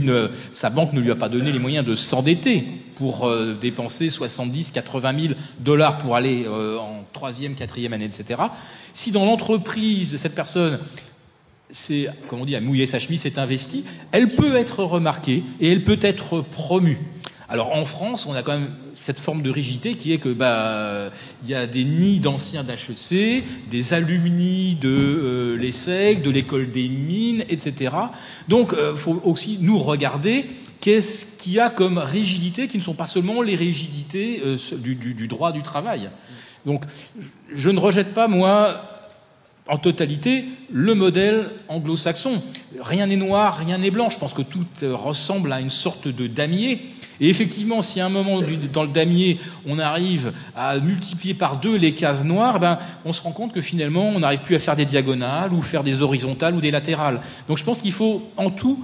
[0.51, 2.63] sa banque ne lui a pas donné les moyens de s'endetter
[2.95, 8.41] pour euh, dépenser 70, 80 000 dollars pour aller euh, en troisième, quatrième année, etc.
[8.91, 10.79] Si dans l'entreprise, cette personne
[11.69, 15.71] c'est, comme on dit, à mouiller sa chemise, s'est investie, elle peut être remarquée et
[15.71, 16.99] elle peut être promue.
[17.49, 18.69] Alors en France, on a quand même
[19.03, 21.11] cette forme de rigidité qui est que bah
[21.43, 26.87] il y a des nids d'anciens d'HEC, des alumni de euh, l'ESSEC, de l'école des
[26.87, 27.95] mines, etc.
[28.47, 30.45] Donc il euh, faut aussi nous regarder
[30.79, 34.95] qu'est-ce qu'il y a comme rigidité qui ne sont pas seulement les rigidités euh, du,
[34.95, 36.09] du, droit du travail.
[36.65, 36.85] Donc
[37.53, 38.81] je ne rejette pas moi
[39.67, 42.41] en totalité le modèle anglo-saxon.
[42.79, 44.09] Rien n'est noir, rien n'est blanc.
[44.09, 46.81] Je pense que tout ressemble à une sorte de damier.
[47.19, 48.41] Et effectivement, si à un moment
[48.71, 53.21] dans le damier, on arrive à multiplier par deux les cases noires, ben, on se
[53.21, 56.55] rend compte que finalement, on n'arrive plus à faire des diagonales ou faire des horizontales
[56.55, 57.21] ou des latérales.
[57.47, 58.79] Donc je pense qu'il faut en tout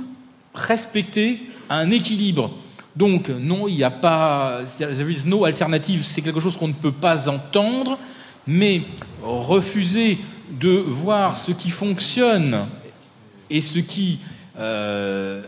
[0.54, 1.40] respecter
[1.70, 2.52] un équilibre.
[2.96, 6.74] Donc non, il n'y a pas, there is no alternative, c'est quelque chose qu'on ne
[6.74, 7.98] peut pas entendre,
[8.48, 8.82] mais
[9.24, 10.18] refuser
[10.52, 12.66] de voir ce qui fonctionne
[13.50, 14.20] et ce qui
[14.58, 15.44] euh,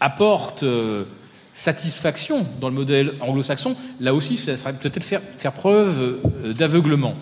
[0.00, 1.04] apporte euh,
[1.52, 7.14] satisfaction dans le modèle anglo-saxon, là aussi, ça serait peut-être faire, faire preuve euh, d'aveuglement.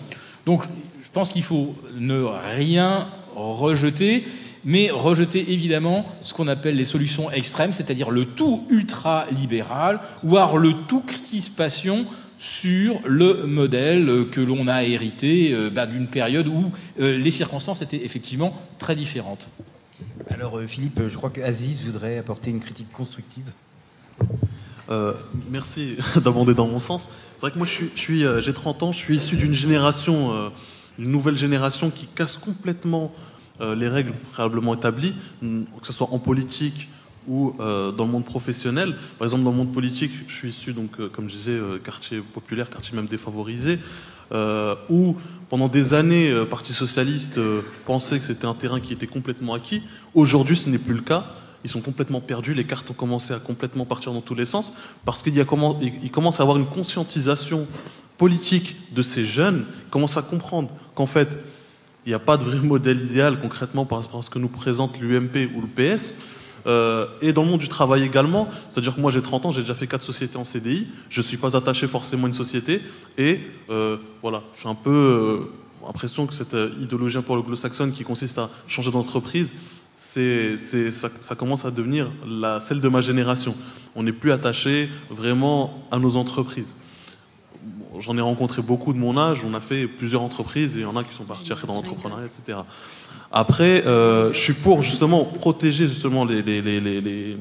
[0.45, 0.63] Donc,
[1.01, 2.21] je pense qu'il faut ne
[2.55, 4.25] rien rejeter,
[4.63, 10.73] mais rejeter évidemment ce qu'on appelle les solutions extrêmes, c'est-à-dire le tout ultra-libéral, voire le
[10.87, 12.05] tout crispation
[12.37, 17.81] sur le modèle que l'on a hérité euh, bah, d'une période où euh, les circonstances
[17.81, 19.47] étaient effectivement très différentes.
[20.29, 23.51] Alors Philippe, je crois que Aziz voudrait apporter une critique constructive.
[24.89, 25.13] Euh,
[25.49, 27.09] merci d'abonder dans mon sens.
[27.35, 30.49] C'est vrai que moi, euh, j'ai 30 ans, je suis issu d'une génération, euh,
[30.97, 33.13] d'une nouvelle génération qui casse complètement
[33.75, 36.87] les règles préalablement établies, que ce soit en politique
[37.27, 38.95] ou dans le monde professionnel.
[39.17, 42.69] Par exemple, dans le monde politique, je suis issu, donc, comme je disais, quartier populaire,
[42.69, 43.79] quartier même défavorisé,
[44.87, 45.17] où
[45.49, 47.37] pendant des années, le Parti socialiste
[47.83, 49.83] pensait que c'était un terrain qui était complètement acquis.
[50.13, 51.25] Aujourd'hui, ce n'est plus le cas.
[51.63, 54.73] Ils sont complètement perdus, les cartes ont commencé à complètement partir dans tous les sens,
[55.05, 57.67] parce qu'il commence à avoir une conscientisation
[58.17, 61.39] politique de ces jeunes, ils commencent à comprendre qu'en fait,
[62.05, 64.49] il n'y a pas de vrai modèle idéal concrètement par rapport à ce que nous
[64.49, 66.15] présente l'UMP ou le PS.
[66.67, 69.61] Euh, et dans le monde du travail également, c'est-à-dire que moi j'ai 30 ans, j'ai
[69.61, 72.81] déjà fait quatre sociétés en CDI, je ne suis pas attaché forcément à une société,
[73.17, 77.93] et euh, voilà, je suis un peu euh, l'impression que cette idéologie un peu anglo-saxonne
[77.93, 79.55] qui consiste à changer d'entreprise,
[80.01, 80.57] c'est,
[80.91, 83.53] ça, ça, commence à devenir la, celle de ma génération.
[83.95, 86.75] On n'est plus attaché vraiment à nos entreprises.
[87.99, 90.85] J'en ai rencontré beaucoup de mon âge, on a fait plusieurs entreprises et il y
[90.85, 92.59] en a qui sont partis dans l'entrepreneuriat, etc.
[93.31, 97.37] Après, euh, je suis pour justement protéger justement les, les, les, les,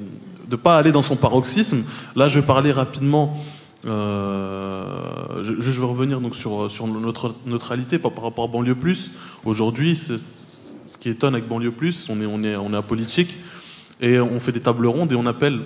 [0.48, 1.84] de pas aller dans son paroxysme.
[2.16, 3.38] Là, je vais parler rapidement.
[3.86, 8.74] Euh, je, je, vais revenir donc sur sur notre neutralité par, par rapport à banlieue
[8.74, 9.12] plus.
[9.46, 9.96] Aujourd'hui,
[10.98, 13.38] ce qui étonne avec banlieue plus, on est on est on est apolitique
[14.00, 15.60] et on fait des tables rondes et on appelle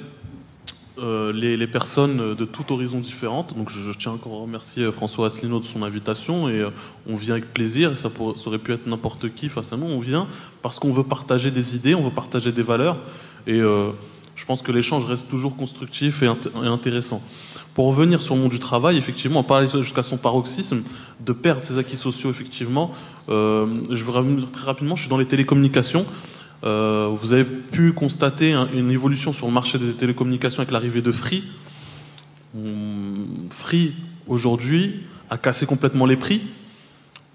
[0.99, 3.57] euh, les, personnes de tout horizon différentes.
[3.57, 6.71] Donc je, tiens encore à remercier euh, François Asselineau de son invitation et euh,
[7.09, 7.97] on vient avec plaisir.
[7.97, 9.87] Ça, aurait pu être n'importe qui face à nous.
[9.87, 10.29] On vient
[10.61, 12.99] parce qu'on veut partager des idées, on veut partager des valeurs
[13.47, 17.21] et je pense que l'échange reste toujours constructif et, et, intéressant.
[17.75, 20.83] Pour revenir sur le monde du travail, effectivement, on parlait jusqu'à son paroxysme
[21.21, 22.31] de perdre ses acquis sociaux.
[22.31, 22.95] Effectivement,
[23.28, 24.97] je veux revenir très rapidement.
[24.97, 26.07] Je suis dans les télécommunications.
[26.65, 31.11] Euh, vous avez pu constater une évolution sur le marché des télécommunications avec l'arrivée de
[31.11, 31.43] Free.
[32.55, 33.94] Hum, Free,
[34.28, 36.43] aujourd'hui, a cassé complètement les prix.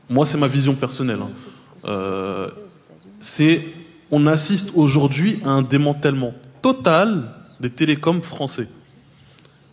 [0.09, 1.19] Moi, c'est ma vision personnelle.
[1.21, 1.31] Hein.
[1.85, 2.49] Euh,
[3.19, 3.65] c'est,
[4.11, 8.69] on assiste aujourd'hui à un démantèlement total des télécoms français.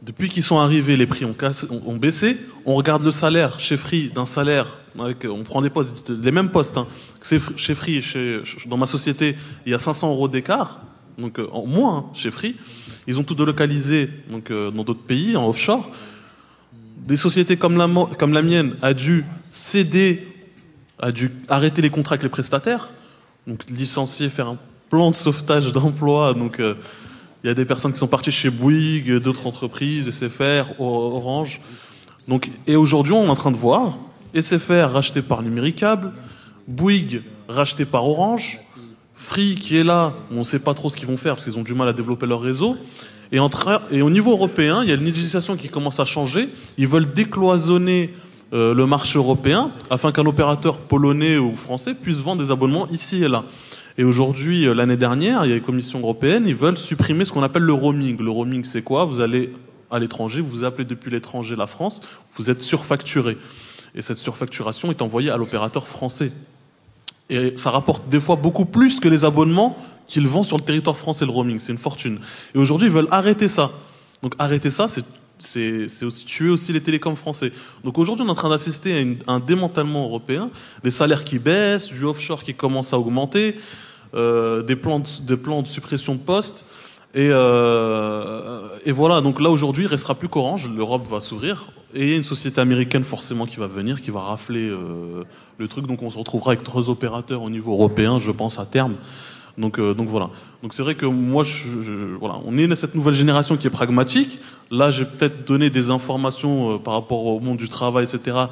[0.04, 2.36] Depuis qu'ils sont arrivés, les prix ont, baissé.
[2.66, 4.66] On regarde le salaire chez Free d'un salaire,
[4.96, 6.76] on prend des postes, les mêmes postes.
[6.76, 6.86] Hein.
[7.22, 10.82] Chez Free, chez, dans ma société, il y a 500 euros d'écart,
[11.16, 12.56] donc euh, en moins hein, chez Free.
[13.06, 15.90] Ils ont tout délocalisé donc, euh, dans d'autres pays, en offshore.
[16.98, 20.26] Des sociétés comme la, comme la mienne a dû céder,
[20.98, 22.90] a dû arrêter les contrats avec les prestataires,
[23.46, 24.58] donc licencier, faire un
[24.90, 26.34] plan de sauvetage d'emploi.
[26.34, 26.74] Donc euh,
[27.44, 31.60] il y a des personnes qui sont parties chez Bouygues, d'autres entreprises, SFR, Orange.
[32.26, 33.98] Donc, et aujourd'hui, on est en train de voir
[34.34, 36.10] SFR racheté par Numéricable,
[36.66, 38.60] Bouygues racheté par Orange,
[39.14, 41.58] Free qui est là, on ne sait pas trop ce qu'ils vont faire parce qu'ils
[41.58, 42.76] ont du mal à développer leur réseau.
[43.30, 46.48] Et, au niveau européen, il y a une législation qui commence à changer.
[46.78, 48.14] Ils veulent décloisonner
[48.54, 53.22] euh, le marché européen afin qu'un opérateur polonais ou français puisse vendre des abonnements ici
[53.22, 53.44] et là.
[53.96, 57.32] Et aujourd'hui, euh, l'année dernière, il y a les commissions européennes, ils veulent supprimer ce
[57.32, 58.20] qu'on appelle le roaming.
[58.20, 59.04] Le roaming, c'est quoi?
[59.04, 59.52] Vous allez
[59.90, 62.00] à l'étranger, vous vous appelez depuis l'étranger la France,
[62.32, 63.36] vous êtes surfacturé.
[63.94, 66.32] Et cette surfacturation est envoyée à l'opérateur français.
[67.30, 70.98] Et ça rapporte des fois beaucoup plus que les abonnements qu'ils vendent sur le territoire
[70.98, 71.60] français, le roaming.
[71.60, 72.18] C'est une fortune.
[72.54, 73.70] Et aujourd'hui, ils veulent arrêter ça.
[74.22, 75.04] Donc arrêter ça, c'est
[75.38, 77.52] c'est aussi tuer aussi les télécoms français.
[77.82, 80.50] Donc aujourd'hui, on est en train d'assister à, un démantèlement européen,
[80.82, 83.56] des salaires qui baissent, du offshore qui commence à augmenter,
[84.14, 86.64] des, plans de, de suppression de postes.
[87.14, 92.02] Et, euh, et voilà, donc là aujourd'hui, il restera plus qu'Orange, l'Europe va s'ouvrir, et
[92.02, 95.22] il y a une société américaine forcément qui va venir, qui va rafler euh,
[95.58, 98.66] le truc, donc on se retrouvera avec trois opérateurs au niveau européen, je pense, à
[98.66, 98.94] terme.
[99.58, 100.30] Donc, euh, donc voilà.
[100.62, 101.68] Donc c'est vrai que moi, je,
[102.18, 104.38] voilà, on est cette nouvelle génération qui est pragmatique.
[104.70, 108.46] Là, j'ai peut-être donné des informations euh, par rapport au monde du travail, etc., euh,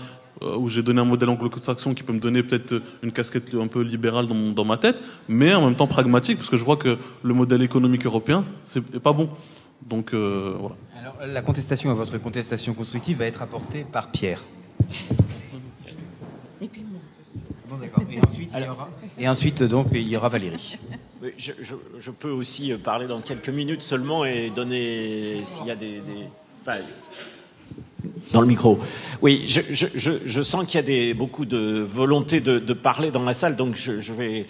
[0.58, 3.82] où j'ai donné un modèle anglo-saxon qui peut me donner peut-être une casquette un peu
[3.82, 6.98] libérale dans, dans, ma tête, mais en même temps pragmatique, parce que je vois que
[7.22, 9.28] le modèle économique européen, c'est pas bon.
[9.88, 10.76] Donc euh, voilà.
[11.00, 14.42] Alors, la contestation à votre contestation constructive va être apportée par Pierre.
[16.60, 17.00] Et puis moi.
[17.68, 18.04] Bon, d'accord.
[18.10, 18.88] Et ensuite, il y aura...
[19.18, 20.78] Et ensuite, donc, il y aura Valérie.
[21.38, 25.76] Je, je, je, peux aussi parler dans quelques minutes seulement et donner s'il y a
[25.76, 26.26] des, des
[26.60, 26.78] enfin,
[28.32, 28.78] dans le micro.
[29.20, 33.76] Oui, je, sens qu'il y a beaucoup de volonté de, parler dans la salle, donc
[33.76, 34.46] je, vais,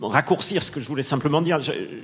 [0.00, 1.58] raccourcir ce que je voulais simplement dire.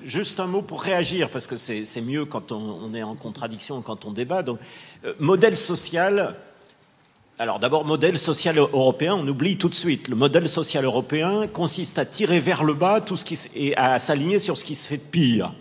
[0.04, 3.82] juste un mot pour réagir, parce que c'est mieux quand on, on, est en contradiction,
[3.82, 4.42] quand on débat.
[4.42, 4.58] Donc,
[5.04, 6.34] euh, modèle social.
[7.38, 10.08] Alors d'abord, modèle social européen, on oublie tout de suite.
[10.08, 13.98] Le modèle social européen consiste à tirer vers le bas tout ce qui et à
[13.98, 15.54] s'aligner sur ce qui se fait de pire.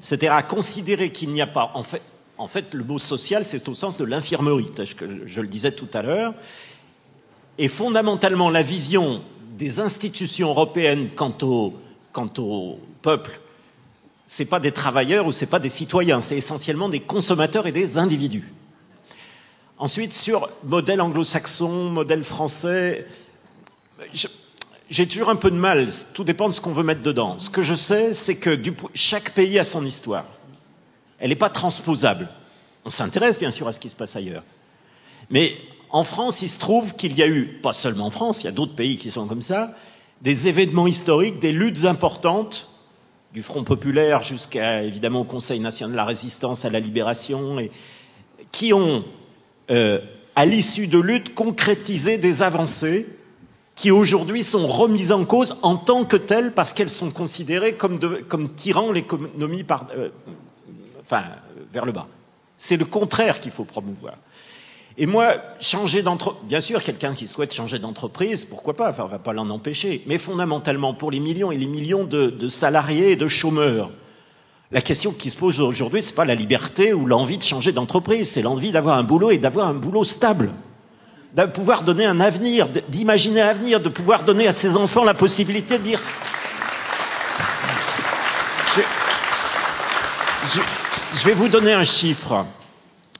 [0.00, 2.00] C'est-à-dire à considérer qu'il n'y a pas, en fait,
[2.38, 4.70] en fait, le mot social, c'est au sens de l'infirmerie,
[5.26, 6.34] je le disais tout à l'heure.
[7.58, 9.22] Et fondamentalement, la vision
[9.58, 13.40] des institutions européennes quant au, peuple
[14.30, 17.96] c'est pas des travailleurs ou c'est pas des citoyens, c'est essentiellement des consommateurs et des
[17.96, 18.52] individus.
[19.78, 23.06] Ensuite, sur modèle anglo-saxon, modèle français,
[24.90, 27.38] j'ai toujours un peu de mal, tout dépend de ce qu'on veut mettre dedans.
[27.38, 28.58] Ce que je sais, c'est que
[28.92, 30.26] chaque pays a son histoire.
[31.18, 32.28] Elle n'est pas transposable.
[32.84, 34.44] On s'intéresse bien sûr à ce qui se passe ailleurs.
[35.30, 35.56] Mais
[35.90, 38.48] en France, il se trouve qu'il y a eu, pas seulement en France, il y
[38.48, 39.74] a d'autres pays qui sont comme ça,
[40.22, 42.68] des événements historiques, des luttes importantes,
[43.32, 47.58] du Front populaire jusqu'à évidemment au Conseil national de la résistance à la libération,
[48.52, 49.04] qui ont,
[49.70, 50.00] euh,
[50.34, 53.06] à l'issue de luttes, concrétisé des avancées
[53.74, 58.00] qui aujourd'hui sont remises en cause en tant que telles parce qu'elles sont considérées comme,
[58.28, 60.08] comme tirant l'économie par, euh,
[61.08, 61.24] enfin,
[61.72, 62.06] vers le bas.
[62.58, 64.14] C'est le contraire qu'il faut promouvoir.
[65.00, 69.08] Et moi, changer d'entreprise, bien sûr, quelqu'un qui souhaite changer d'entreprise, pourquoi pas, enfin, on
[69.08, 73.16] va pas l'en empêcher, mais fondamentalement, pour les millions et les millions de, salariés et
[73.16, 73.90] de chômeurs,
[74.72, 78.28] la question qui se pose aujourd'hui, c'est pas la liberté ou l'envie de changer d'entreprise,
[78.28, 80.50] c'est l'envie d'avoir un boulot et d'avoir un boulot stable
[81.34, 85.14] de pouvoir donner un avenir, d'imaginer un avenir, de pouvoir donner à ses enfants la
[85.14, 86.00] possibilité de dire
[91.14, 92.46] vais vous donner un chiffre.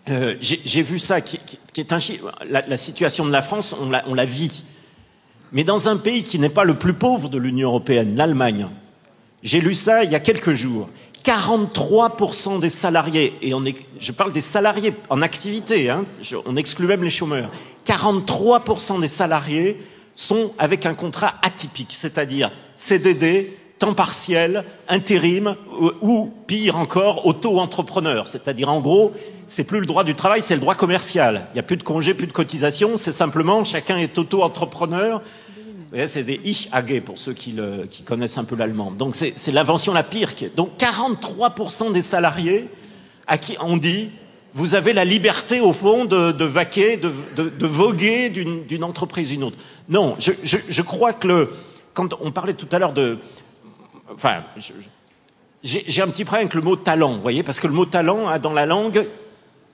[0.09, 1.39] Euh, J'ai vu ça, qui,
[1.77, 2.33] est un chiffre.
[2.49, 4.65] La, situation de la France, on la, vit.
[5.53, 8.69] Mais dans un pays qui n'est pas le plus pauvre de l'Union européenne, l'Allemagne,
[9.43, 10.89] j'ai lu ça il y a quelques jours.
[11.25, 16.57] 43% des salariés, et on est, je parle des salariés en activité, hein, je, on
[16.57, 17.51] exclut même les chômeurs,
[17.87, 19.79] 43% des salariés
[20.15, 28.29] sont avec un contrat atypique, c'est-à-dire CDD, temps partiel, intérim ou, ou pire encore, auto-entrepreneur.
[28.29, 29.13] C'est-à-dire en gros,
[29.47, 31.47] c'est plus le droit du travail, c'est le droit commercial.
[31.53, 35.23] Il n'y a plus de congés, plus de cotisations, c'est simplement chacun est auto-entrepreneur.
[36.07, 36.69] C'est des Ich
[37.07, 37.55] pour ceux qui,
[38.05, 38.91] connaissent un peu l'allemand.
[38.91, 40.35] Donc c'est l'invention la pire.
[40.55, 42.69] Donc 43% des salariés
[43.27, 44.11] à qui on dit
[44.55, 49.45] vous avez la liberté, au fond, de, vaquer, de, de, voguer d'une entreprise à une
[49.45, 49.57] autre.
[49.89, 51.51] Non, je, je, je, crois que le,
[51.95, 53.19] quand on parlait tout à l'heure de...
[54.13, 54.43] Enfin,
[55.63, 58.27] j'ai un petit problème avec le mot talent, vous voyez, parce que le mot talent
[58.27, 59.07] a dans la langue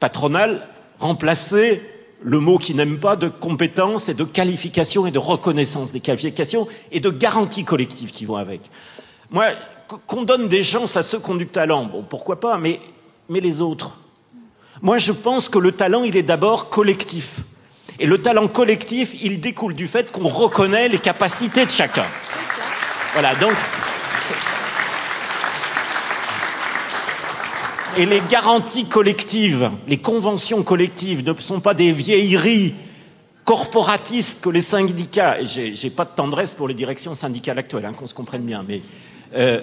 [0.00, 0.66] patronale
[0.98, 1.82] remplacé
[2.22, 6.66] le mot qui n'aime pas de compétences et de qualification et de reconnaissance des qualifications
[6.90, 8.62] et de garanties collectives qui vont avec.
[9.30, 9.46] Moi,
[10.06, 12.80] qu'on donne des chances à ceux qui ont du talent, bon, pourquoi pas, mais,
[13.28, 13.98] mais les autres
[14.82, 17.40] moi, je pense que le talent, il est d'abord collectif.
[18.00, 22.04] Et le talent collectif, il découle du fait qu'on reconnaît les capacités de chacun.
[23.12, 23.54] Voilà, donc.
[27.96, 32.74] Et les garanties collectives, les conventions collectives ne sont pas des vieilleries
[33.44, 37.92] corporatistes que les syndicats, et j'ai pas de tendresse pour les directions syndicales actuelles, hein,
[37.92, 38.80] qu'on se comprenne bien, mais
[39.36, 39.60] euh,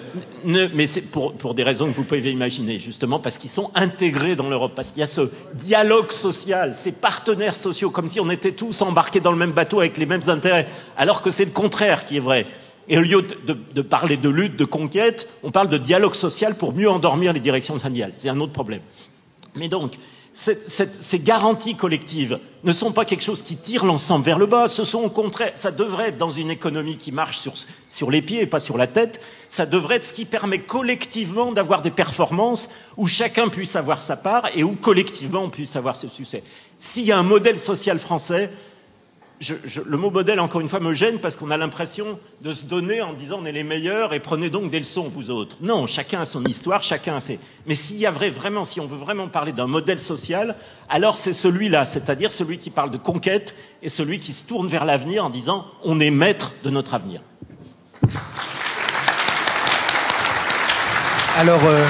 [0.86, 4.72] c'est pour des raisons que vous pouvez imaginer, justement parce qu'ils sont intégrés dans l'Europe,
[4.74, 8.80] parce qu'il y a ce dialogue social, ces partenaires sociaux, comme si on était tous
[8.82, 12.16] embarqués dans le même bateau avec les mêmes intérêts, alors que c'est le contraire qui
[12.16, 12.46] est vrai.
[12.88, 16.74] Et au lieu de, parler de lutte, de conquête, on parle de dialogue social pour
[16.74, 18.12] mieux endormir les directions syndicales.
[18.14, 18.80] C'est un autre problème.
[19.54, 19.94] Mais donc,
[20.32, 24.82] ces garanties collectives ne sont pas quelque chose qui tire l'ensemble vers le bas, ce
[24.82, 27.52] sont au contraire, ça devrait être dans une économie qui marche sur,
[27.86, 31.52] sur les pieds et pas sur la tête, ça devrait être ce qui permet collectivement
[31.52, 35.96] d'avoir des performances où chacun puisse avoir sa part et où collectivement on puisse avoir
[35.96, 36.42] ce succès.
[36.78, 38.50] S'il y a un modèle social français,
[39.86, 43.02] le mot modèle, encore une fois, me gêne parce qu'on a l'impression de se donner
[43.02, 45.56] en disant on est les meilleurs et prenez donc des leçons, vous autres.
[45.60, 47.38] Non, chacun a son histoire, chacun a ses.
[47.66, 50.56] Mais s'il y a vrai, vraiment, si on veut vraiment parler d'un modèle social,
[50.88, 54.84] alors c'est celui-là, c'est-à-dire celui qui parle de conquête et celui qui se tourne vers
[54.84, 57.20] l'avenir en disant on est maître de notre avenir.
[61.38, 61.82] Alors, euh,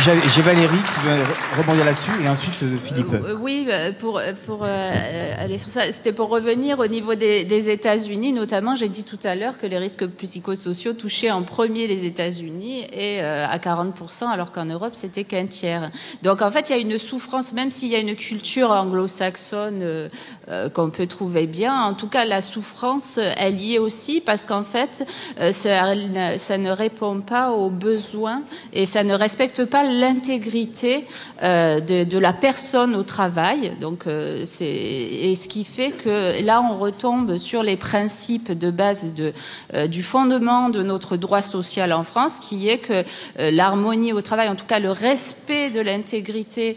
[0.00, 1.22] j'ai Valérie qui veut
[1.56, 3.12] rebondir là-dessus et ensuite euh, Philippe.
[3.12, 3.66] Euh, oui,
[4.00, 8.74] pour, pour euh, aller sur ça, c'était pour revenir au niveau des, des États-Unis, notamment.
[8.74, 13.20] J'ai dit tout à l'heure que les risques psychosociaux touchaient en premier les États-Unis et
[13.22, 15.90] euh, à 40%, alors qu'en Europe, c'était qu'un tiers.
[16.24, 19.80] Donc, en fait, il y a une souffrance, même s'il y a une culture anglo-saxonne
[19.82, 21.82] euh, qu'on peut trouver bien.
[21.82, 25.06] En tout cas, la souffrance, elle y est aussi parce qu'en fait,
[25.52, 25.94] ça,
[26.38, 28.42] ça ne répond pas aux besoins
[28.72, 31.04] et ça ne respecte pas l'intégrité
[31.42, 33.72] euh, de, la personne au travail.
[33.80, 38.70] Donc, euh, c'est et ce qui fait que là, on retombe sur les principes de
[38.70, 39.12] base
[39.74, 43.04] euh, du fondement de notre droit social en France, qui est que
[43.38, 46.76] l'harmonie au travail, en tout cas le respect de l'intégrité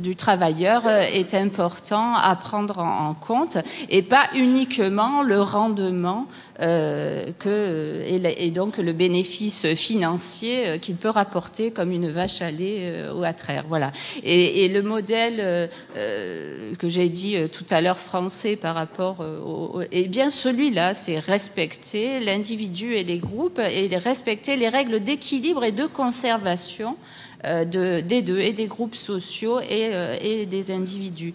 [0.00, 3.58] du travailleur, est important à prendre en compte
[3.90, 6.26] et pas uniquement le rendement
[6.60, 12.50] euh, que, et, donc le bénéfice financier euh, qu'il peut rapporter comme une vache à
[12.50, 13.64] lait euh, ou à traire.
[13.68, 13.92] Voilà.
[14.22, 19.80] Et, et le modèle euh, que j'ai dit tout à l'heure français par rapport au,
[19.92, 25.72] eh bien celui-là, c'est respecter l'individu et les groupes et respecter les règles d'équilibre et
[25.72, 26.96] de conservation
[27.44, 31.34] de, des deux, et des groupes sociaux et, et des individus.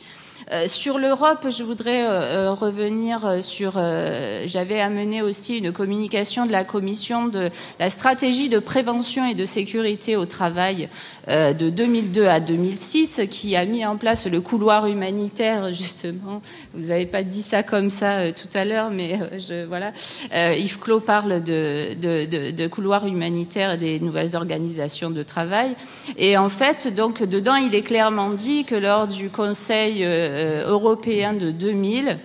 [0.52, 3.74] Euh, sur l'Europe, je voudrais euh, euh, revenir sur.
[4.46, 7.50] J'avais amené aussi une communication de la Commission de
[7.80, 10.90] la stratégie de prévention et de sécurité au travail
[11.28, 16.42] de 2002 à 2006, qui a mis en place le couloir humanitaire justement.
[16.74, 19.92] Vous n'avez pas dit ça comme ça tout à l'heure, mais je, voilà.
[20.56, 25.76] Yves Clos parle de, de, de, de couloir humanitaire des nouvelles organisations de travail.
[26.18, 31.34] Et en fait, donc dedans, il est clairement dit que lors du Conseil euh, européen
[31.34, 32.18] de 2000,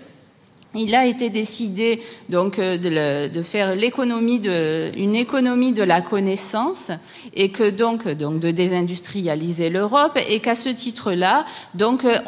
[0.77, 4.41] il a été décidé donc euh, de, faire l'économie
[4.97, 6.91] une économie de la connaissance
[7.35, 11.45] et que donc de désindustrialiser l'Europe et qu'à ce titre-là
[11.75, 12.19] donc euh,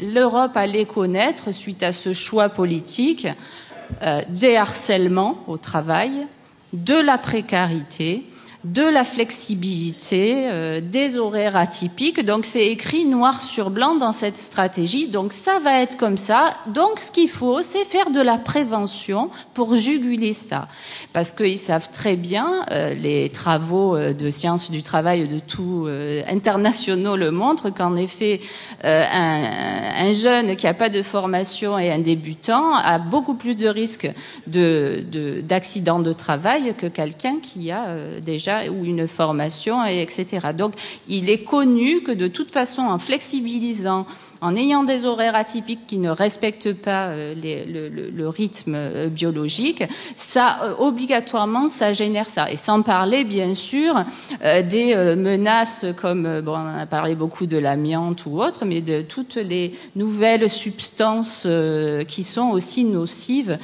[0.00, 3.26] l'Europe allait connaître suite à ce choix politique
[4.30, 6.26] des harcèlements au travail,
[6.72, 8.22] de la précarité,
[8.64, 12.24] de la flexibilité, euh, des horaires atypiques.
[12.24, 15.08] Donc c'est écrit noir sur blanc dans cette stratégie.
[15.08, 16.54] Donc ça va être comme ça.
[16.68, 20.68] Donc ce qu'il faut, c'est faire de la prévention pour juguler ça.
[21.12, 25.88] Parce qu'ils savent très bien, euh, les travaux euh, de sciences du travail de tout
[26.28, 28.40] internationaux le montrent, qu'en effet,
[28.84, 29.42] un,
[29.96, 34.10] un, jeune qui n'a pas de formation et un débutant a beaucoup plus de risques
[34.46, 37.86] d'accidents de, de, de travail que quelqu'un qui a
[38.24, 40.48] déjà ou une formation, et etc.
[40.56, 40.74] Donc,
[41.08, 44.06] il est connu que de toute façon, en flexibilisant
[44.42, 49.84] en ayant des horaires atypiques qui ne respectent pas euh, le, rythme euh, biologique,
[50.16, 52.50] ça euh, obligatoirement ça génère ça.
[52.50, 54.04] Et sans parler bien sûr
[54.42, 59.36] des menaces comme bon, on a parlé beaucoup de l'amiante ou autre, mais de toutes
[59.36, 61.46] les nouvelles substances
[62.08, 63.58] qui sont aussi nocives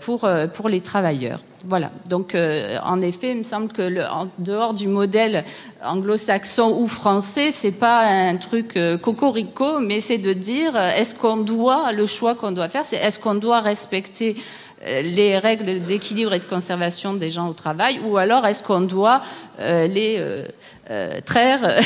[0.00, 1.40] pour pour les travailleurs.
[1.64, 1.92] Voilà.
[2.06, 5.44] Donc, euh, en effet, il me semble que le, en dehors du modèle
[5.82, 11.14] anglo-saxon ou français, c'est pas un truc euh, cocorico, mais c'est de dire euh, est-ce
[11.14, 14.36] qu'on doit le choix qu'on doit faire, c'est est-ce qu'on doit respecter
[14.84, 19.22] les règles d'équilibre et de conservation des gens au travail, ou alors est-ce qu'on doit
[19.60, 20.44] les
[20.90, 21.60] euh, traire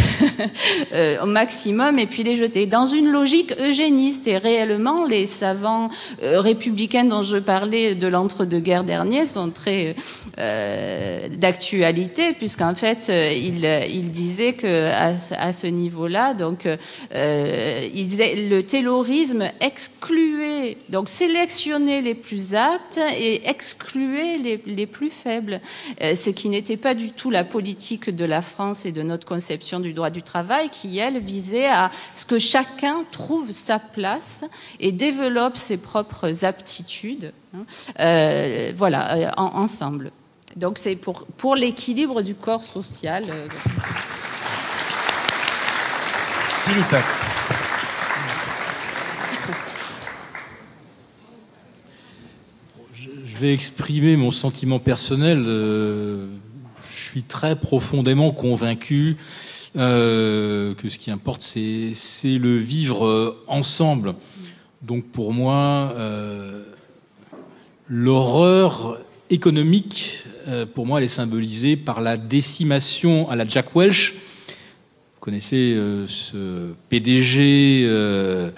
[0.92, 2.66] euh, au maximum et puis les jeter.
[2.66, 5.90] Dans une logique eugéniste, et réellement, les savants
[6.22, 9.94] euh, républicains dont je parlais de l'entre-deux-guerres dernier sont très
[10.38, 16.66] euh, d'actualité, puisqu'en fait, il, il disait que à, à ce niveau-là, donc,
[17.14, 25.10] il disait le taylorisme excluait, donc sélectionnait les plus aptes et excluait les, les plus
[25.10, 25.60] faibles,
[26.00, 29.80] ce qui n'était pas du tout la politique de la France et de notre conception
[29.80, 34.44] du droit du travail qui, elle, visait à ce que chacun trouve sa place
[34.80, 37.64] et développe ses propres aptitudes, hein,
[38.00, 40.12] euh, voilà, euh, ensemble.
[40.56, 43.24] Donc c'est pour, pour l'équilibre du corps social.
[43.28, 43.48] Euh,
[46.64, 46.96] Philippe.
[53.24, 55.44] Je vais exprimer mon sentiment personnel
[57.22, 59.16] très profondément convaincu
[59.76, 64.14] euh, que ce qui importe, c'est le vivre euh, ensemble.
[64.80, 66.62] Donc pour moi, euh,
[67.86, 68.98] l'horreur
[69.28, 70.24] économique,
[70.74, 74.14] pour moi, elle est symbolisée par la décimation à la Jack Welch.
[74.14, 75.76] Vous connaissez
[76.06, 78.52] ce PDG de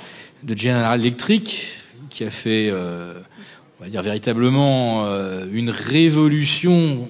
[0.55, 1.69] General Electric
[2.11, 5.07] qui a fait, on va dire véritablement,
[5.51, 7.09] une révolution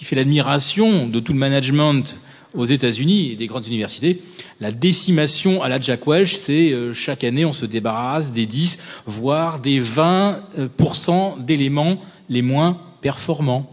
[0.00, 2.18] qui fait l'admiration de tout le management
[2.54, 4.22] aux États-Unis et des grandes universités,
[4.58, 8.78] la décimation à la Jack Welch, c'est euh, chaque année on se débarrasse des 10,
[9.04, 11.98] voire des 20% d'éléments
[12.30, 13.70] les moins performants.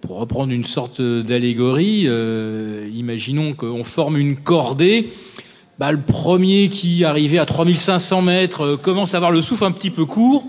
[0.00, 5.10] Pour reprendre une sorte d'allégorie, euh, imaginons qu'on forme une cordée.
[5.78, 9.72] Bah, le premier qui arrivait à 3500 mètres euh, commence à avoir le souffle un
[9.72, 10.48] petit peu court.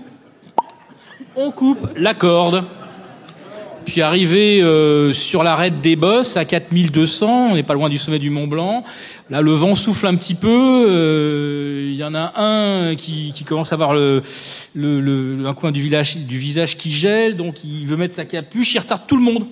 [1.36, 2.64] On coupe la corde.
[3.86, 8.18] Puis arrivé euh, sur l'arête des Bosses à 4200, on n'est pas loin du sommet
[8.18, 8.82] du Mont Blanc.
[9.30, 10.86] Là, le vent souffle un petit peu.
[10.90, 16.90] Euh, il y en a un qui, commence à avoir un coin du visage qui
[16.90, 19.46] gèle, donc il veut mettre sa capuche, il retarde tout le monde.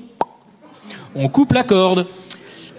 [1.15, 2.09] On coupe la corde.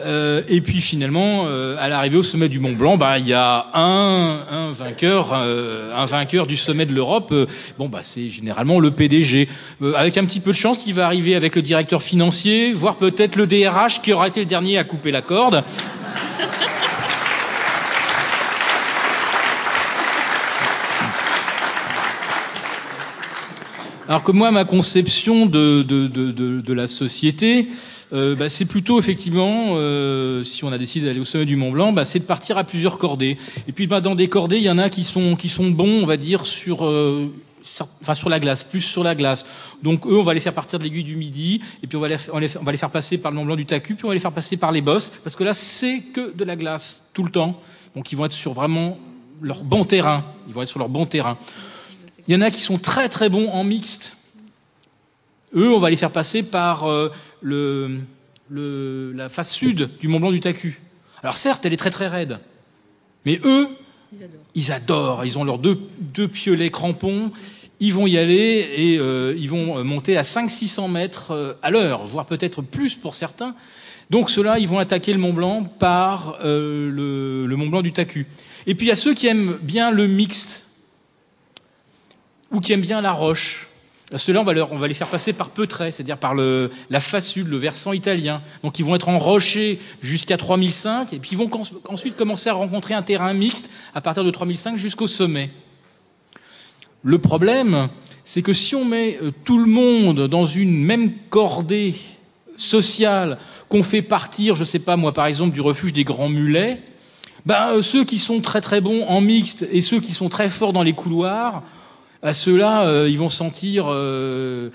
[0.01, 3.33] Euh, et puis finalement, euh, à l'arrivée au sommet du Mont Blanc, bah il y
[3.33, 7.33] a un, un vainqueur, euh, un vainqueur du sommet de l'Europe.
[7.77, 9.47] bon bah c'est généralement le PDG,
[9.95, 13.37] avec un petit peu de chance, qui va arriver avec le directeur financier, voire peut-être
[13.37, 15.63] le DRH qui aura été le dernier à couper la corde.
[24.07, 26.31] Alors que moi, ma conception de, de, de,
[26.61, 27.67] de la société,
[28.13, 31.71] euh, bah, c'est plutôt effectivement, euh, si on a décidé d'aller au sommet du Mont
[31.71, 33.37] Blanc, bah, c'est de partir à plusieurs cordées.
[33.67, 36.03] Et puis bah, dans des cordées, il y en a qui sont qui sont bons,
[36.03, 37.31] on va dire sur euh,
[38.01, 39.45] enfin sur la glace, plus sur la glace.
[39.81, 42.07] Donc eux, on va les faire partir de l'aiguille du Midi, et puis on va
[42.07, 44.13] les, on, va les faire passer par le Mont Blanc du Tacu, puis on va
[44.13, 47.23] les faire passer par les bosses, parce que là c'est que de la glace tout
[47.23, 47.59] le temps.
[47.95, 48.97] Donc ils vont être sur vraiment
[49.41, 50.25] leur bon terrain.
[50.47, 51.37] Ils vont être sur leur bon terrain.
[52.27, 54.14] Il y en a qui sont très très bons en mixte.
[55.55, 57.09] Eux, on va les faire passer par euh,
[57.41, 57.99] le,
[58.49, 60.81] le, la face sud du Mont Blanc du Tacu.
[61.23, 62.39] Alors certes, elle est très très raide,
[63.25, 63.69] mais eux,
[64.53, 65.25] ils adorent.
[65.25, 67.31] Ils, ont leurs deux, deux piolets crampons.
[67.79, 72.05] Ils vont y aller et euh, ils vont monter à 500-600 mètres euh, à l'heure,
[72.05, 73.55] voire peut-être plus pour certains.
[74.09, 78.27] Donc ceux-là, ils vont attaquer le Mont Blanc par le, le Mont Blanc du Tacu.
[78.67, 80.67] Et puis il y a ceux qui aiment bien le mixte
[82.51, 83.64] ou qui aiment bien la roche.
[84.13, 84.41] Ceux-là,
[84.71, 88.41] on, va les faire passer par peu c'est-à-dire par la facule, le versant italien.
[88.63, 91.49] Donc ils vont être enrochés jusqu'à 3005, et puis ils vont
[91.89, 95.49] ensuite commencer à rencontrer un terrain mixte à partir de 3005 jusqu'au sommet.
[97.03, 97.89] Le problème,
[98.23, 101.95] c'est que si on met euh, tout le monde dans une même cordée
[102.57, 103.37] sociale,
[103.69, 106.81] qu'on fait partir, je ne sais pas moi, par exemple, du refuge des Grands Mulets,
[107.45, 110.49] ben, euh, ceux qui sont très très bons en mixte et ceux qui sont très
[110.49, 111.61] forts dans les couloirs,
[112.25, 114.69] à ceux-là, euh, ils vont sentir euh,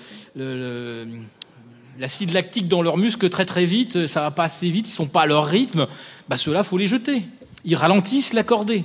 [1.98, 5.08] l'acide lactique dans leurs muscles très très vite, ça va pas assez vite, ils sont
[5.08, 5.88] pas à leur rythme,
[6.28, 7.24] bah ceux-là, faut les jeter.
[7.64, 8.84] Ils ralentissent la cordée.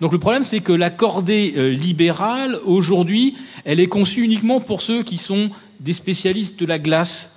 [0.00, 3.34] Donc le problème, c'est que la cordée euh, libérale, aujourd'hui,
[3.64, 5.50] elle est conçue uniquement pour ceux qui sont
[5.80, 7.36] des spécialistes de la glace.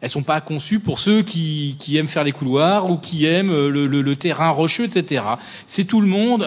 [0.00, 4.16] Elles sont pas conçues pour ceux qui, aiment faire les couloirs ou qui aiment le,
[4.16, 5.22] terrain rocheux, etc.
[5.66, 6.40] C'est tout le monde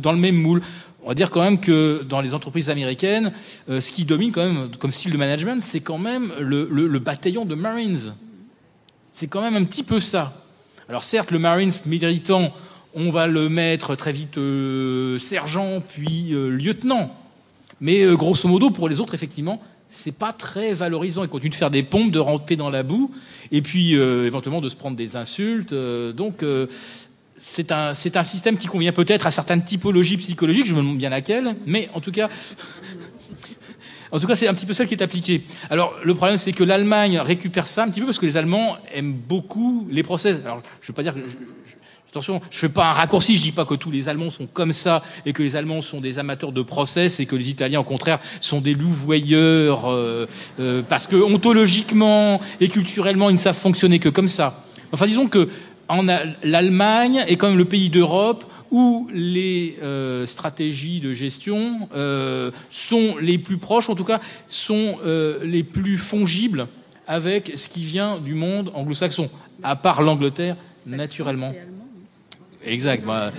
[0.00, 0.62] dans le même moule
[1.06, 3.32] on va dire quand même que dans les entreprises américaines,
[3.70, 7.44] euh, ce qui domine quand même comme style de management, c'est quand même le, bataillon
[7.44, 8.12] de Marines.
[9.12, 10.32] C'est quand même un petit peu ça.
[10.88, 12.52] Alors certes, le Marines méritant,
[12.92, 17.14] on va le mettre très vite euh, sergent, puis euh, lieutenant.
[17.80, 21.22] Mais grosso modo, pour les autres, effectivement, c'est pas très valorisant.
[21.22, 23.12] Ils continuent de faire des pompes, de ramper dans la boue,
[23.52, 25.74] et puis éventuellement de se prendre des insultes.
[25.74, 26.42] donc
[27.38, 31.10] c'est un, un système qui convient peut-être à certaines typologies psychologiques, je me demande bien
[31.10, 32.28] laquelle, mais en tout cas,
[34.12, 35.42] en tout cas, c'est un petit peu celle qui est appliquée.
[35.70, 38.76] Alors, le problème, c'est que l'Allemagne récupère ça un petit peu parce que les Allemands
[38.94, 40.40] aiment beaucoup les procès.
[40.44, 41.20] Alors, je veux pas dire que,
[42.08, 44.72] attention, je fais pas un raccourci, je dis pas que tous les Allemands sont comme
[44.72, 47.84] ça et que les Allemands sont des amateurs de procès et que les Italiens, au
[47.84, 50.26] contraire, sont des louvoyeurs euh,
[50.58, 54.64] euh, parce que ontologiquement et culturellement, ils ne savent fonctionner que comme ça.
[54.92, 55.48] Enfin, disons que
[56.42, 63.16] l'Allemagne est quand même le pays d'Europe où les euh, stratégies de gestion euh, sont
[63.20, 66.66] les plus proches, en tout cas sont euh, les plus fongibles
[67.06, 69.30] avec ce qui vient du monde anglo-saxon,
[69.62, 70.56] à part l'Angleterre,
[70.86, 71.52] naturellement.
[72.64, 73.04] Exact.
[73.06, 73.32] Bah.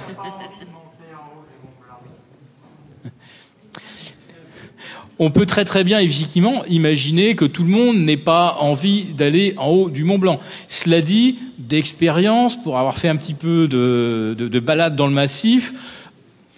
[5.20, 9.56] On peut très très bien effectivement imaginer que tout le monde n'ait pas envie d'aller
[9.58, 10.40] en haut du Mont Blanc.
[10.68, 15.74] Cela dit, d'expérience, pour avoir fait un petit peu de, de, balade dans le massif,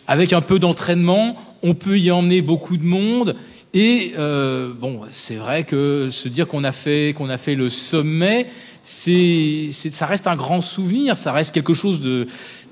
[0.08, 3.36] avec un peu d'entraînement, on peut y emmener beaucoup de monde.
[3.74, 7.70] Et euh, bon, c'est vrai que se dire qu'on a fait qu'on a fait le
[7.70, 8.48] sommet,
[8.82, 12.26] ça reste un grand souvenir, ça reste quelque chose de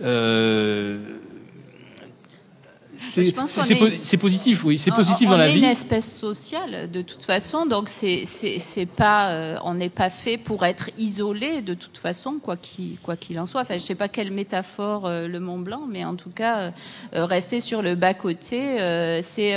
[0.04, 0.98] euh,
[2.98, 5.54] c'est positif, oui, c'est positif dans la vie.
[5.54, 8.26] On est une espèce sociale de toute façon, donc c'est
[8.96, 13.16] pas, euh, on n'est pas fait pour être isolé de toute façon, quoi qu'il quoi
[13.16, 13.62] qu'il en soit.
[13.62, 16.72] Enfin, je sais pas quelle métaphore euh, le Mont Blanc, mais en tout cas,
[17.14, 18.78] euh, rester sur le bas côté,
[19.22, 19.56] c'est,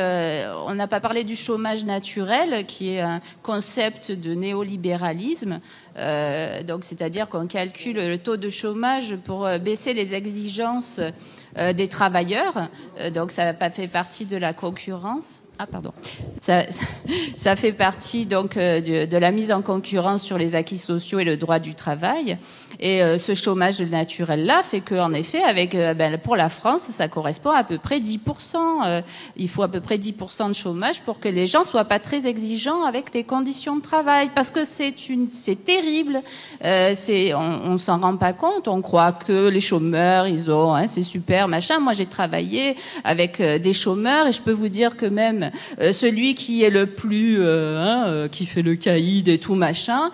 [0.66, 5.60] on n'a pas parlé du chômage naturel, qui est un concept de néolibéralisme.
[5.96, 11.10] donc, c'est-à-dire qu'on calcule le taux de chômage pour baisser les exigences euh,
[11.56, 12.68] des travailleurs.
[12.98, 15.42] Euh, donc ça fait partie de la concurrence.
[15.58, 15.92] Ah pardon.
[16.40, 16.64] Ça,
[17.36, 21.18] ça fait partie donc euh, de, de, la mise en concurrence sur les acquis sociaux
[21.18, 22.38] et le droit du travail.
[22.80, 27.08] Et euh, ce chômage naturel-là fait qu'en effet, avec, euh, ben, pour la France, ça
[27.08, 28.56] correspond à peu près 10%.
[28.86, 29.02] Euh,
[29.36, 32.26] il faut à peu près 10% de chômage pour que les gens soient pas très
[32.26, 34.30] exigeants avec les conditions de travail.
[34.34, 36.22] Parce que c'est une, c'est terrible.
[36.62, 38.66] c'est, on, on s'en rend pas compte.
[38.66, 41.80] On croit que les chômeurs, ils ont, hein, c'est super, machin.
[41.80, 46.62] Moi, j'ai travaillé avec des chômeurs et je peux vous dire que même celui qui
[46.62, 50.10] est le plus, hein, qui fait le caïd et tout machin,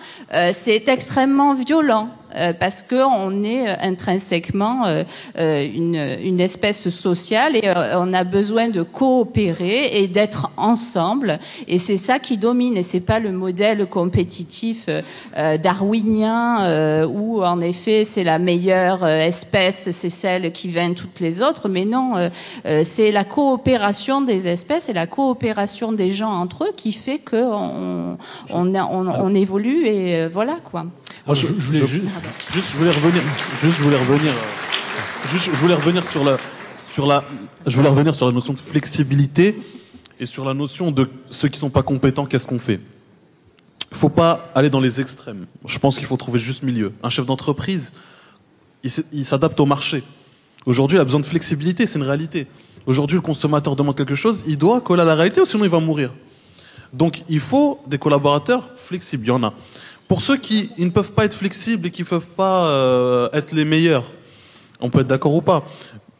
[0.51, 2.09] c'est extrêmement violent.
[2.35, 5.03] Euh, parce qu'on est euh, intrinsèquement euh,
[5.37, 11.39] une, une, espèce sociale et on a besoin de coopérer et d'être ensemble.
[11.67, 12.75] Et c'est ça qui domine.
[12.75, 14.89] Et c'est pas le modèle compétitif
[15.35, 21.69] darwinien où en effet c'est la meilleure espèce, c'est celle qui vainc toutes les autres.
[21.69, 22.29] Mais non,
[22.83, 28.17] c'est la coopération des espèces et la coopération des gens entre eux qui fait qu'on
[28.51, 30.85] on, on, on, évolue et voilà quoi.
[31.27, 33.21] Ah, je, voulais juste, je voulais revenir,
[33.61, 36.37] juste, je voulais revenir, euh, juste, je voulais revenir sur la,
[36.85, 37.23] sur la,
[37.65, 39.59] je voulais revenir sur la notion de flexibilité
[40.21, 42.79] et sur la notion de ceux qui sont pas compétents, qu'est-ce qu'on fait?
[43.91, 45.47] Il faut pas aller dans les extrêmes.
[45.65, 46.93] Je pense qu'il faut trouver juste milieu.
[47.03, 47.91] Un chef d'entreprise,
[49.11, 50.03] il s'adapte au marché.
[50.65, 52.47] Aujourd'hui, il a besoin de flexibilité, c'est une réalité.
[52.85, 55.69] Aujourd'hui, le consommateur demande quelque chose, il doit coller à la réalité, ou sinon il
[55.69, 56.13] va mourir.
[56.93, 59.25] Donc, il faut des collaborateurs flexibles.
[59.25, 59.53] Il y en a.
[60.07, 63.51] Pour ceux qui ne peuvent pas être flexibles et qui ne peuvent pas euh, être
[63.51, 64.09] les meilleurs,
[64.79, 65.65] on peut être d'accord ou pas.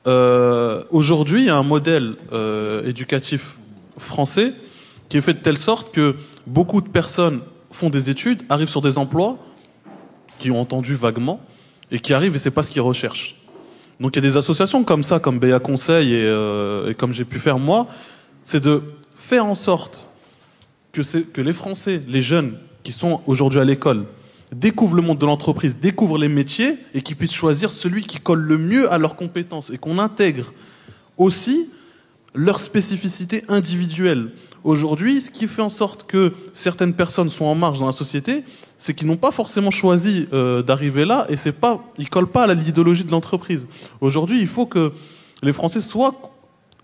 [0.07, 3.57] Euh, Aujourd'hui, il y a un modèle euh, éducatif
[3.97, 4.53] français
[5.07, 6.15] qui est fait de telle sorte que
[6.45, 7.39] beaucoup de personnes
[7.71, 9.37] font des études, arrivent sur des emplois
[10.37, 11.39] qui ont entendu vaguement
[11.89, 13.35] et qui arrivent et c'est pas ce qu'ils recherchent.
[14.01, 17.25] Donc il y a des associations comme ça, comme BA Conseil et, et comme j'ai
[17.25, 17.87] pu faire moi,
[18.43, 18.83] c'est de
[19.15, 20.07] faire en sorte
[20.91, 22.57] que, que les Français, les jeunes
[22.87, 24.05] qui sont aujourd'hui à l'école
[24.55, 28.39] découvrent le monde de l'entreprise, découvrent les métiers et qui puissent choisir celui qui colle
[28.39, 30.53] le mieux à leurs compétences et qu'on intègre
[31.17, 31.69] aussi
[32.33, 34.31] leur spécificité individuelle.
[34.63, 38.45] Aujourd'hui, ce qui fait en sorte que certaines personnes sont en marge dans la société,
[38.77, 42.45] c'est qu'ils n'ont pas forcément choisi euh, d'arriver là et c'est pas, ils collent pas
[42.45, 43.67] à l'idéologie de l'entreprise.
[43.99, 44.93] Aujourd'hui, il faut que
[45.43, 46.15] les Français soient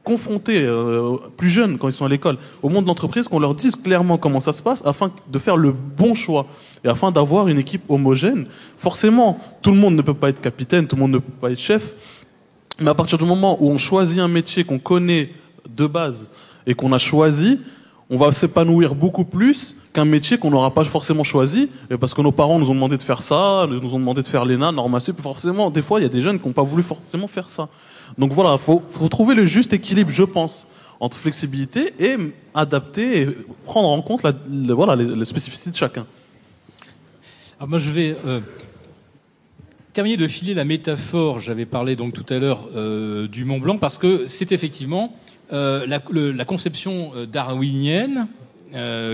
[0.04, 3.56] confrontés euh, plus jeunes quand ils sont à l'école au monde de l'entreprise, qu'on leur
[3.56, 6.48] dise clairement comment ça se passe afin de faire le bon choix
[6.84, 8.48] et afin d'avoir une équipe homogène.
[8.78, 11.52] Forcément, tout le monde ne peut pas être capitaine, tout le monde ne peut pas
[11.52, 11.96] être chef,
[12.80, 15.30] mais à partir du moment où on choisit un métier qu'on connaît
[15.70, 16.30] de base
[16.66, 17.60] et qu'on a choisi,
[18.10, 22.22] on va s'épanouir beaucoup plus qu'un métier qu'on n'aura pas forcément choisi, et parce que
[22.22, 25.00] nos parents nous ont demandé de faire ça, nous ont demandé de faire l'ENA, Norma
[25.00, 27.50] Sup, forcément, des fois, il y a des jeunes qui n'ont pas voulu forcément faire
[27.50, 27.70] ça.
[28.18, 30.68] Donc voilà, faut, faut trouver le juste équilibre, je pense,
[31.00, 32.16] entre flexibilité et
[32.54, 33.28] adapter et
[33.66, 34.34] prendre en compte la,
[34.74, 36.06] voilà, les, spécificités de chacun.
[37.60, 38.40] Alors moi, je vais euh,
[39.94, 41.40] terminer de filer la métaphore.
[41.40, 45.14] J'avais parlé donc tout à l'heure euh, du Mont Blanc parce que c'est effectivement
[45.52, 48.28] euh, la, conception darwinienne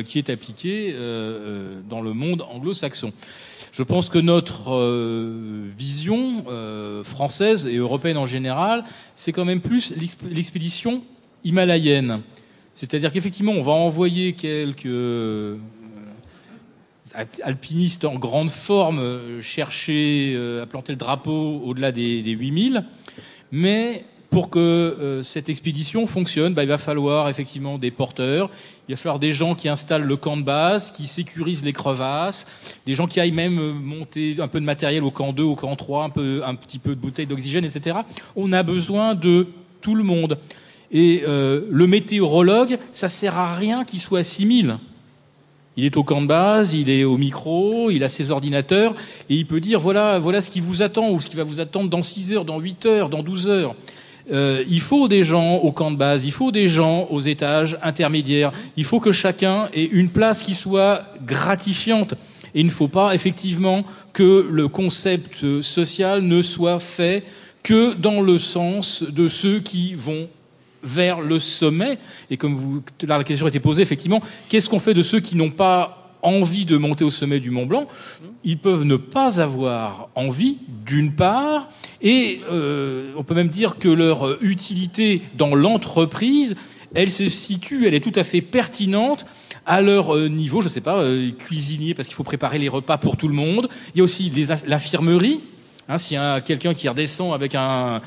[0.06, 0.96] qui est appliquée
[1.90, 3.12] dans le monde anglo-saxon.
[3.80, 8.84] Je pense que notre euh, vision euh, française et européenne en général,
[9.16, 9.94] c'est quand même plus
[10.30, 11.02] l'expédition
[11.46, 12.20] himalayenne.
[12.74, 15.56] C'est-à-dire qu'effectivement, on va envoyer quelques euh,
[17.42, 22.84] alpinistes en grande forme chercher à planter le drapeau au-delà des, des 8000,
[23.54, 28.52] mais pour que cette expédition fonctionne, bah, il va falloir effectivement des porteurs,
[28.90, 32.48] il va falloir des gens qui installent le camp de base, qui sécurisent les crevasses,
[32.88, 35.56] des gens qui aillent même euh, monter un peu de matériel au camp 2, au
[35.56, 37.98] camp 3, un, peu, petit peu de bouteilles d'oxygène, etc.
[38.36, 39.46] On a besoin de
[39.82, 40.40] tout le monde.
[40.92, 44.78] Et euh, le météorologue, ça sert à rien qu'il soit à 6000.
[45.78, 48.96] Il est au camp de base, il est au micro, il a ses ordinateurs,
[49.30, 51.60] et il peut dire voilà, voilà ce qui vous attend, ou ce qui va vous
[51.60, 53.76] attendre dans 6 heures, dans 8 heures, dans 12 heures.
[54.32, 57.78] Euh, il faut des gens au camp de base, il faut des gens aux étages
[57.82, 62.14] intermédiaires, il faut que chacun ait une place qui soit gratifiante.
[62.56, 63.84] Et il ne faut pas effectivement
[64.14, 67.24] que le concept social ne soit fait
[67.64, 70.28] que dans le sens de ceux qui vont
[70.82, 71.98] vers le sommet.
[72.30, 75.52] Et comme la question a été posée, effectivement, qu'est-ce qu'on fait de ceux qui n'ont
[75.52, 77.88] pas envie de monter au sommet du Mont Blanc,
[78.44, 81.70] ils peuvent ne pas avoir envie, d'une part,
[82.02, 86.56] et euh, on peut même dire que leur utilité dans l'entreprise,
[86.96, 89.26] elle se situe, elle est tout à fait pertinente
[89.66, 92.70] à leur euh, niveau, je ne sais pas, euh, cuisinier parce qu'il faut préparer les
[92.70, 93.70] repas pour tout le monde.
[93.94, 94.32] Il y a aussi
[94.66, 95.40] l'infirmerie.
[95.88, 98.02] Hein, S'il y a quelqu'un qui redescend avec un,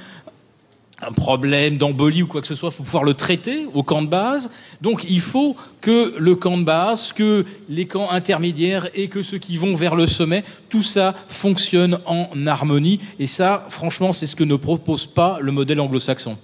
[1.02, 4.02] un problème d'embolie ou quoi que ce soit, il faut pouvoir le traiter au camp
[4.02, 4.50] de base.
[4.80, 9.38] Donc il faut que le camp de base, que les camps intermédiaires et que ceux
[9.38, 13.00] qui vont vers le sommet, tout ça fonctionne en harmonie.
[13.18, 16.38] Et ça, franchement, c'est ce que ne propose pas le modèle anglo-saxon.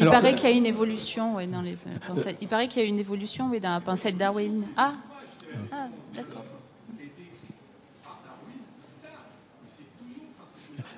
[0.00, 1.76] Il paraît qu'il y a une évolution dans les.
[2.40, 4.64] Il paraît qu'il y a une évolution dans la pensée de Darwin.
[4.76, 4.94] Ah,
[5.72, 6.44] ah d'accord.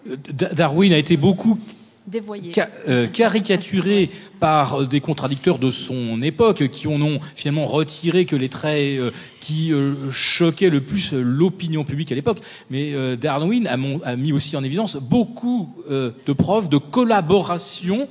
[0.06, 1.58] Darwin a été beaucoup
[2.88, 4.10] euh, caricaturé
[4.40, 9.10] par des contradicteurs de son époque qui en ont finalement retiré que les traits euh,
[9.40, 12.40] qui euh, choquaient le plus l'opinion publique à l'époque.
[12.70, 13.74] Mais Darwin a,
[14.04, 18.08] a, mis aussi en évidence beaucoup de preuves de collaboration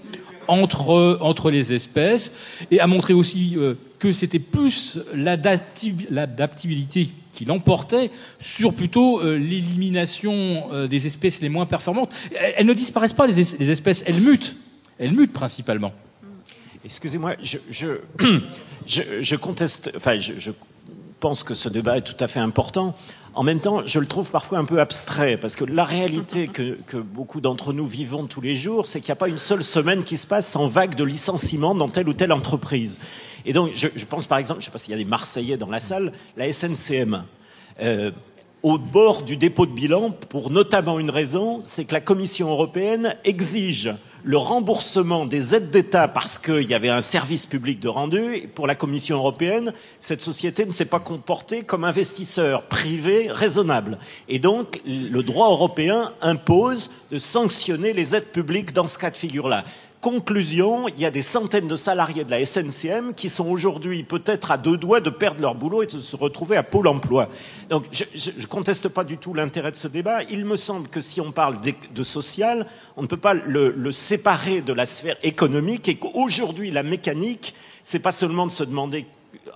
[0.51, 2.33] entre, entre les espèces
[2.69, 3.57] et a montré aussi
[4.01, 11.65] que c'était plus l'adaptabilité qui l'emportait sur plutôt euh, l'élimination euh, des espèces les moins
[11.65, 12.13] performantes.
[12.57, 14.57] Elles, ne disparaissent pas, les, espèces, elles mutent.
[14.99, 15.93] Elles mutent principalement.
[16.83, 20.51] Excusez-moi, je, je, conteste, enfin, je,
[21.19, 22.95] pense que ce débat est tout à fait important.
[23.33, 26.97] En même temps, je le trouve parfois un peu abstrait, parce que la réalité que,
[26.97, 30.03] beaucoup d'entre nous vivons tous les jours, c'est qu'il n'y a pas une seule semaine
[30.03, 32.99] qui se passe sans vague de licenciements dans telle ou telle entreprise.
[33.45, 35.55] Et donc, je, pense par exemple, je ne sais pas s'il y a des Marseillais
[35.55, 37.23] dans la salle, la SNCM.
[37.81, 38.11] Euh,
[38.63, 43.15] au bord du dépôt de bilan, pour notamment une raison, c'est que la Commission européenne
[43.23, 43.91] exige
[44.23, 48.49] le remboursement des aides d'État parce qu'il y avait un service public de rendu.
[48.53, 53.97] Pour la Commission européenne, cette société ne s'est pas comportée comme investisseur privé raisonnable.
[54.27, 59.17] Et donc, le droit européen impose de sanctionner les aides publiques dans ce cas de
[59.17, 59.63] figure-là.
[60.01, 64.49] Conclusion, il y a des centaines de salariés de la SNCM qui sont aujourd'hui peut-être
[64.49, 67.29] à deux doigts de perdre leur boulot et de se retrouver à Pôle emploi.
[67.69, 70.23] Donc je ne conteste pas du tout l'intérêt de ce débat.
[70.23, 72.65] Il me semble que si on parle de, social,
[72.97, 77.53] on ne peut pas le, le séparer de la sphère économique et qu'aujourd'hui la mécanique,
[77.83, 79.05] c'est pas seulement de se demander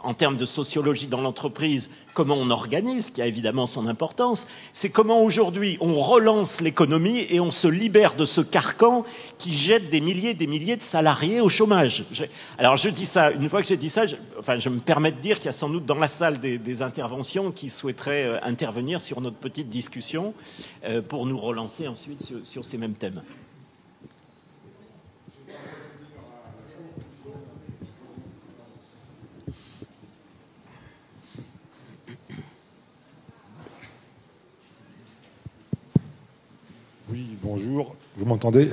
[0.06, 4.90] en termes de sociologie dans l'entreprise, comment on organise, qui a évidemment son importance, c'est
[4.90, 9.04] comment aujourd'hui on relance l'économie et on se libère de ce carcan
[9.40, 12.06] qui jette des milliers et des milliers de salariés au chômage.
[12.60, 15.38] Alors je dis ça, une fois que j'ai dit ça, je, me permets de dire
[15.38, 19.22] qu'il y a sans doute dans la salle des, interventions qui souhaiteraient euh, intervenir sur
[19.22, 20.34] notre petite discussion
[20.84, 23.22] euh, pour nous relancer ensuite sur ces mêmes thèmes.
[37.16, 37.96] Oui, bonjour.
[38.18, 38.70] Vous m'entendez?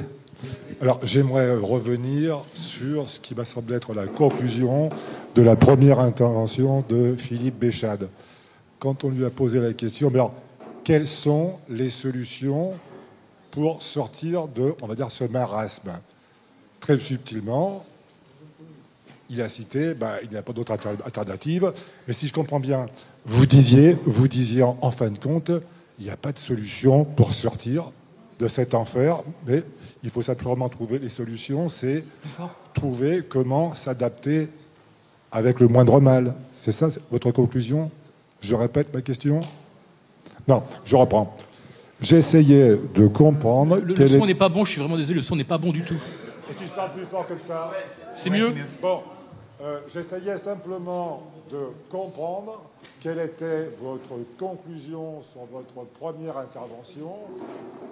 [0.81, 4.89] Alors, j'aimerais revenir sur ce qui m'a semblé être la conclusion
[5.35, 8.09] de la première intervention de Philippe Béchade.
[8.78, 10.32] Quand on lui a posé la question, alors,
[10.85, 12.73] quelles sont les solutions
[13.51, 15.93] pour sortir de, on va dire, ce marasme?
[16.81, 17.85] Très subtilement,
[19.28, 21.74] il a cité, ben, il n'y a pas d'autre alternative.
[22.09, 22.86] Mais si je comprends bien,
[23.27, 25.51] vous disiez, vous disiez en fin de compte,
[25.99, 27.90] il n'y a pas de solution pour sortir
[28.43, 29.62] de cet enfer, mais
[30.02, 32.05] il faut simplement trouver les solutions, c'est
[32.74, 34.48] trouver comment s'adapter
[35.31, 36.35] avec le moindre mal.
[36.52, 37.90] C'est ça votre conclusion?
[38.40, 39.43] Je répète ma question?
[40.48, 41.36] Non, je reprends.
[42.01, 43.77] J'essayais de comprendre.
[43.77, 45.82] Le, son n'est pas bon, je suis vraiment désolé, le son n'est pas bon du
[45.82, 46.01] tout.
[46.51, 47.70] Et si je parle plus fort comme ça?
[48.12, 48.52] C'est mieux.
[48.82, 49.02] Bon,
[49.62, 52.62] euh, j'essayais simplement de comprendre
[53.01, 57.16] quelle était votre conclusion sur votre première intervention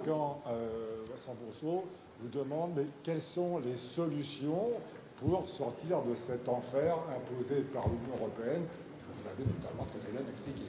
[0.05, 1.85] quand euh, Vincent Bourseau
[2.21, 4.71] vous demande mais quelles sont les solutions
[5.17, 8.63] pour sortir de cet enfer imposé par l'Union européenne?
[9.13, 10.63] Vous avez notamment très bien expliqué.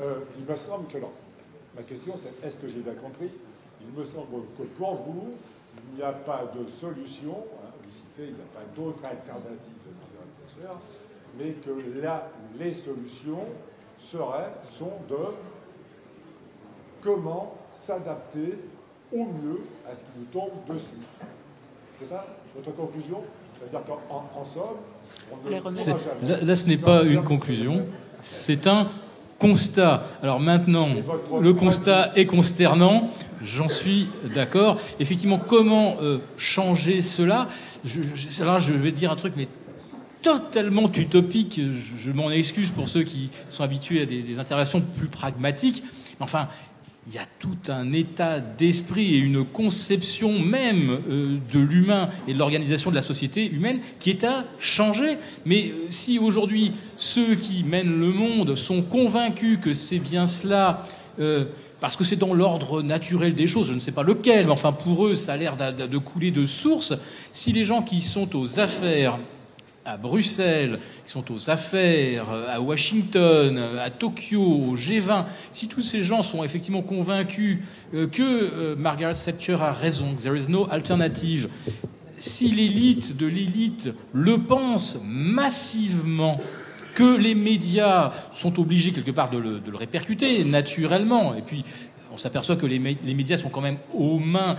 [0.00, 0.98] Euh, il me semble que,
[1.76, 3.30] ma question c'est est-ce que j'ai bien compris?
[3.82, 5.32] Il me semble que pour vous,
[5.92, 9.74] il n'y a pas de solution, hein, vous citez, il n'y a pas d'autre alternative
[11.38, 12.28] mais que là,
[12.58, 13.44] les solutions
[13.98, 15.16] seraient, sont de
[17.00, 18.58] comment s'adapter
[19.12, 20.94] au mieux à ce qui nous tombe dessus.
[21.94, 23.22] C'est ça votre conclusion?
[23.58, 24.62] C'est-à-dire qu'en somme,
[25.32, 25.52] on ne
[26.30, 27.86] là, là, ce n'est pas une conclusion.
[28.20, 28.88] c'est un
[29.38, 30.02] constat.
[30.22, 30.88] Alors maintenant,
[31.40, 33.10] le constat est consternant,
[33.42, 34.78] j'en suis d'accord.
[35.00, 37.48] Effectivement, comment euh, changer cela?
[37.84, 39.48] Je, je vais dire un truc, mais
[40.24, 41.60] totalement utopique.
[41.96, 45.84] Je, m'en excuse pour ceux qui sont habitués à des, des interventions plus pragmatiques.
[46.18, 46.48] Mais enfin,
[47.06, 52.32] il y a tout un état d'esprit et une conception même euh, de l'humain et
[52.32, 55.18] de l'organisation de la société humaine qui est à changer.
[55.44, 60.86] Mais euh, si aujourd'hui ceux qui mènent le monde sont convaincus que c'est bien cela,
[61.18, 61.44] euh,
[61.80, 64.72] parce que c'est dans l'ordre naturel des choses, je ne sais pas lequel, mais enfin
[64.72, 66.94] pour eux ça a l'air de couler de source,
[67.32, 69.18] si les gens qui sont aux affaires
[69.84, 76.02] à Bruxelles, qui sont aux affaires, à Washington, à Tokyo, au G20, si tous ces
[76.02, 77.58] gens sont effectivement convaincus
[77.92, 81.48] euh, que euh, Margaret Thatcher a raison, que there is no alternative,
[82.18, 86.40] si l'élite de l'élite le pense massivement,
[86.94, 91.64] que les médias sont obligés quelque part de le, répercuter naturellement, et puis
[92.12, 94.56] on s'aperçoit que les, médias sont quand même aux mains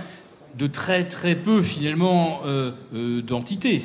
[0.58, 2.72] de très très peu finalement euh,
[3.22, 3.80] d'entités.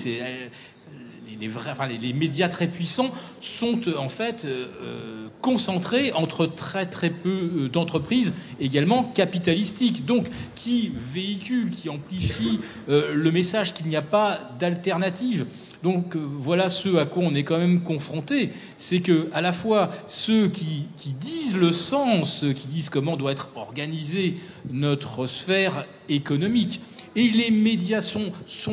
[1.41, 3.11] Les, médias très puissants
[3.41, 10.27] sont euh, en fait euh, euh, concentrés entre très très peu d'entreprises également capitalistiques, donc
[10.55, 15.47] qui véhiculent, qui amplifient le message qu'il n'y a pas d'alternative?
[15.83, 19.89] Donc voilà ce à quoi on est quand même confronté, c'est que à la fois
[20.05, 24.35] ceux qui, qui, disent le sens, qui disent comment doit être organisée
[24.71, 26.83] notre sphère économique,
[27.17, 28.33] et les médias sont,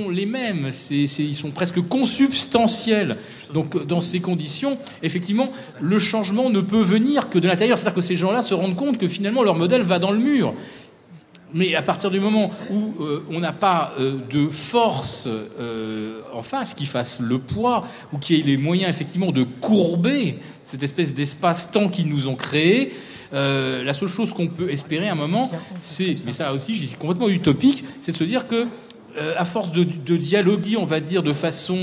[0.09, 3.17] les mêmes, ils sont presque consubstantiels.
[3.53, 5.49] Donc dans ces conditions, effectivement,
[5.81, 7.77] le changement ne peut venir que de l'intérieur.
[7.77, 10.53] C'est-à-dire que ces gens-là se rendent compte que finalement leur modèle va dans le mur.
[11.53, 16.43] Mais à partir du moment où euh, on n'a pas euh, de force euh, en
[16.43, 21.13] face qui fasse le poids ou qui ait les moyens effectivement de courber cette espèce
[21.13, 22.91] d'espace-temps qu'ils nous ont créé,
[23.33, 25.51] euh, la seule chose qu'on peut espérer à un moment,
[25.81, 28.67] c'est, mais ça aussi, je suis complètement utopique, c'est de se dire que
[29.17, 31.77] euh, à force de, dialoguer, on va dire de façon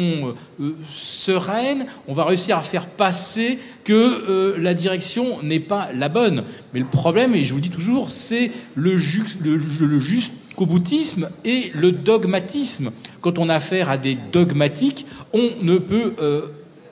[0.61, 6.45] euh, sereine, on va réussir à faire passer que la direction n'est pas la bonne.
[6.73, 8.97] Mais le problème, et je vous le dis toujours, c'est le,
[9.43, 12.93] le, le jusqu'au boutisme et le dogmatisme.
[13.21, 16.15] Quand on a affaire à des dogmatiques, on ne peut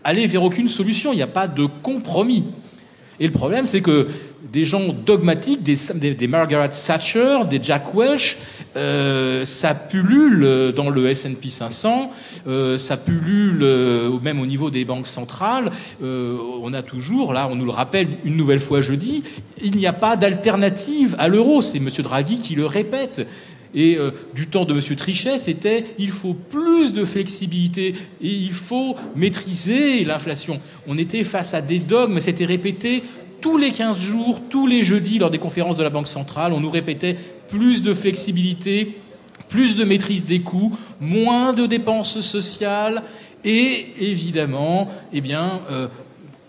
[0.02, 1.12] aller vers aucune solution.
[1.12, 2.46] Il n'y a pas de compromis.
[3.20, 4.08] Et le problème, c'est que
[4.50, 8.38] des gens dogmatiques, des, Margaret Thatcher, des Jack Welch,
[8.76, 12.10] euh, ça pullule dans le S&P 500,
[12.46, 15.70] euh, ça pullule euh, même au niveau des banques centrales.
[16.02, 19.22] on a toujours, là, on nous le rappelle une nouvelle fois jeudi,
[19.62, 21.62] il n'y a pas d'alternative à l'euro.
[21.62, 21.88] C'est M.
[21.98, 23.26] Draghi qui le répète.
[23.74, 23.96] Et
[24.34, 24.96] du temps de M.
[24.96, 30.60] Trichet, c'était il faut plus de flexibilité et il faut maîtriser l'inflation.
[30.86, 33.02] On était face à des dogmes, c'était répété
[33.42, 36.60] tous les 15 jours, tous les jeudis, lors des conférences de la Banque centrale, on
[36.60, 37.16] nous répétait
[37.48, 38.98] plus de flexibilité,
[39.48, 43.02] plus de maîtrise des coûts, moins de dépenses sociales
[43.44, 45.88] et évidemment, eh bien, euh,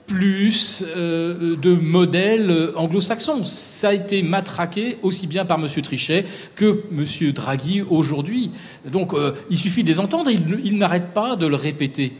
[0.05, 3.43] plus euh, de modèles anglo-saxons.
[3.45, 5.67] Ça a été matraqué aussi bien par M.
[5.81, 6.25] Trichet
[6.55, 7.31] que M.
[7.31, 8.51] Draghi aujourd'hui.
[8.85, 12.13] Donc euh, il suffit de les entendre, ils n'arrêtent pas de le répéter.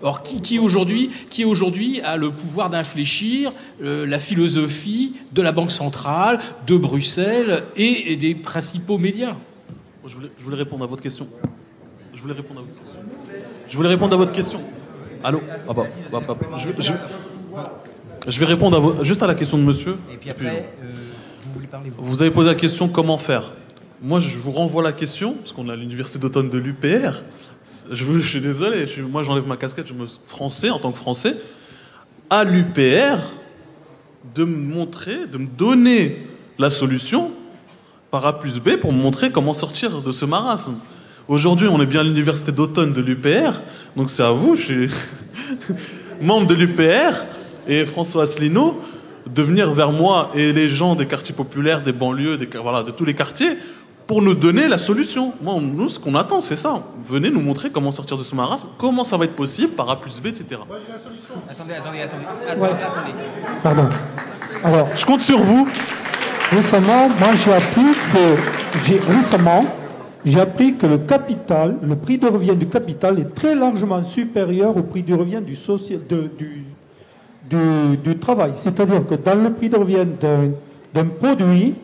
[0.00, 3.52] Or, qui, qui aujourd'hui, qui aujourd'hui a le pouvoir d'infléchir
[3.82, 9.34] euh, la philosophie de la Banque centrale, de Bruxelles et, des principaux médias?
[10.06, 11.26] Je voulais, répondre à votre question.
[12.14, 13.00] Je voulais répondre à votre question.
[13.68, 14.60] Je voulais répondre à votre question.
[15.24, 15.42] Allô?
[15.68, 16.36] Ah bah, bah, bah,
[18.26, 19.96] je, vais répondre juste à la question de monsieur.
[20.12, 20.92] Et puis après, euh,
[21.44, 22.22] vous voulez parler Vous?
[22.22, 23.52] avez posé la question comment faire?
[24.00, 27.24] Moi, je vous renvoie la question, parce qu'on a l'université d'automne de l'UPR.
[27.90, 31.36] Je, suis désolé, moi j'enlève ma casquette, je me français en tant que français,
[32.30, 33.18] à l'UPR
[34.34, 36.26] de me montrer, de me donner
[36.58, 37.30] la solution
[38.10, 40.76] par A plus B pour me montrer comment sortir de ce marasme.
[41.28, 43.60] Aujourd'hui, on est bien à l'université d'automne de l'UPR,
[43.96, 44.88] donc c'est à vous, je suis
[46.22, 47.26] membre de l'UPR,
[47.66, 48.80] et François Asselineau,
[49.26, 53.04] de venir vers moi et les gens des quartiers populaires, des banlieues, des, de tous
[53.04, 53.58] les quartiers,
[54.08, 55.34] pour nous donner la solution.
[55.42, 56.82] Moi, nous, ce qu'on attend, c'est ça.
[57.04, 60.00] Venez nous montrer comment sortir de ce marasme, comment ça va être possible par A
[60.00, 60.62] plus B, etc.
[61.48, 62.24] Attendez, attendez, attendez.
[62.50, 62.72] attendez,
[63.62, 63.88] Pardon.
[64.64, 65.68] Alors, je compte sur vous.
[66.50, 69.66] Récemment, moi, j'ai appris que j'ai récemment,
[70.24, 74.74] j'ai appris que le capital, le prix de revient du capital est très largement supérieur
[74.74, 76.64] au prix de revient du, social, du,
[77.44, 78.52] du, du travail.
[78.54, 80.06] C'est-à-dire que dans le prix de revient
[80.94, 81.74] d'un produit,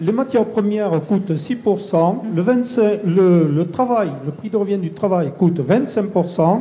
[0.00, 5.60] les matières premières coûtent 6%, le, le, travail, le prix de revient du travail coûte
[5.60, 6.60] 25%,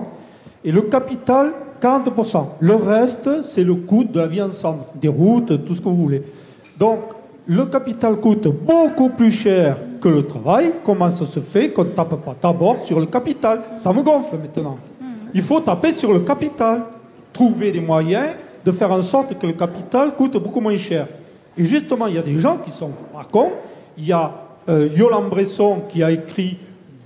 [0.65, 1.51] et le capital
[1.81, 2.45] 40%.
[2.59, 5.95] Le reste, c'est le coût de la vie ensemble, des routes, tout ce que vous
[5.95, 6.23] voulez.
[6.79, 6.99] Donc,
[7.45, 10.73] le capital coûte beaucoup plus cher que le travail.
[10.85, 13.61] Comment ça se fait qu'on ne tape pas d'abord sur le capital?
[13.75, 14.77] Ça me gonfle maintenant.
[15.33, 16.83] Il faut taper sur le capital.
[17.33, 18.27] Trouver des moyens
[18.63, 21.07] de faire en sorte que le capital coûte beaucoup moins cher.
[21.57, 23.51] Et justement, il y a des gens qui sont pas cons.
[23.97, 24.33] Il y a
[24.69, 26.57] euh, Yolande Bresson qui a écrit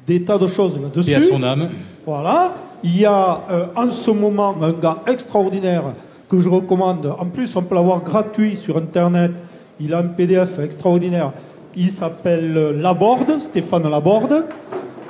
[0.06, 1.11] des tas de choses là-dessus.
[1.11, 1.69] Et à son âme.
[2.06, 2.53] Voilà.
[2.84, 5.84] Il y a euh, en ce moment un gars extraordinaire
[6.30, 7.14] que je recommande.
[7.18, 9.32] En plus, on peut l'avoir gratuit sur Internet.
[9.80, 11.34] Il a un PDF extraordinaire.
[11.76, 14.45] Il s'appelle euh, Laborde, Stéphane Laborde.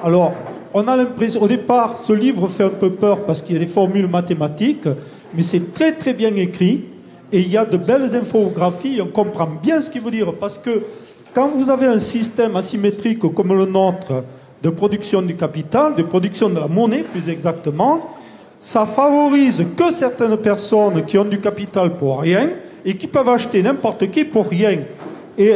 [0.04, 0.34] Alors,
[0.74, 3.60] on a l'impression, au départ, ce livre fait un peu peur parce qu'il y a
[3.60, 4.88] des formules mathématiques,
[5.34, 6.86] mais c'est très très bien écrit
[7.32, 9.00] et il y a de belles infographies.
[9.02, 10.84] On comprend bien ce qu'il veut dire parce que
[11.34, 14.24] quand vous avez un système asymétrique comme le nôtre
[14.64, 18.10] de production du capital, de production de la monnaie plus exactement,
[18.60, 22.50] ça favorise que certaines personnes qui ont du capital pour rien
[22.84, 24.80] et qui peuvent acheter n'importe qui pour rien.
[25.38, 25.54] Et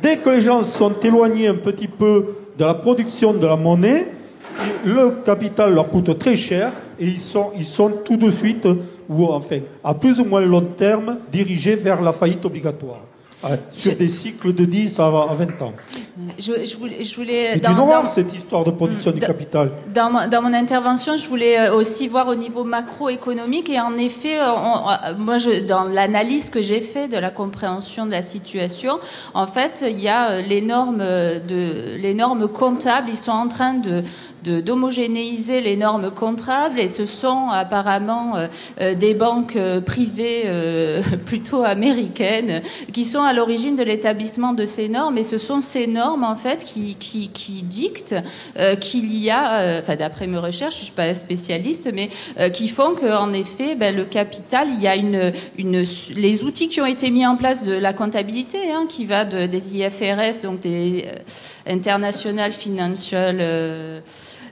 [0.00, 4.08] dès que les gens sont éloignés un petit peu de la production de la monnaie,
[4.84, 8.66] le capital leur coûte très cher et ils sont, ils sont tout de suite,
[9.08, 13.00] ou enfin, à plus ou moins long terme, dirigés vers la faillite obligatoire.
[13.70, 15.72] sur des cycles de 10 à 20 ans.
[16.38, 19.70] Je, voulais, je voulais C'est une horreur, cette histoire de production du capital.
[19.94, 20.10] Dans,
[20.42, 25.14] mon intervention, je voulais euh, aussi voir au niveau macroéconomique et en effet, euh, euh,
[25.18, 28.98] moi, je, dans l'analyse que j'ai fait de la compréhension de la situation,
[29.34, 33.74] en fait, il y a les normes de les normes comptables, ils sont en train
[33.74, 34.02] de
[34.48, 38.46] d'homogénéiser les normes comptables et ce sont apparemment euh,
[38.80, 40.44] euh, des banques euh, privées
[41.24, 42.62] plutôt américaines
[42.92, 45.18] qui sont à l'origine de l'établissement de ces normes.
[45.18, 48.16] Et ce sont ces normes en fait qui, qui, qui dictent
[48.80, 52.08] qu'il y a, enfin d'après mes recherches, je suis pas spécialiste, mais
[52.52, 56.80] qui font qu'en effet ben, le capital, il y a une, une, les outils qui
[56.80, 60.60] ont été mis en place de la comptabilité hein, qui va de, des IFRS, donc
[60.60, 61.04] des
[61.66, 64.00] International Financial euh,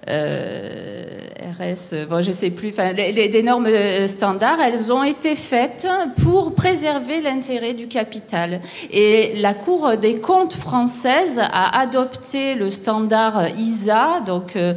[0.07, 5.87] RS, bon, je sais plus, enfin, les, normes euh, standards, elles ont été faites
[6.23, 8.61] pour préserver l'intérêt du capital.
[8.91, 14.75] Et la Cour des comptes française a adopté le standard ISA, donc euh,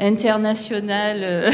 [0.00, 1.50] international euh,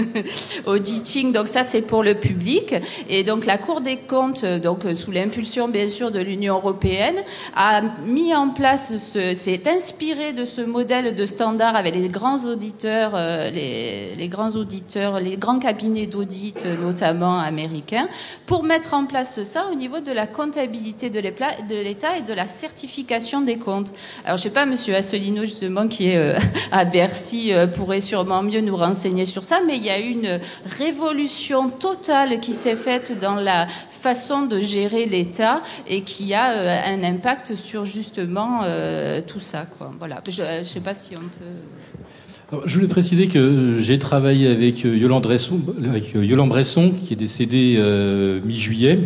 [0.66, 1.32] auditing.
[1.32, 2.74] Donc ça, c'est pour le public.
[3.08, 7.16] Et donc la Cour des comptes, donc sous l'impulsion bien sûr de l'Union européenne,
[7.54, 13.12] a mis en place, s'est inspiré de ce modèle de standard avec les grands auditeurs,
[13.14, 18.08] euh, les, les grands auditeurs, les grands cabinets d'audit, notamment américains,
[18.46, 22.46] pour mettre en place ça au niveau de la comptabilité de l'État et de la
[22.46, 23.92] certification des comptes.
[24.24, 26.38] Alors je sais pas, Monsieur Asselineau justement qui est euh,
[26.72, 30.38] à Bercy pourrait sûrement mieux nous renseigner sur ça, mais il y a une
[30.78, 36.78] révolution totale qui s'est faite dans la façon de gérer l'État et qui a euh,
[36.84, 39.66] un impact sur justement euh, tout ça.
[39.98, 40.22] Voilà.
[40.28, 42.58] Je ne sais pas si on peut.
[42.66, 47.76] je voulais préciser que j'ai travaillé avec Yolande Bresson, avec Yolande Bresson qui est décédée
[47.78, 48.98] euh, mi-juillet.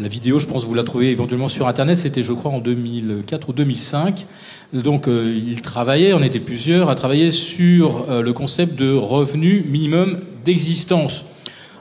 [0.00, 3.50] La vidéo, je pense vous la trouvez éventuellement sur Internet, c'était je crois en 2004
[3.50, 4.26] ou 2005.
[4.72, 9.62] Donc euh, il travaillait, on était plusieurs, à travailler sur euh, le concept de revenu
[9.68, 11.24] minimum d'existence.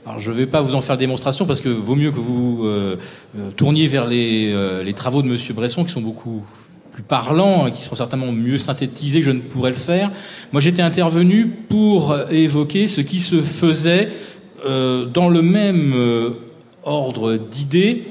[0.05, 2.65] Alors je ne vais pas vous en faire démonstration parce que vaut mieux que vous
[2.65, 2.97] euh,
[3.55, 6.43] tourniez vers les, travaux de Monsieur Bresson qui sont beaucoup
[6.91, 10.11] plus parlants, hein, qui sont certainement mieux synthétisés je ne pourrais le faire.
[10.51, 14.09] Moi j'étais intervenu pour évoquer ce qui se faisait
[14.65, 15.93] dans le même
[16.90, 18.03] ordre d'idées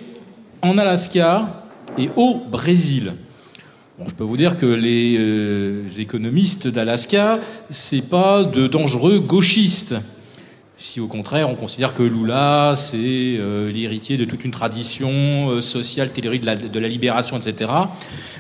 [0.63, 1.65] en Alaska
[1.97, 3.13] et au Brésil
[4.07, 9.97] je peux vous dire que les euh, économistes d'Alaska, c'est pas de dangereux gauchistes.
[10.77, 15.11] Si au contraire on considère que Lula c'est euh, l'héritier de toute une tradition
[15.51, 17.73] euh, sociale, théorie de la libération, etc.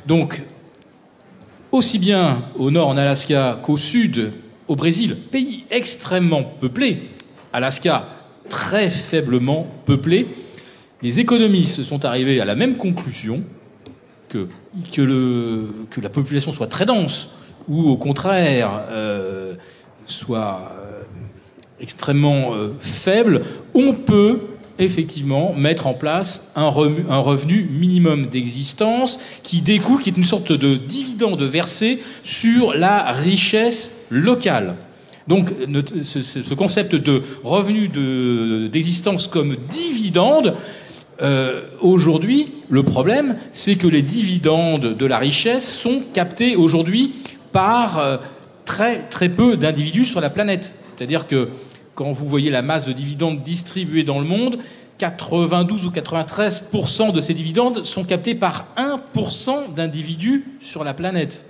[0.06, 0.42] Donc
[1.72, 4.32] aussi bien au nord en Alaska qu'au sud
[4.68, 7.08] au Brésil, pays extrêmement peuplé,
[7.52, 8.06] Alaska
[8.48, 10.26] très faiblement peuplé,
[11.02, 13.42] les économistes sont arrivés à la même conclusion
[14.28, 14.48] que
[16.00, 17.30] la population soit très dense
[17.68, 19.54] ou au contraire euh,
[20.06, 21.02] soit euh,
[21.80, 23.42] extrêmement euh, faible,
[23.74, 24.40] on peut
[24.78, 26.72] effectivement mettre en place un,
[27.08, 33.12] un revenu minimum d'existence qui découle, qui est une sorte de dividende versé sur la
[33.12, 34.76] richesse locale.
[35.28, 35.52] Donc
[36.02, 37.88] ce, ce concept de revenu
[38.68, 40.56] d'existence comme dividende
[41.20, 47.12] euh, aujourd'hui, le problème, c'est que les dividendes de la richesse sont captés aujourd'hui
[47.50, 48.18] par euh,
[48.64, 50.74] très très peu d'individus sur la planète.
[50.80, 51.48] C'est-à-dire que
[51.94, 54.58] quand vous voyez la masse de dividendes distribués dans le monde,
[54.98, 61.44] 92 ou 93% de ces dividendes sont captés par 1% d'individus sur la planète.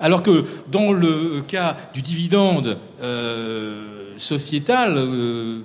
[0.00, 5.60] Alors que dans le cas du dividende euh, sociétal, euh,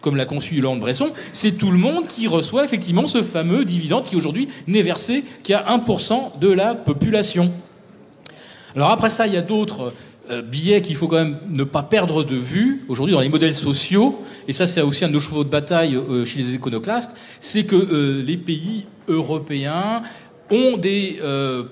[0.00, 4.04] comme l'a conçu Yolande Bresson, c'est tout le monde qui reçoit effectivement ce fameux dividende
[4.04, 7.52] qui aujourd'hui n'est versé qu'à 1% de la population.
[8.76, 9.92] Alors après ça, il y a d'autres
[10.30, 13.54] euh, billets qu'il faut quand même ne pas perdre de vue aujourd'hui dans les modèles
[13.54, 17.64] sociaux, et ça c'est aussi un de nos chevaux de bataille chez les éconoclastes, c'est
[17.64, 20.02] que les pays européens
[20.50, 21.18] ont des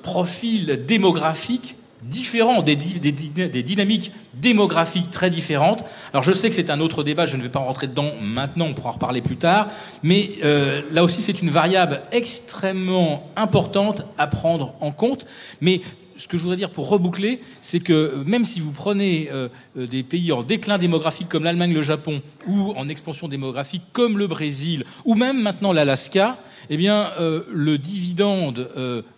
[0.03, 5.85] profils démographiques différents, des, des, dynamiques démographiques très différentes.
[6.13, 8.67] Alors je sais que c'est un autre débat, je ne vais pas rentrer dedans maintenant,
[8.67, 9.69] on pourra en reparler plus tard,
[10.03, 10.31] mais
[10.93, 15.27] là aussi c'est une variable extrêmement importante à prendre en compte.
[15.61, 15.81] Mais
[16.19, 19.87] ce que je voudrais dire pour reboucler, c'est que même si vous prenez euh, euh,
[19.87, 24.27] des pays en déclin démographique comme l'Allemagne, le Japon, ou en expansion démographique comme le
[24.27, 26.39] Brésil, ou même maintenant l'Alaska,
[26.71, 28.69] eh bien, euh, le dividende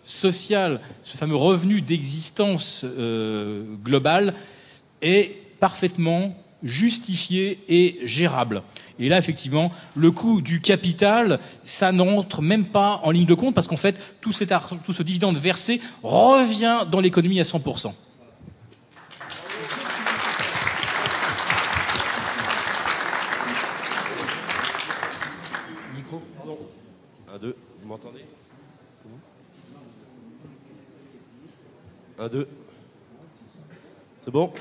[0.03, 2.85] social, ce fameux revenu d'existence
[3.83, 4.35] globale,
[5.01, 8.63] est parfaitement justifié et gérable.
[8.99, 13.55] Et là, effectivement, le coût du capital, ça n'entre même pas en ligne de compte
[13.55, 17.93] parce qu'en fait, tout, cet tout ce dividende versé revient dans l'économie à 100%.
[25.95, 26.21] Micro
[27.33, 28.25] Un, deux, vous m'entendez?
[32.19, 32.47] Un, deux.
[34.23, 34.53] C'est bon?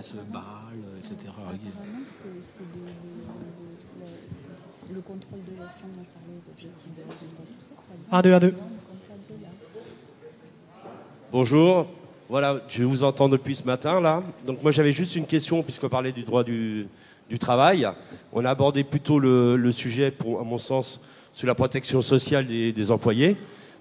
[0.00, 0.42] FS, BAL,
[0.98, 1.32] etc.
[4.74, 8.10] C'est le contrôle de gestion dont je les objectifs de résultat, tout ça.
[8.10, 8.54] ça 1, 2, 1, 2.
[11.32, 11.86] Bonjour.
[12.28, 14.22] Voilà, je vous entends depuis ce matin là.
[14.46, 16.86] Donc moi j'avais juste une question puisqu'on parlait du droit du,
[17.28, 17.88] du, travail.
[18.32, 21.00] On a abordé plutôt le, le, sujet, pour, à mon sens,
[21.32, 23.36] sur la protection sociale des, des, employés.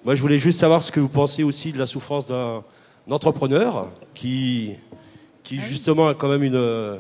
[0.06, 2.64] Moi je voulais juste savoir ce que vous pensez aussi de la souffrance d'un
[3.10, 4.76] entrepreneur qui
[5.48, 6.98] qui justement a quand même une,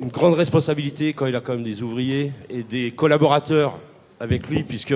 [0.00, 3.78] une grande responsabilité quand il a quand même des ouvriers et des collaborateurs
[4.18, 4.94] avec lui, puisque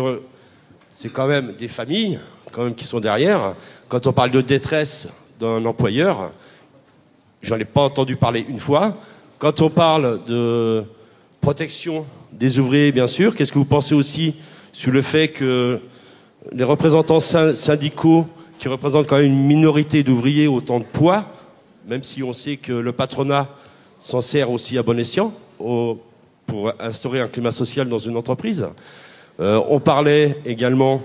[0.91, 2.19] c'est quand même des familles
[2.53, 3.55] quand même qui sont derrière.
[3.89, 5.09] Quand on parle de détresse
[5.39, 6.33] d'un employeur,
[7.43, 8.97] j'en ai pas entendu parler une fois.
[9.39, 10.85] Quand on parle de
[11.43, 14.37] protection des ouvriers, bien sûr, qu'est-ce que vous pensez aussi
[14.73, 15.81] sur le fait que
[16.51, 18.27] les représentants syndicaux,
[18.59, 21.34] qui représentent quand même une minorité d'ouvriers, autant de poids,
[21.87, 23.49] même si on sait que le patronat
[24.01, 28.67] s'en sert aussi à bon escient pour instaurer un climat social dans une entreprise.
[29.41, 31.01] Euh, on parlait également,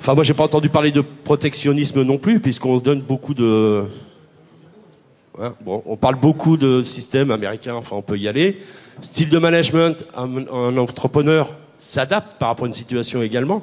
[0.00, 3.84] enfin moi j'ai pas entendu parler de protectionnisme non plus, puisqu'on donne beaucoup de,
[5.38, 8.62] hein, bon, on parle beaucoup de systèmes américains, enfin on peut y aller.
[9.00, 13.62] Style de management, un entrepreneur s'adapte par rapport à une situation également.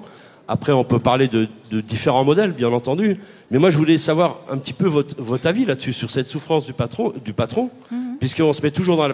[0.52, 1.48] Après, on peut parler de,
[1.80, 3.20] différents modèles, bien entendu.
[3.52, 6.74] Mais moi, je voulais savoir un petit peu votre, avis là-dessus, sur cette souffrance du
[6.74, 8.18] patron, du patron mhm.
[8.20, 9.14] puisqu'on se met toujours dans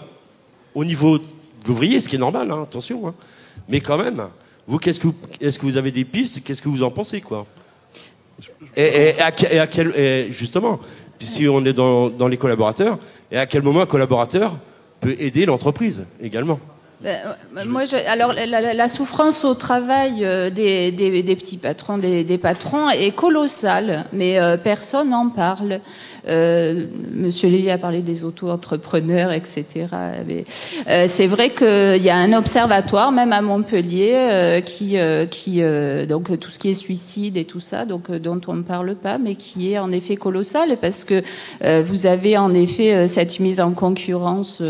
[0.73, 1.25] au niveau de
[1.67, 3.05] l'ouvrier, ce qui est normal, hein, attention.
[3.05, 3.13] Hein.
[3.67, 4.29] Mais quand même,
[4.65, 5.09] vous, qu'est-ce que
[5.41, 6.41] est-ce que vous avez des pistes?
[6.41, 7.45] Qu'est-ce que vous en pensez, quoi?
[8.77, 9.31] Et, à,
[9.67, 10.79] quel, justement,
[11.19, 12.97] si on est dans, dans les collaborateurs,
[13.29, 14.55] et à quel moment un collaborateur
[15.01, 16.61] peut aider l'entreprise également?
[17.01, 17.19] Ben,
[17.67, 20.91] moi, alors la, souffrance au travail euh, des,
[21.35, 25.81] petits patrons, des, patrons est colossale, mais euh, personne n'en parle.
[26.27, 29.65] Euh, Monsieur Lévy a parlé des auto-entrepreneurs, etc.
[30.87, 34.97] Euh, c'est vrai qu'il y a un observatoire, même à Montpellier, euh, qui,
[35.29, 35.61] qui
[36.07, 39.17] donc tout ce qui est suicide et tout ça, donc dont on ne parle pas,
[39.17, 41.21] mais qui est en effet colossal parce que
[41.83, 44.61] vous avez en effet cette mise en concurrence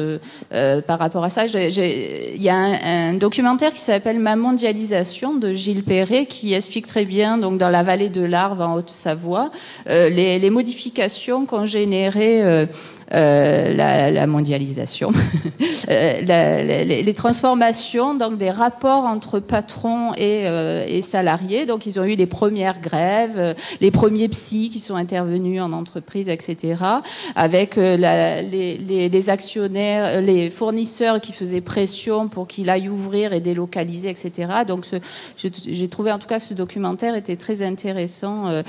[0.88, 1.46] par rapport à ça.
[2.36, 7.06] Il y a un, documentaire qui s'appelle Ma mondialisation de Gilles Perret qui explique très
[7.06, 9.52] bien, donc dans la vallée de l'Arve en Haute-Savoie,
[9.88, 12.68] les, les modifications qu'ont généré
[13.14, 15.12] euh, euh, la, mondialisation,
[15.90, 21.66] euh, les, transformations donc des rapports entre patrons et, salariés.
[21.66, 26.30] Donc ils ont eu les premières grèves, les premiers psys qui sont intervenus en entreprise,
[26.30, 26.76] etc.
[27.36, 34.50] Avec les, actionnaires, les fournisseurs qui faisaient pression pour qu'il aille ouvrir et délocaliser, etc.
[34.68, 34.86] Donc
[35.38, 38.64] j'ai trouvé en tout cas ce documentaire était très intéressant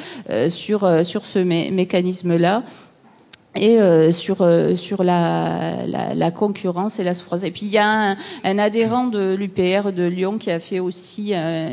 [0.49, 2.63] sur sur ce mécanisme-là.
[3.57, 7.45] Et euh, sur euh, sur la, la, la, concurrence et la souffrance.
[7.45, 10.81] Et puis il y a un, un adhérent de l'UPR de Lyon qui a fait
[10.81, 11.69] aussi euh,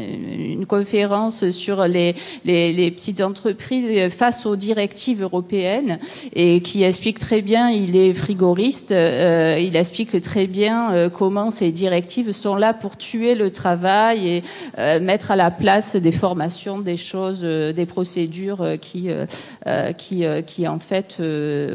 [0.53, 2.15] une conférence sur les,
[2.45, 5.99] les, les petites entreprises face aux directives européennes
[6.33, 7.69] et qui explique très bien.
[7.69, 8.91] Il est frigoriste.
[8.91, 15.31] il explique très bien comment ces directives sont là pour tuer le travail et mettre
[15.31, 19.09] à la place des formations, des choses, des procédures qui
[19.97, 21.17] qui qui en fait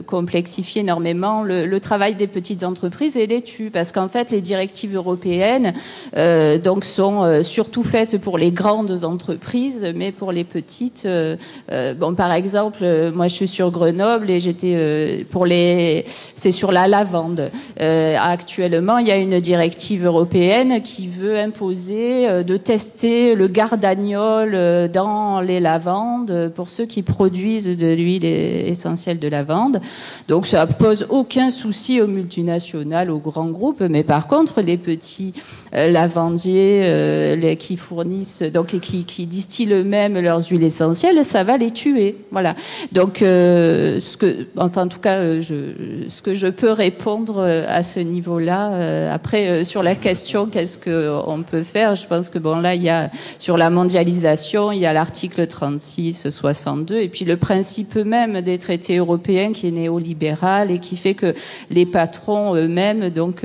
[0.01, 4.41] complexifier énormément le, le, travail des petites entreprises et les tue parce qu'en fait les
[4.41, 5.73] directives européennes
[6.17, 11.37] euh, donc sont euh, surtout faites pour les grandes entreprises mais pour les petites euh,
[11.73, 12.85] euh bon par exemple
[13.15, 16.05] moi je suis sur Grenoble et j'étais euh, pour les
[16.37, 17.51] c'est sur la lavande.
[17.79, 25.41] Actuellement il y a une directive européenne qui veut imposer de tester le gardagnol dans
[25.41, 29.81] les lavandes pour ceux qui produisent de l'huile essentielle de lavande
[30.29, 35.33] donc ça pose aucun souci aux multinationales, aux grands groupes, mais par contre les petits
[35.75, 41.25] euh, lavandiers euh, les, qui fournissent donc et qui, qui distillent eux-mêmes leurs huiles essentielles,
[41.25, 42.17] ça va les tuer.
[42.31, 42.55] Voilà.
[42.93, 47.43] Donc euh, ce que, enfin en tout cas, euh, je, ce que je peux répondre
[47.67, 49.13] à ce niveau-là.
[49.13, 51.95] après sur la question, qu'est-ce que on peut faire?
[51.95, 55.47] Je pense que bon là il y a sur la mondialisation, il y a l'article
[55.47, 60.97] 36, 62, et puis le principe même des traités européens qui est néolibéral et qui
[60.97, 61.35] fait que
[61.71, 63.45] les patrons eux-mêmes donc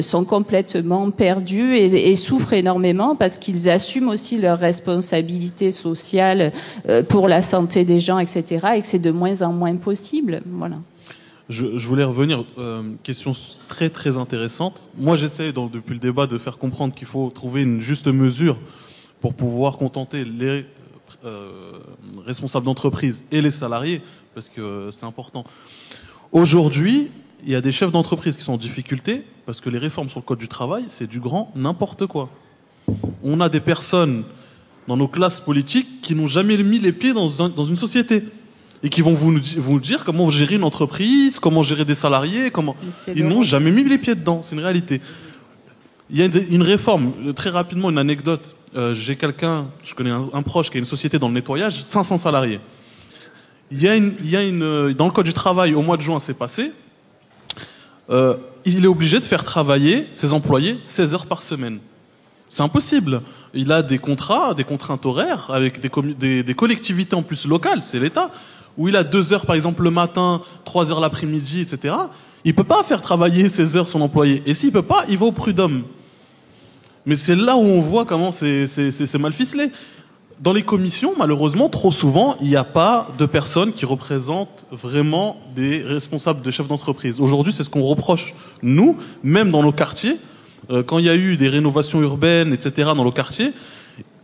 [0.00, 6.52] sont complètement perdus et, souffrent énormément parce qu'ils assument aussi leurs responsabilités sociales
[6.88, 8.68] euh, pour la santé des gens, etc.
[8.76, 10.42] Et que c'est de moins en moins possible.
[10.46, 10.76] Voilà.
[11.48, 13.32] Je, voulais revenir, euh, question
[13.66, 14.88] très très intéressante.
[14.96, 18.56] Moi j'essaie depuis le débat de faire comprendre qu'il faut trouver une juste mesure
[19.20, 20.64] pour pouvoir contenter les
[21.24, 21.50] euh,
[22.24, 24.00] responsables d'entreprise et les salariés,
[24.34, 25.44] parce que c'est important.
[26.32, 27.10] Aujourd'hui,
[27.44, 30.20] il y a des chefs d'entreprise qui sont en difficulté parce que les réformes sur
[30.20, 32.28] le code du travail, c'est du grand n'importe quoi.
[33.22, 34.24] On a des personnes
[34.88, 38.24] dans nos classes politiques qui n'ont jamais mis les pieds dans, dans une société
[38.82, 42.76] et qui vont vous, vous dire comment gérer une entreprise, comment gérer des salariés, comment
[43.14, 44.40] ils n'ont jamais mis les pieds dedans.
[44.42, 45.00] C'est une réalité.
[46.10, 48.56] Il y a une réforme, très rapidement, une anecdote.
[48.76, 52.18] Euh, j'ai quelqu'un, je connais un, proche qui a une société dans le nettoyage, 500
[52.18, 52.60] salariés.
[53.72, 56.72] Il y a une, dans le code du travail, au mois de juin, c'est passé.
[58.10, 61.78] Euh, il est obligé de faire travailler ses employés 16 heures par semaine.
[62.48, 63.22] C'est impossible.
[63.54, 68.32] Il a des contrats, des contraintes horaires avec des, collectivités en plus locales, c'est l'État,
[68.76, 71.94] où il a deux heures par exemple le matin, trois heures l'après-midi, etc.
[72.44, 74.42] Il peut pas faire travailler 16 heures son employé.
[74.46, 75.84] Et s'il peut pas, il va au prud'homme.
[77.06, 79.70] Mais c'est là où on voit comment c'est mal ficelé
[80.40, 85.38] dans les commissions, malheureusement, trop souvent, il n'y a pas de personnes qui représentent vraiment
[85.54, 87.20] des responsables de chefs d'entreprise.
[87.20, 90.16] Aujourd'hui, c'est ce qu'on reproche, nous, même dans nos quartiers,
[90.70, 93.52] euh, quand il y a eu des rénovations urbaines, etc., dans nos quartiers,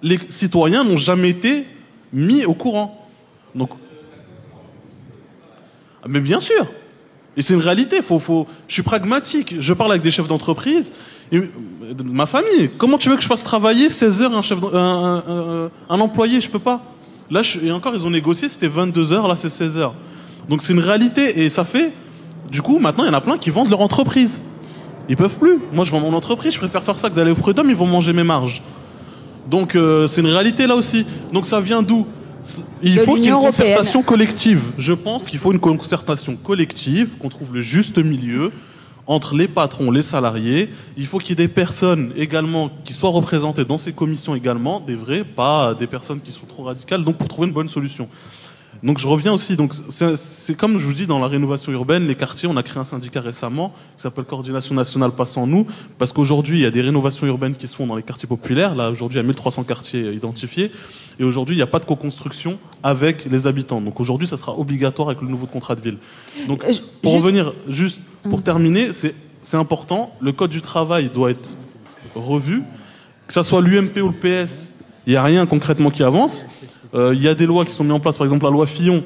[0.02, 1.66] les citoyens n'ont jamais été
[2.14, 3.06] mis au courant.
[3.54, 3.70] Donc,
[6.08, 6.66] mais bien sûr,
[7.36, 8.00] et c'est une réalité.
[8.00, 9.56] Faut, faut, je suis pragmatique.
[9.60, 10.92] Je parle avec des chefs d'entreprise
[12.04, 16.00] ma famille, comment tu veux que je fasse travailler 16 heures un, chef, un, un,
[16.00, 16.40] employé?
[16.40, 16.82] Je peux pas.
[17.30, 19.94] Là, et encore, ils ont négocié, c'était 22 heures, là, c'est 16 heures.
[20.48, 21.44] Donc c'est une réalité.
[21.44, 21.92] Et ça fait,
[22.50, 24.42] du coup, maintenant, il y en a plein qui vendent leur entreprise.
[25.08, 25.58] Ils peuvent plus.
[25.72, 27.86] Moi, je vends mon entreprise, je préfère faire ça que d'aller au prud'homme, ils vont
[27.86, 28.62] manger mes marges.
[29.48, 31.06] Donc euh, c'est une réalité là aussi.
[31.32, 32.06] Donc ça vient d'où?
[32.82, 34.60] Il faut qu'il y ait une concertation collective.
[34.78, 38.52] Je pense qu'il faut une concertation collective, qu'on trouve le juste milieu
[39.06, 40.70] entre les patrons, les salariés.
[40.96, 44.80] Il faut qu'il y ait des personnes également qui soient représentées dans ces commissions également,
[44.80, 48.08] des vrais, pas des personnes qui sont trop radicales, donc pour trouver une bonne solution.
[48.86, 52.14] Donc je reviens aussi, donc c'est comme je vous dis dans la rénovation urbaine, les
[52.14, 55.66] quartiers, on a créé un syndicat récemment qui s'appelle Coordination nationale passant nous,
[55.98, 58.76] parce qu'aujourd'hui il y a des rénovations urbaines qui se font dans les quartiers populaires.
[58.76, 60.70] Là aujourd'hui il y a 1300 quartiers identifiés,
[61.18, 63.80] et aujourd'hui il n'y a pas de co-construction avec les habitants.
[63.80, 65.98] Donc aujourd'hui ça sera obligatoire avec le nouveau contrat de ville.
[66.46, 66.72] Donc euh,
[67.02, 68.42] pour revenir juste pour hum.
[68.42, 71.50] terminer, c'est important, le code du travail doit être
[72.14, 72.62] revu,
[73.26, 74.74] que ça soit l'UMP ou le PS,
[75.08, 76.44] il n'y a rien concrètement qui avance.
[76.94, 78.66] Euh, il y a des lois qui sont mises en place, par exemple la loi
[78.66, 79.04] Fillon.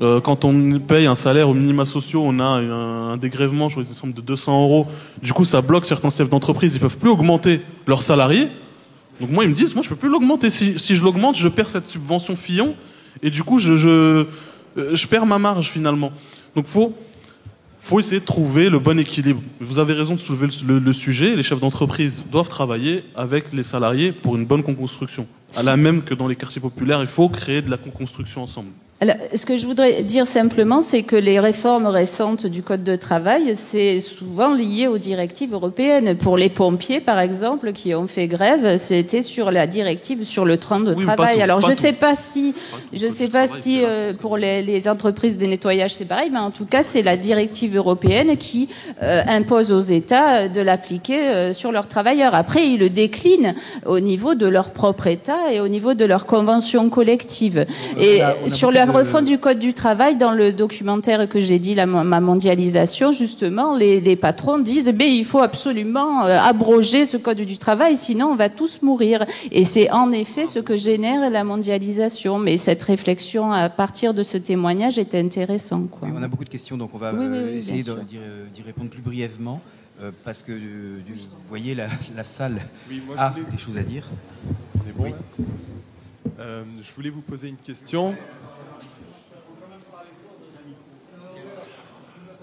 [0.00, 4.08] Euh, quand on paye un salaire au minima sociaux, on a un, dégrèvement, je crois,
[4.10, 4.86] de 200 euros.
[5.22, 6.74] Du coup, ça bloque certains chefs d'entreprise.
[6.74, 8.48] Ils peuvent plus augmenter leurs salariés.
[9.20, 10.48] Donc moi, ils me disent, moi, je peux plus l'augmenter.
[10.48, 12.74] Si, si je l'augmente, je perds cette subvention Fillon.
[13.22, 14.26] Et du coup, je,
[14.78, 16.12] euh, perds ma marge finalement.
[16.56, 16.94] Donc faut
[17.82, 19.40] faut essayer de trouver le bon équilibre.
[19.58, 21.34] Vous avez raison de soulever le, sujet.
[21.34, 25.26] Les chefs d'entreprise doivent travailler avec les salariés pour une bonne construction.
[25.56, 28.70] À la même que dans les quartiers populaires, il faut créer de la construction ensemble.
[29.02, 32.96] Alors, ce que je voudrais dire simplement, c'est que les réformes récentes du Code de
[32.96, 36.16] travail, c'est souvent lié aux directives européennes.
[36.18, 40.58] Pour les pompiers, par exemple, qui ont fait grève, c'était sur la directive sur le
[40.58, 41.36] train de Oui, travail.
[41.36, 41.80] tout, Alors, je tout.
[41.80, 42.52] sais pas si,
[42.92, 46.50] je sais pas si euh, pour les, les entreprises de nettoyage c'est pareil, mais en
[46.50, 48.68] tout cas, c'est la directive européenne qui
[49.02, 52.34] euh, impose aux États euh, de l'appliquer euh, sur leurs travailleurs.
[52.34, 53.54] Après, ils le déclinent
[53.86, 57.64] au niveau de leur propre État et au niveau de leur convention collective.
[57.98, 61.40] Et on a sur beaucoup la refonte du code du travail, dans le documentaire que
[61.40, 66.38] j'ai dit, la, ma mondialisation, justement, les, les patrons disent, ben, il faut absolument euh,
[66.38, 69.24] abroger ce code du travail, sinon on va tous mourir.
[69.50, 72.38] Et c'est en effet ce que génère la mondialisation.
[72.38, 75.82] Mais cette réflexion à partir de ce témoignage est intéressant.
[75.84, 76.08] Quoi.
[76.08, 77.90] Oui, on a beaucoup de questions, donc on va Oui, oui, euh, oui, essayer d'y
[78.18, 79.60] euh, répondre plus brièvement,
[80.02, 81.14] euh, parce que euh, vous
[81.48, 81.86] voyez la,
[82.16, 84.04] la salle Oui, moi, a voulais- des choses à dire.
[84.76, 85.44] On est bon, là
[86.40, 88.14] Euh, Je voulais vous poser une question.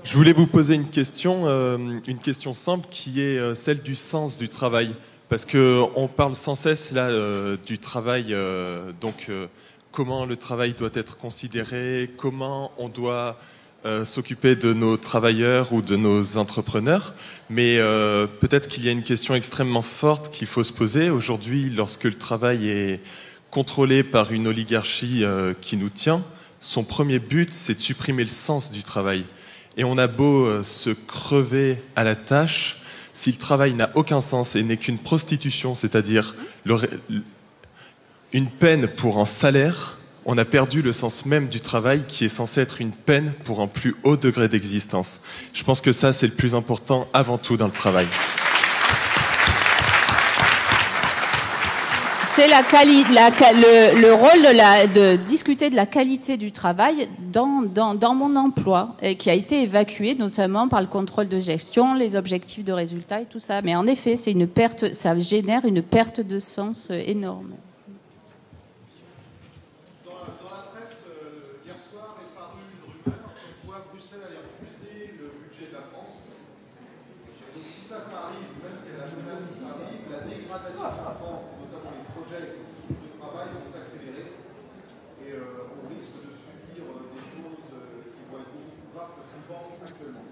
[0.08, 1.78] Je voulais vous poser une question, euh,
[2.08, 4.96] une question simple qui est euh, celle du sens du travail.
[5.28, 8.34] Parce que on parle sans cesse là euh, du travail,
[9.02, 9.30] donc
[9.92, 13.38] comment le travail doit être considéré, comment on doit
[14.06, 17.14] s'occuper de nos travailleurs ou de nos entrepreneurs.
[17.50, 17.78] Mais
[18.40, 22.14] peut-être qu'il y a une question extrêmement forte qu'il faut se poser aujourd'hui lorsque le
[22.14, 23.02] travail est
[23.52, 25.26] contrôlé par une oligarchie
[25.60, 26.24] qui nous tient.
[26.62, 29.26] Son premier but, c'est de supprimer le sens du travail.
[29.78, 32.82] Et on a beau euh, se crever à la tâche,
[33.14, 36.36] si le travail n'a aucun sens et n'est qu'une prostitution, c'est-à-dire
[38.34, 42.30] une peine pour un salaire, on a perdu le sens même du travail qui est
[42.30, 45.22] censé être une peine pour un plus haut degré d'existence.
[45.54, 48.08] Je pense que ça, c'est le plus important avant tout dans le travail.
[52.38, 58.14] C'est la le, le rôle de, la, de discuter de la qualité du travail dans
[58.14, 62.64] mon emploi, et qui a été évacué notamment par le contrôle de gestion, les objectifs
[62.64, 63.64] de résultats et tout ça.
[63.64, 67.54] Mais en effet, c'est une perte, ça génère une perte de sens euh, énorme.
[70.06, 74.22] Dans la, dans la presse, euh, hier soir est parue une rumeur comme quoi Bruxelles
[74.30, 76.30] allait refuser le budget de la France.
[77.56, 80.86] Donc si ça, ça arrive, même si elle a menace que ça arrive, la dégradation
[80.86, 82.54] de la France, notamment les projets
[82.88, 84.30] de travail, vont s'accélérer.
[85.26, 88.90] Et euh, on risque de subir euh, des choses euh, qui vont être beaucoup plus
[88.96, 90.28] graves que ce qu'on pense actuellement.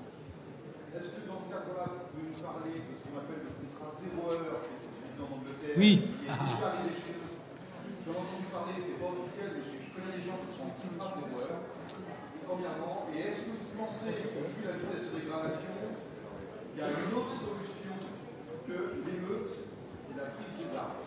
[0.95, 3.91] Est-ce que dans ce cadre-là, vous pouvez nous parler de ce qu'on appelle le contrat
[3.99, 5.91] zéro heure qui est utilisé en Angleterre Oui.
[6.07, 7.33] qui est déjà arrivé chez nous
[8.05, 10.65] J'en ai entendu parler, c'est pas officiel, mais je, je connais des gens qui sont
[10.71, 11.63] en contrat zéro heure.
[12.47, 15.75] Premièrement, et est-ce que vous pensez que vu la vitesse de dégradation,
[16.71, 17.95] il y a une autre solution
[18.67, 19.51] que l'émeute
[20.07, 21.03] et la prise des armes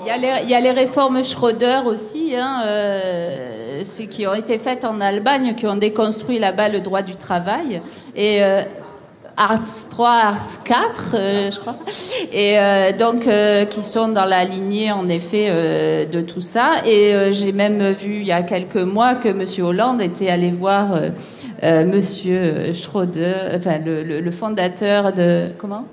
[0.00, 0.07] Il y, a
[0.42, 5.54] il y a les réformes Schröder aussi, hein, euh, qui ont été faites en Allemagne,
[5.56, 7.82] qui ont déconstruit là-bas le droit du travail.
[8.16, 8.42] Et
[9.40, 11.76] Arts 3, Arts 4, euh, je crois.
[12.32, 16.82] Et euh, donc, euh, qui sont dans la lignée, en effet, de tout ça.
[16.84, 19.44] Et j'ai même vu il y a quelques mois que M.
[19.64, 21.10] Hollande était allé voir euh,
[21.62, 22.74] euh, M.
[22.74, 25.50] Schröder, enfin, le, fondateur de...
[25.56, 25.84] Comment?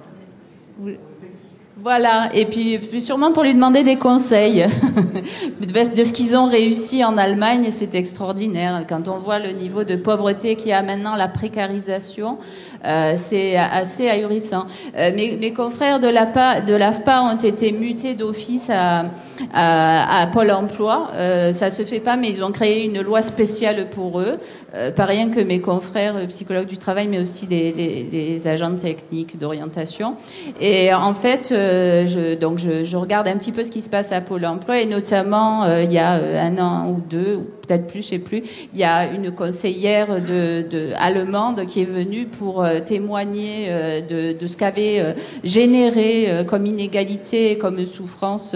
[1.85, 4.65] Voilà, et puis, puis sûrement pour lui demander des conseils
[5.61, 8.85] de ce qu'ils ont réussi en Allemagne, c'est extraordinaire.
[8.89, 12.39] Quand on voit le niveau de pauvreté qu'il y a maintenant, la précarisation,
[12.85, 14.65] euh, c'est assez ahurissant.
[14.97, 19.05] Euh, mes, mes confrères de l'APA, de l'AFPA ont été mutés d'office à,
[19.53, 21.09] à, à Pôle Emploi.
[21.13, 24.37] Euh, ça se fait pas, mais ils ont créé une loi spéciale pour eux.
[24.73, 28.75] Euh, pas rien que mes confrères psychologues du travail, mais aussi les, les, les agents
[28.75, 30.15] techniques d'orientation.
[30.59, 33.89] Et en fait, euh, je, donc je, je regarde un petit peu ce qui se
[33.89, 38.01] passe à Pôle Emploi, et notamment il y a un an ou deux, peut-être plus,
[38.01, 38.41] je sais plus,
[38.73, 44.01] il y a une conseillère de, de allemande qui est venue pour euh, témoigner euh,
[44.01, 45.13] de, de ce qu'avait euh,
[45.43, 48.55] généré comme inégalité, comme souffrance.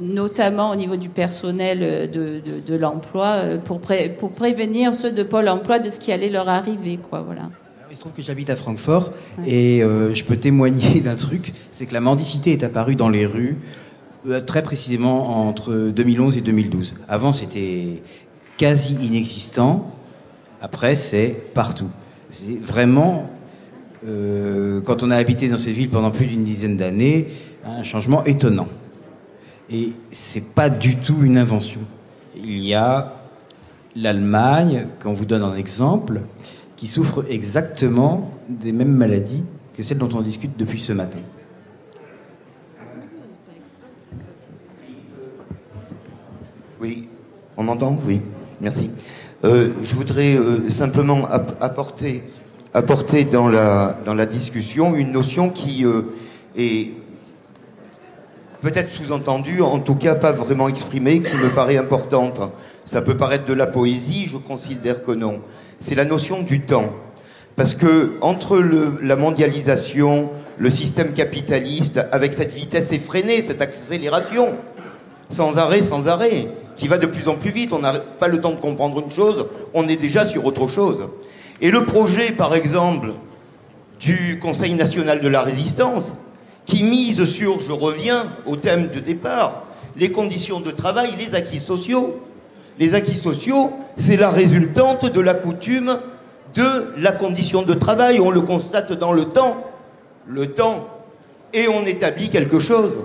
[0.00, 5.22] notamment au niveau du personnel de, de, de l'emploi, pour, pré- pour prévenir ceux de
[5.22, 6.98] Pôle emploi de ce qui allait leur arriver.
[7.08, 7.50] Quoi, voilà.
[7.90, 9.12] Il se trouve que j'habite à Francfort
[9.46, 13.26] et euh, je peux témoigner d'un truc, c'est que la mendicité est apparue dans les
[13.26, 13.56] rues
[14.46, 16.94] très précisément entre 2011 et 2012.
[17.08, 18.02] Avant, c'était
[18.56, 19.92] quasi inexistant.
[20.60, 21.90] Après, c'est partout.
[22.30, 23.30] C'est vraiment
[24.06, 27.26] euh, quand on a habité dans cette ville pendant plus d'une dizaine d'années,
[27.64, 28.68] un changement étonnant.
[29.70, 31.80] Et c'est pas du tout une invention.
[32.36, 33.14] Il y a
[33.96, 36.20] l'Allemagne, qu'on vous donne un exemple,
[36.76, 39.42] qui souffre exactement des mêmes maladies
[39.74, 41.18] que celles dont on discute depuis ce matin.
[46.78, 47.08] Oui,
[47.56, 47.98] on m'entend?
[48.06, 48.20] Oui,
[48.60, 48.90] merci.
[49.44, 51.26] Euh, je voudrais euh, simplement
[51.60, 52.22] apporter,
[53.24, 56.02] dans, la, discussion une notion qui euh,
[56.54, 56.90] est
[58.60, 62.42] peut-être sous-entendue, en tout cas pas vraiment exprimée, qui me paraît importante.
[62.84, 65.40] Ça peut paraître de la poésie, je considère que non.
[65.80, 66.92] C'est la notion du temps.
[67.56, 68.58] Parce que entre
[69.00, 70.28] la mondialisation,
[70.58, 74.58] le système capitaliste, avec cette vitesse effrénée, cette accélération,
[75.30, 77.72] sans arrêt, sans arrêt, qui va de plus en plus vite.
[77.72, 81.08] On n'a pas le temps de comprendre une chose, on est déjà sur autre chose.
[81.60, 83.12] Et le projet, par exemple,
[83.98, 86.12] du Conseil national de la résistance,
[86.66, 89.64] qui mise sur, je reviens au thème de départ,
[89.96, 92.20] les conditions de travail, les acquis sociaux.
[92.78, 95.98] Les acquis sociaux, c'est la résultante de la coutume
[96.54, 98.20] de la condition de travail.
[98.20, 99.64] On le constate dans le temps.
[100.26, 100.86] Le temps.
[101.54, 102.98] Et on établit quelque chose.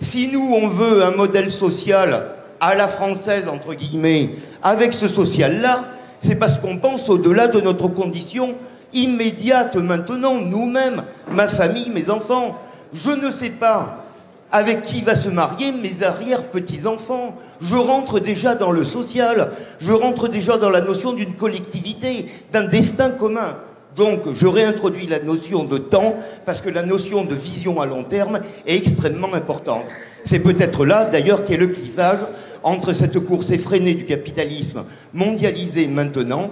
[0.00, 4.30] Si nous, on veut un modèle social à la française, entre guillemets,
[4.62, 5.84] avec ce social-là,
[6.20, 8.54] c'est parce qu'on pense au-delà de notre condition
[8.92, 11.02] immédiate maintenant, nous-mêmes,
[11.32, 12.56] ma famille, mes enfants.
[12.94, 14.04] Je ne sais pas
[14.52, 17.34] avec qui va se marier mes arrière-petits-enfants.
[17.60, 22.68] Je rentre déjà dans le social, je rentre déjà dans la notion d'une collectivité, d'un
[22.68, 23.56] destin commun.
[23.96, 26.14] Donc, je réintroduis la notion de temps
[26.46, 29.86] parce que la notion de vision à long terme est extrêmement importante.
[30.24, 32.20] C'est peut-être là, d'ailleurs, qu'est le clivage
[32.62, 36.50] entre cette course effrénée du capitalisme mondialisé maintenant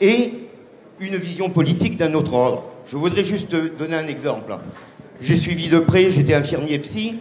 [0.00, 0.32] et
[1.00, 2.64] une vision politique d'un autre ordre.
[2.86, 4.56] Je voudrais juste donner un exemple.
[5.20, 7.16] J'ai suivi de près, j'étais infirmier psy,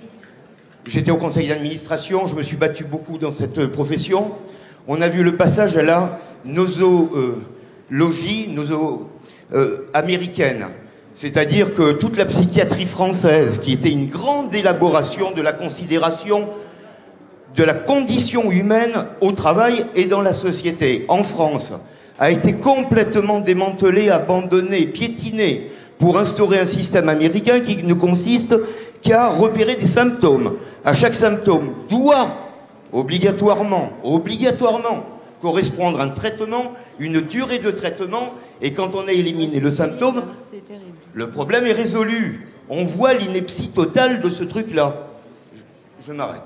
[0.85, 4.31] j'étais au conseil d'administration, je me suis battu beaucoup dans cette profession.
[4.87, 7.41] On a vu le passage à la nosologie,
[8.49, 9.09] noso,
[9.53, 10.67] euh, américaine.
[11.13, 16.47] C'est-à-dire que toute la psychiatrie française, qui était une grande élaboration de la considération
[17.59, 21.73] de la condition humaine au travail et dans la société en France
[22.17, 28.55] a été complètement démantelée, abandonnée, piétinée pour instaurer un système américain qui ne consiste
[29.01, 30.55] qu'à repérer des symptômes.
[30.85, 32.33] À chaque symptôme doit
[32.93, 35.03] obligatoirement, obligatoirement
[35.41, 40.23] correspondre un traitement, une durée de traitement, et quand on a éliminé le symptôme,
[41.13, 42.47] le problème est résolu.
[42.69, 45.08] On voit l'ineptie totale de ce truc-là.
[46.05, 46.43] Je m'arrête.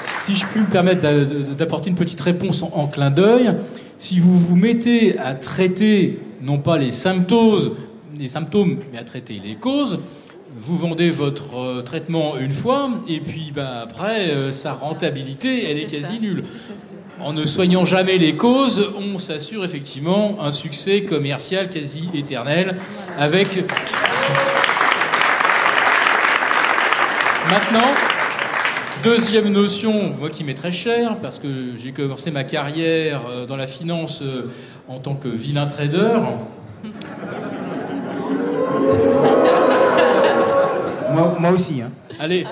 [0.00, 1.02] Si je puis me permettre
[1.54, 3.54] d'apporter une petite réponse en, clin d'œil,
[3.96, 7.74] si vous vous mettez à traiter non pas les symptômes,
[8.18, 10.00] les symptômes, mais à traiter les causes,
[10.56, 15.78] vous vendez votre euh, traitement une fois et puis bah, après euh, sa rentabilité elle
[15.78, 16.44] est, quasi nulle.
[17.20, 22.76] En ne soignant jamais les causes, on s'assure effectivement un succès commercial quasi éternel
[23.18, 23.64] avec.
[27.50, 27.88] Maintenant,
[29.02, 33.56] deuxième notion, moi qui m'est très cher, parce que j'ai commencé ma carrière euh, dans
[33.56, 34.50] la finance euh,
[34.86, 36.20] en tant que vilain trader.
[41.40, 41.82] Moi, aussi.
[41.82, 41.90] Hein.
[42.20, 42.46] Allez,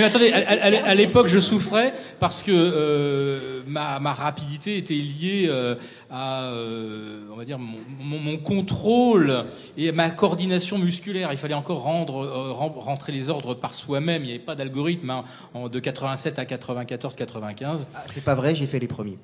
[0.00, 5.76] mais attendez, à, l'époque, je souffrais parce que euh, ma, rapidité était liée euh,
[6.10, 9.44] à, euh, on va dire, mon, contrôle
[9.76, 11.28] et ma coordination musculaire.
[11.32, 14.22] Il fallait encore rendre, rentrer les ordres par soi-même.
[14.22, 15.24] Il n'y avait pas d'algorithme hein,
[15.70, 17.86] de 87 à 94, 95.
[17.94, 19.18] Ah, c'est pas vrai, j'ai fait les premiers.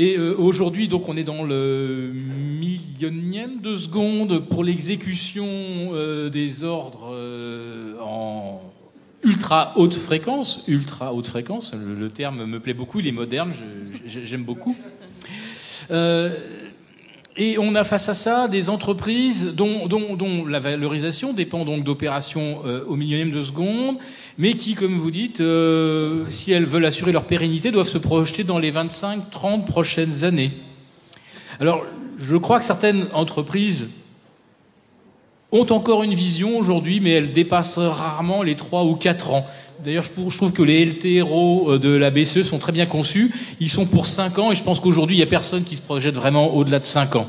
[0.00, 6.62] Et euh, aujourd'hui, donc, on est dans le millionième de seconde pour l'exécution euh, des
[6.62, 8.62] ordres euh, en
[9.24, 10.62] ultra haute fréquence.
[10.68, 13.52] Ultra haute fréquence, le, terme me plaît beaucoup, il est moderne,
[14.06, 14.76] j'aime beaucoup.
[17.40, 19.86] Et on a face à ça des entreprises dont,
[20.48, 23.98] la valorisation dépend donc d'opérations euh, au millionième de seconde,
[24.38, 28.42] mais qui, comme vous dites, euh, si elles veulent assurer leur pérennité, doivent se projeter
[28.42, 30.50] dans les 25-30 prochaines années.
[31.60, 31.84] Alors,
[32.18, 33.88] je crois que certaines entreprises
[35.52, 39.46] ont encore une vision aujourd'hui, mais elles dépassent rarement les 3 ou 4 ans.
[39.84, 43.30] D'ailleurs, je trouve que les LTRO euh, de la BCE sont très bien conçus.
[43.60, 45.82] Ils sont pour 5 ans et je pense qu'aujourd'hui, il n'y a personne qui se
[45.82, 47.28] projette vraiment au-delà de 5 ans.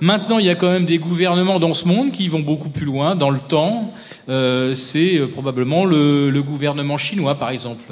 [0.00, 2.84] Maintenant, il y a quand même des gouvernements dans ce monde qui vont beaucoup plus
[2.84, 3.92] loin dans le temps.
[4.28, 7.84] Euh, c'est euh, probablement le, gouvernement chinois, par exemple,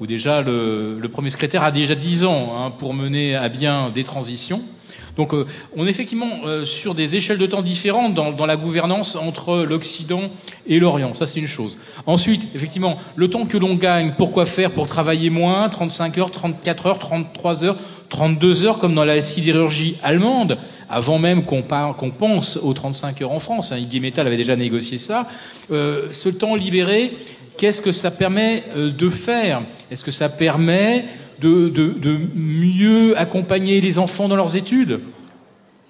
[0.00, 4.04] où déjà le, premier secrétaire a déjà 10 ans hein, pour mener à bien des
[4.04, 4.62] transitions.
[5.16, 9.16] Donc euh, on est effectivement euh, sur des échelles de temps différentes dans, la gouvernance
[9.16, 10.22] entre l'Occident
[10.66, 11.14] et l'Orient.
[11.14, 11.78] Ça, c'est une chose.
[12.06, 16.86] Ensuite, effectivement, le temps que l'on gagne, pourquoi faire Pour travailler moins, 35 heures, 34
[16.86, 20.58] heures, 33 heures, 32 heures, comme dans la sidérurgie allemande,
[20.88, 23.72] avant même qu'on pense aux 35 heures en France.
[23.72, 25.26] Hein, Iggy Metall avait déjà négocié ça.
[25.72, 27.16] Euh, ce temps libéré,
[27.56, 29.62] qu'est-ce que ça permet de faire?
[29.90, 31.06] Est-ce que ça permet
[31.40, 35.00] de, mieux accompagner les enfants dans leurs études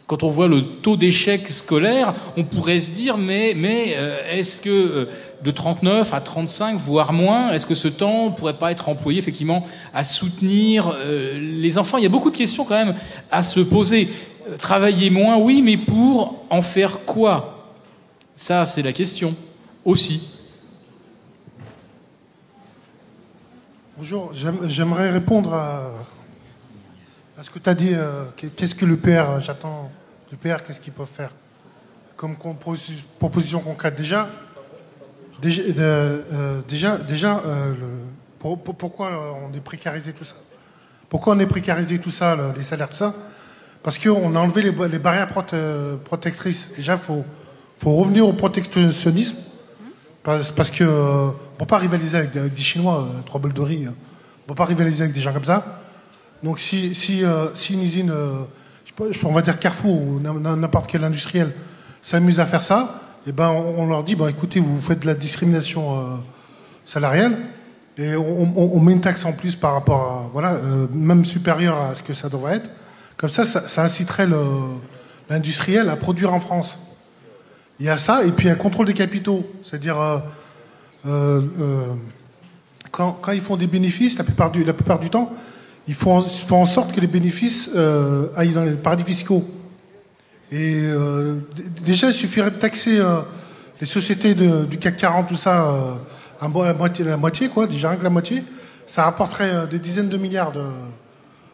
[0.07, 4.61] quand on voit le taux d'échec scolaire, on pourrait se dire mais, mais euh, est-ce
[4.61, 5.05] que euh,
[5.43, 9.65] de 39 à 35, voire moins, est-ce que ce temps pourrait pas être employé effectivement
[9.93, 11.99] à soutenir euh, les enfants?
[11.99, 12.95] Il y a beaucoup de questions quand même
[13.31, 14.09] à se poser.
[14.61, 17.75] Travailler moins, oui, mais pour en faire quoi?
[18.37, 19.35] Ça, c'est la question
[19.85, 20.36] aussi.
[23.99, 24.35] Bonjour,
[24.69, 25.91] j'aimerais répondre à,
[27.43, 27.95] ce que tu as dit.
[27.95, 29.91] Euh, qu'est-ce que l'UPR J'attends
[30.31, 31.31] l'UPR, qu'est-ce qu'ils peuvent faire
[32.15, 34.29] Comme proposition concrète déjà,
[35.41, 37.73] déjà, euh, déjà, euh,
[38.39, 40.37] pourquoi on est précarisé tout ça?
[41.09, 43.15] Pourquoi on est précarisé tout ça, le, les salaires, tout ça?
[43.83, 45.55] Parce qu'on a enlevé les, barrières prote,
[46.05, 46.69] protectrices.
[46.77, 47.25] Déjà, il
[47.79, 49.37] faut revenir au protectionnisme
[50.27, 53.89] parce, parce que euh, peut pas rivaliser avec des, Chinois, euh, trois bols de riz.
[53.89, 55.65] On peut pas rivaliser avec des gens comme ça.
[56.43, 56.93] Donc si,
[57.25, 58.41] euh, une usine, euh,
[59.23, 61.53] on va dire Carrefour ou n'importe quel industriel
[62.03, 65.15] s'amuse à faire ça, et ben on, leur dit, bah, écoutez, vous faites de la
[65.15, 66.17] discrimination euh,
[66.85, 67.39] salariale
[67.97, 71.95] et on, met une taxe en plus par rapport à, voilà, euh, même supérieure à
[71.95, 72.71] ce que ça devrait être.
[73.17, 74.29] Comme ça, ça inciterait
[75.31, 76.79] l'industriel à produire en France.
[77.79, 79.47] Il y a ça, et puis un contrôle des capitaux.
[79.63, 80.21] C'est-à-dire, euh,
[81.07, 81.95] euh,
[82.91, 85.31] quand, quand, ils font des bénéfices, la plupart du, la plupart du temps,
[85.89, 89.45] ils font, font en sorte que les bénéfices euh, aillent dans les paradis fiscaux.
[90.51, 91.37] Et euh,
[91.85, 93.21] déjà, il suffirait de taxer euh,
[93.81, 95.99] les sociétés du CAC 40, tout ça,
[96.41, 98.43] à la moitié, la moitié, quoi, déjà rien que la moitié.
[98.87, 100.63] Ça rapporterait des dizaines de milliards de.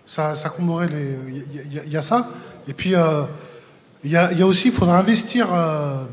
[0.06, 1.16] Ça, ça comblerait les.
[1.66, 2.28] Il y, y, a ça.
[2.68, 2.94] Et puis.
[4.04, 5.46] Il y, a, aussi, il faudra investir.
[5.52, 6.04] Euh,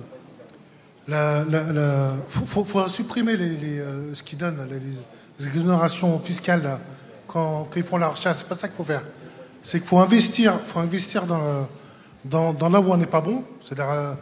[2.29, 6.79] faudra supprimer euh, ce qu'ils donnent, les, exonérations fiscales
[7.27, 8.37] quand, ils font la recherche.
[8.37, 9.03] C'est pas ça qu'il faut faire.
[9.63, 11.67] C'est qu'il faut investir, faut investir dans,
[12.25, 13.43] dans, dans, là où on n'est pas bon.
[13.63, 14.13] C'est-à-dire euh,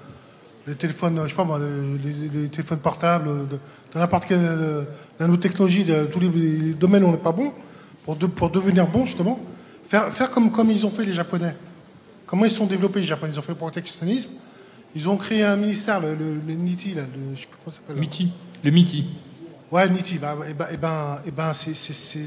[0.65, 3.59] les téléphones, je sais pas les, téléphones portables, de
[3.99, 4.83] n'importe quelle euh,
[5.19, 7.51] nanotechnologie, de tous les, domaines où on n'est pas bon,
[8.05, 9.39] pour, de, pour devenir bon justement.
[9.89, 11.55] Faire, comme ils ont fait les Japonais.
[12.27, 13.33] Comment ils sont développés les Japonais?
[13.33, 14.30] Ils ont fait le protectionnisme.
[14.95, 17.73] Ils ont créé un ministère, le, le, le NITI, là, le, je sais plus comment
[17.73, 17.95] ça s'appelle.
[17.95, 18.31] MITI.
[18.64, 19.06] Le MITI.
[19.72, 20.17] Ouais, NITI.
[20.17, 21.73] Bah, et ben, et ben, et ben c'est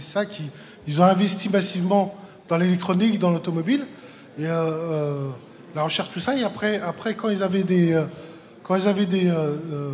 [0.00, 0.44] ça qui.
[0.86, 2.14] Ils ont investi massivement
[2.48, 3.86] dans l'électronique, dans l'automobile,
[4.38, 5.28] et euh, euh,
[5.74, 6.36] la recherche, tout ça.
[6.36, 8.04] Et après, après quand ils avaient des, euh,
[8.62, 9.92] quand ils avaient des, euh,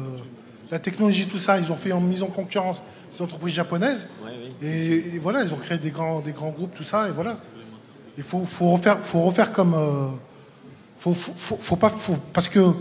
[0.71, 4.09] la technologie, tout ça, ils ont fait en mise en concurrence des entreprises japonaises.
[4.25, 4.69] Ouais, oui.
[4.69, 7.39] et, et, voilà, ils ont créé des grands, des grands groupes, tout ça, et voilà.
[8.19, 9.75] Il faut, refaire, faut refaire comme.
[9.75, 10.09] Euh,
[10.99, 11.93] faut, pas,
[12.33, 12.73] parce que euh,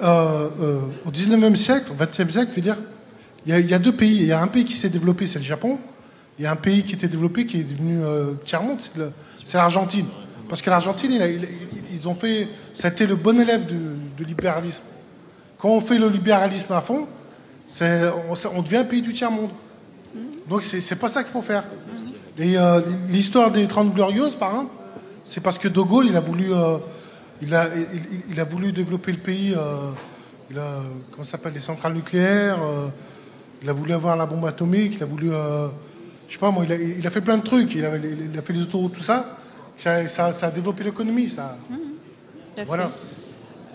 [0.00, 2.76] euh, au 19e siècle, au 20e siècle, je veux dire,
[3.46, 4.16] il y, a, a deux pays.
[4.16, 5.78] Il y a un pays qui s'est développé, c'est le Japon.
[6.38, 8.00] Il y a un pays qui était développé, qui est devenu
[8.44, 8.78] tiers-monde,
[9.44, 10.06] c'est l'Argentine.
[10.48, 11.48] Parce que l'Argentine, il
[11.92, 12.48] ils ont fait.
[12.74, 13.78] C'était le bon élève du,
[14.16, 14.82] du, libéralisme.
[15.58, 17.06] Quand on fait le libéralisme à fond,
[17.80, 19.50] on, on devient un pays du tiers-monde.
[20.48, 21.64] Donc c'est pas ça qu'il faut faire.
[22.38, 24.74] Et euh, l'histoire des 30 Glorieuses, par exemple,
[25.24, 26.78] c'est parce que De Gaulle, il a voulu, euh,
[27.42, 29.54] il, a, il, il, a voulu développer le pays.
[29.56, 29.90] Euh,
[30.50, 30.80] il a,
[31.10, 32.58] comment s'appelle, les centrales nucléaires.
[32.62, 32.88] Euh,
[33.62, 34.94] il a voulu avoir la bombe atomique.
[34.96, 35.68] Il a voulu, euh,
[36.26, 37.74] je sais pas moi, il a, il a, fait plein de trucs.
[37.74, 39.36] Il a, il a fait les autoroutes, tout ça.
[39.76, 41.56] Ça, ça, ça a développé l'économie, ça.
[41.68, 42.90] Mmh, voilà.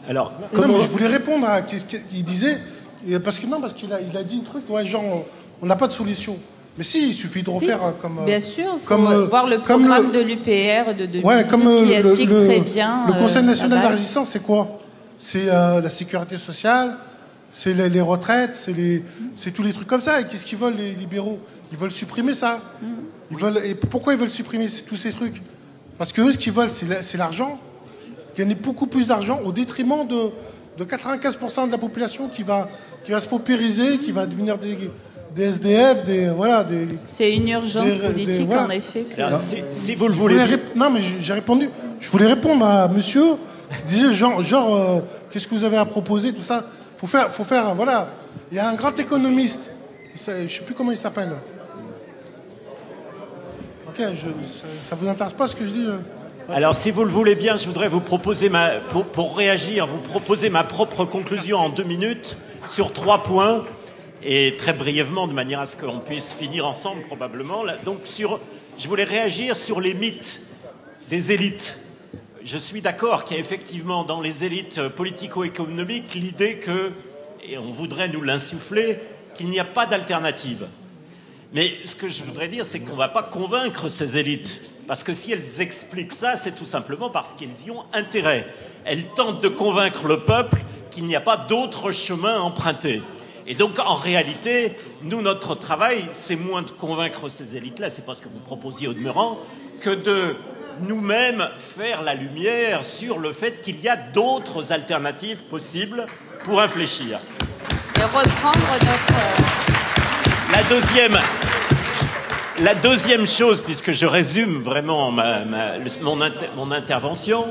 [0.08, 2.60] Alors, non, je voulais répondre à ce qu'il disait,
[3.24, 5.26] parce que non, parce qu'il a, il a dit un truc, ouais, genre,
[5.62, 6.38] on n'a pas de solution.
[6.78, 8.26] Mais si, il suffit de refaire si, comme.
[8.26, 11.86] Bien sûr, faut comme, voir le programme le, de l'UPR de 2012 ouais, comme qui
[11.86, 13.06] le, explique le, très bien.
[13.08, 14.80] Le Conseil euh, national de la résistance, c'est quoi?
[15.18, 16.98] C'est euh, la sécurité sociale,
[17.52, 18.56] c'est les, les, retraites,
[19.36, 20.22] c'est tous les trucs comme ça.
[20.22, 21.40] Et qu'est-ce qu'ils veulent, les libéraux?
[21.72, 22.62] Ils veulent supprimer ça.
[23.32, 25.42] Ils veulent, et pourquoi ils veulent supprimer tous ces trucs?
[25.98, 27.60] Parce que eux, ce qu'ils veulent, c'est l'argent.
[28.38, 30.30] Gagner beaucoup plus d'argent au détriment de,
[30.78, 32.70] de 95% de la population qui va,
[33.04, 34.78] qui va se paupériser, qui va devenir des
[35.36, 36.88] des SDF, des voilà, des.
[37.08, 38.66] C'est une urgence des, politique des, voilà.
[38.66, 39.04] en effet.
[39.04, 39.22] Que...
[39.22, 40.38] Alors, si, si, vous le voulez.
[40.76, 41.70] Non, mais j'ai répondu.
[42.00, 43.36] Je voulais répondre à Monsieur
[43.72, 45.00] Je disais, genre, genre euh,
[45.32, 46.66] qu'est-ce que vous avez à proposer, tout ça
[46.98, 48.10] faut faire, faut faire, voilà.
[48.52, 49.72] Il y a un grand économiste,
[50.16, 51.32] je ne sais plus comment il s'appelle.
[53.88, 54.28] Ok, je,
[54.82, 55.98] ça, ne vous intéresse pas ce que je dis euh?
[56.50, 59.98] Alors, si vous le voulez bien, je voudrais vous proposer, ma, pour, pour, réagir, vous
[59.98, 63.64] proposer ma propre conclusion en deux minutes sur trois points,
[64.24, 67.64] et très brièvement, de manière à ce qu'on puisse finir ensemble probablement.
[67.86, 68.40] Donc, sur,
[68.78, 70.42] je voulais réagir sur les mythes
[71.10, 71.80] des élites.
[72.44, 76.92] Je suis d'accord qu'il y a effectivement dans les élites politico-économiques l'idée que,
[77.48, 79.00] et on voudrait nous l'insuffler,
[79.36, 80.68] qu'il n'y a pas d'alternative.
[81.54, 84.62] Mais ce que je voudrais dire, c'est qu'on ne va pas convaincre ces élites.
[84.88, 88.48] Parce que si elles expliquent ça, c'est tout simplement parce qu'elles y ont intérêt.
[88.86, 90.58] Elles tentent de convaincre le peuple
[90.90, 93.02] qu'il n'y a pas d'autre chemin emprunté.
[93.48, 98.14] Et donc, en réalité, nous, notre travail, c'est moins de convaincre ces élites-là, c'est pas
[98.14, 99.40] ce que vous proposiez au demeurant,
[99.80, 100.36] que de
[100.82, 106.06] nous-mêmes faire la lumière sur le fait qu'il y a d'autres alternatives possibles
[106.44, 107.20] pour infléchir.
[107.96, 109.58] Et reprendre notre
[110.54, 111.20] la deuxième,
[112.60, 117.46] la deuxième chose, puisque je résume vraiment mon, intervention,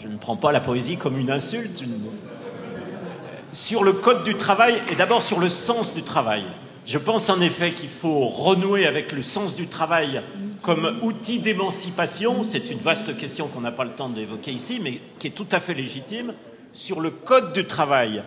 [0.00, 1.82] je ne prends pas la poésie comme une insulte,
[3.56, 6.44] sur le code du travail et d'abord sur le sens du travail.
[6.84, 10.20] Je pense en effet qu'il faut renouer avec le sens du travail
[10.62, 12.44] comme outil d'émancipation.
[12.44, 15.46] C'est une vaste question qu'on n'a pas le temps d'évoquer ici, mais qui est tout
[15.52, 16.34] à fait légitime.
[16.74, 18.22] Sur le code du travail,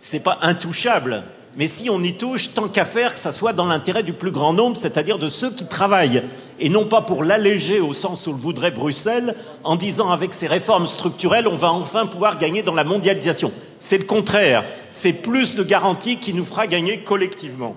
[0.00, 1.22] ce n'est pas intouchable.
[1.56, 4.32] Mais si on y touche, tant qu'à faire, que ça soit dans l'intérêt du plus
[4.32, 6.22] grand nombre, c'est-à-dire de ceux qui travaillent,
[6.60, 9.34] et non pas pour l'alléger au sens où le voudrait Bruxelles,
[9.64, 13.52] en disant avec ces réformes structurelles, on va enfin pouvoir gagner dans la mondialisation.
[13.78, 14.64] C'est le contraire.
[14.90, 17.76] C'est plus de garanties qui nous fera gagner collectivement.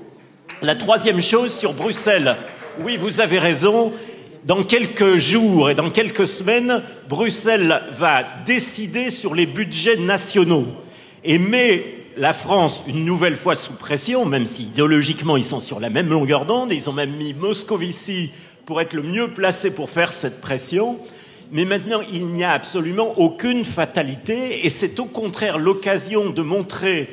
[0.62, 2.36] La troisième chose sur Bruxelles,
[2.82, 3.92] oui, vous avez raison.
[4.46, 10.66] Dans quelques jours et dans quelques semaines, Bruxelles va décider sur les budgets nationaux
[11.24, 11.84] et met
[12.18, 16.10] la France, une nouvelle fois sous pression, même si idéologiquement ils sont sur la même
[16.10, 18.32] longueur d'onde, ils ont même mis Moscovici
[18.68, 21.00] pour être le mieux placé pour faire cette pression.
[21.54, 27.10] Mais maintenant, il n'y a absolument aucune fatalité, et c'est au contraire l'occasion de montrer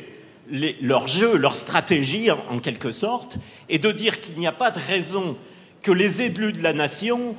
[0.82, 4.80] leur jeu, leur stratégie, en quelque sorte, et de dire qu'il n'y a pas de
[4.80, 5.36] raison
[5.80, 7.36] que les élus de la nation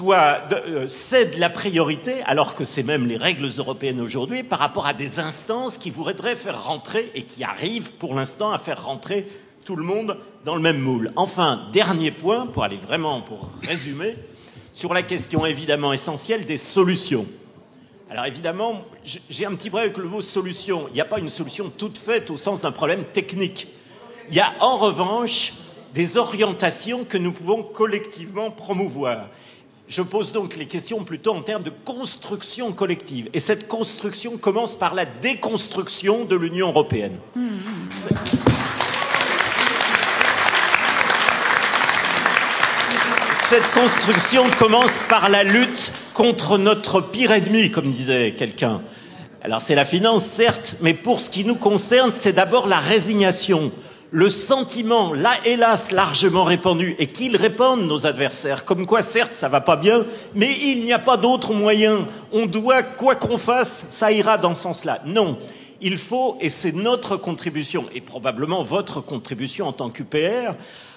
[0.00, 4.92] euh, cède la priorité, alors que c'est même les règles européennes aujourd'hui, par rapport à
[4.92, 9.28] des instances qui voudraient faire rentrer et qui arrivent pour l'instant à faire rentrer
[9.64, 11.12] tout le monde dans le même moule.
[11.16, 14.16] Enfin, dernier point, pour aller vraiment, pour résumer,
[14.74, 17.26] sur la question évidemment essentielle des solutions.
[18.10, 18.82] Alors évidemment,
[19.30, 20.86] j'ai un petit problème avec le mot solution.
[20.90, 23.68] Il n'y a pas une solution toute faite au sens d'un problème technique.
[24.28, 25.54] Il y a en revanche
[25.94, 29.28] des orientations que nous pouvons collectivement promouvoir.
[29.88, 33.28] Je pose donc les questions plutôt en termes de construction collective.
[33.34, 37.18] Et cette construction commence par la déconstruction de l'Union européenne.
[43.52, 48.80] Cette construction commence par la lutte contre notre pire ennemi, comme disait quelqu'un.
[49.42, 53.70] Alors c'est la finance, certes, mais pour ce qui nous concerne, c'est d'abord la résignation
[54.10, 59.50] le sentiment, là hélas largement répandu, et qu'ils répandent nos adversaires, comme quoi certes ça
[59.50, 62.06] va pas bien, mais il n'y a pas d'autre moyen.
[62.32, 65.02] On doit, quoi qu'on fasse, ça ira dans ce sens-là.
[65.04, 65.36] Non.
[65.82, 70.54] Il faut, et c'est notre contribution, et probablement votre contribution en tant qu'UPR,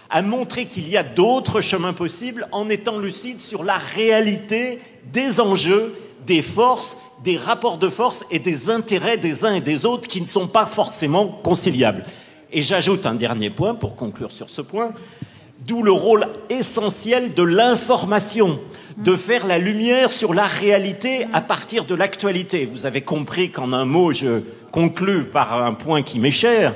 [0.09, 4.79] à montrer qu'il y a d'autres chemins possibles en étant lucide sur la réalité
[5.11, 9.85] des enjeux, des forces, des rapports de force et des intérêts des uns et des
[9.85, 12.05] autres qui ne sont pas forcément conciliables.
[12.51, 14.93] Et j'ajoute un dernier point pour conclure sur ce point,
[15.65, 18.59] d'où le rôle essentiel de l'information,
[18.97, 22.65] de faire la lumière sur la réalité à partir de l'actualité.
[22.65, 26.73] Vous avez compris qu'en un mot, je conclus par un point qui m'est cher.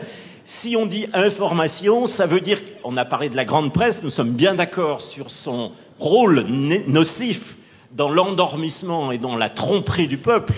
[0.51, 4.09] Si on dit information, ça veut dire, on a parlé de la grande presse, nous
[4.09, 6.47] sommes bien d'accord sur son rôle
[6.87, 7.55] nocif
[7.91, 10.53] dans l'endormissement et dans la tromperie du peuple,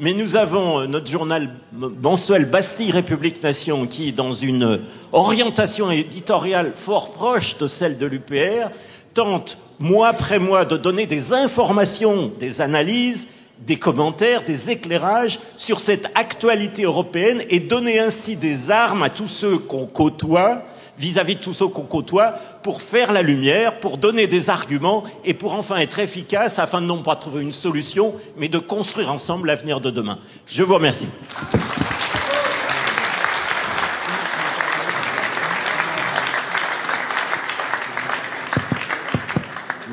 [0.00, 4.80] mais nous avons euh, notre journal mensuel Bastille République Nation qui, dans une
[5.12, 8.70] orientation éditoriale fort proche de celle de l'UPR,
[9.12, 13.28] tente mois après mois de donner des informations, des analyses,
[13.66, 19.28] des commentaires, des éclairages sur cette actualité européenne et donner ainsi des armes à tous
[19.28, 20.62] ceux qu'on côtoie
[20.98, 25.34] vis-à-vis de tous ceux qu'on côtoie pour faire la lumière, pour donner des arguments et
[25.34, 29.48] pour enfin être efficace afin de non pas trouver une solution, mais de construire ensemble
[29.48, 30.18] l'avenir de demain.
[30.46, 31.08] Je vous remercie.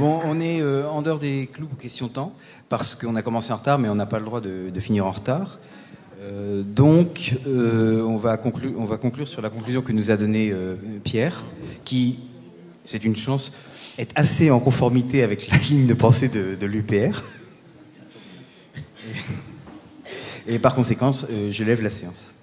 [0.04, 2.34] On est euh, en dehors des clous question temps,
[2.70, 5.12] parce qu'on a commencé en retard, mais on n'a pas le droit de, finir en
[5.12, 5.60] retard.
[6.20, 10.54] Euh, donc, euh, on, va conclure, sur la conclusion que nous a donnée
[11.04, 11.44] Pierre,
[11.86, 12.20] qui,
[12.84, 13.52] c'est une chance,
[14.00, 17.22] est assez en conformité avec la ligne de pensée de, l'UPR.
[20.48, 22.34] Et, et par conséquent, je lève la séance.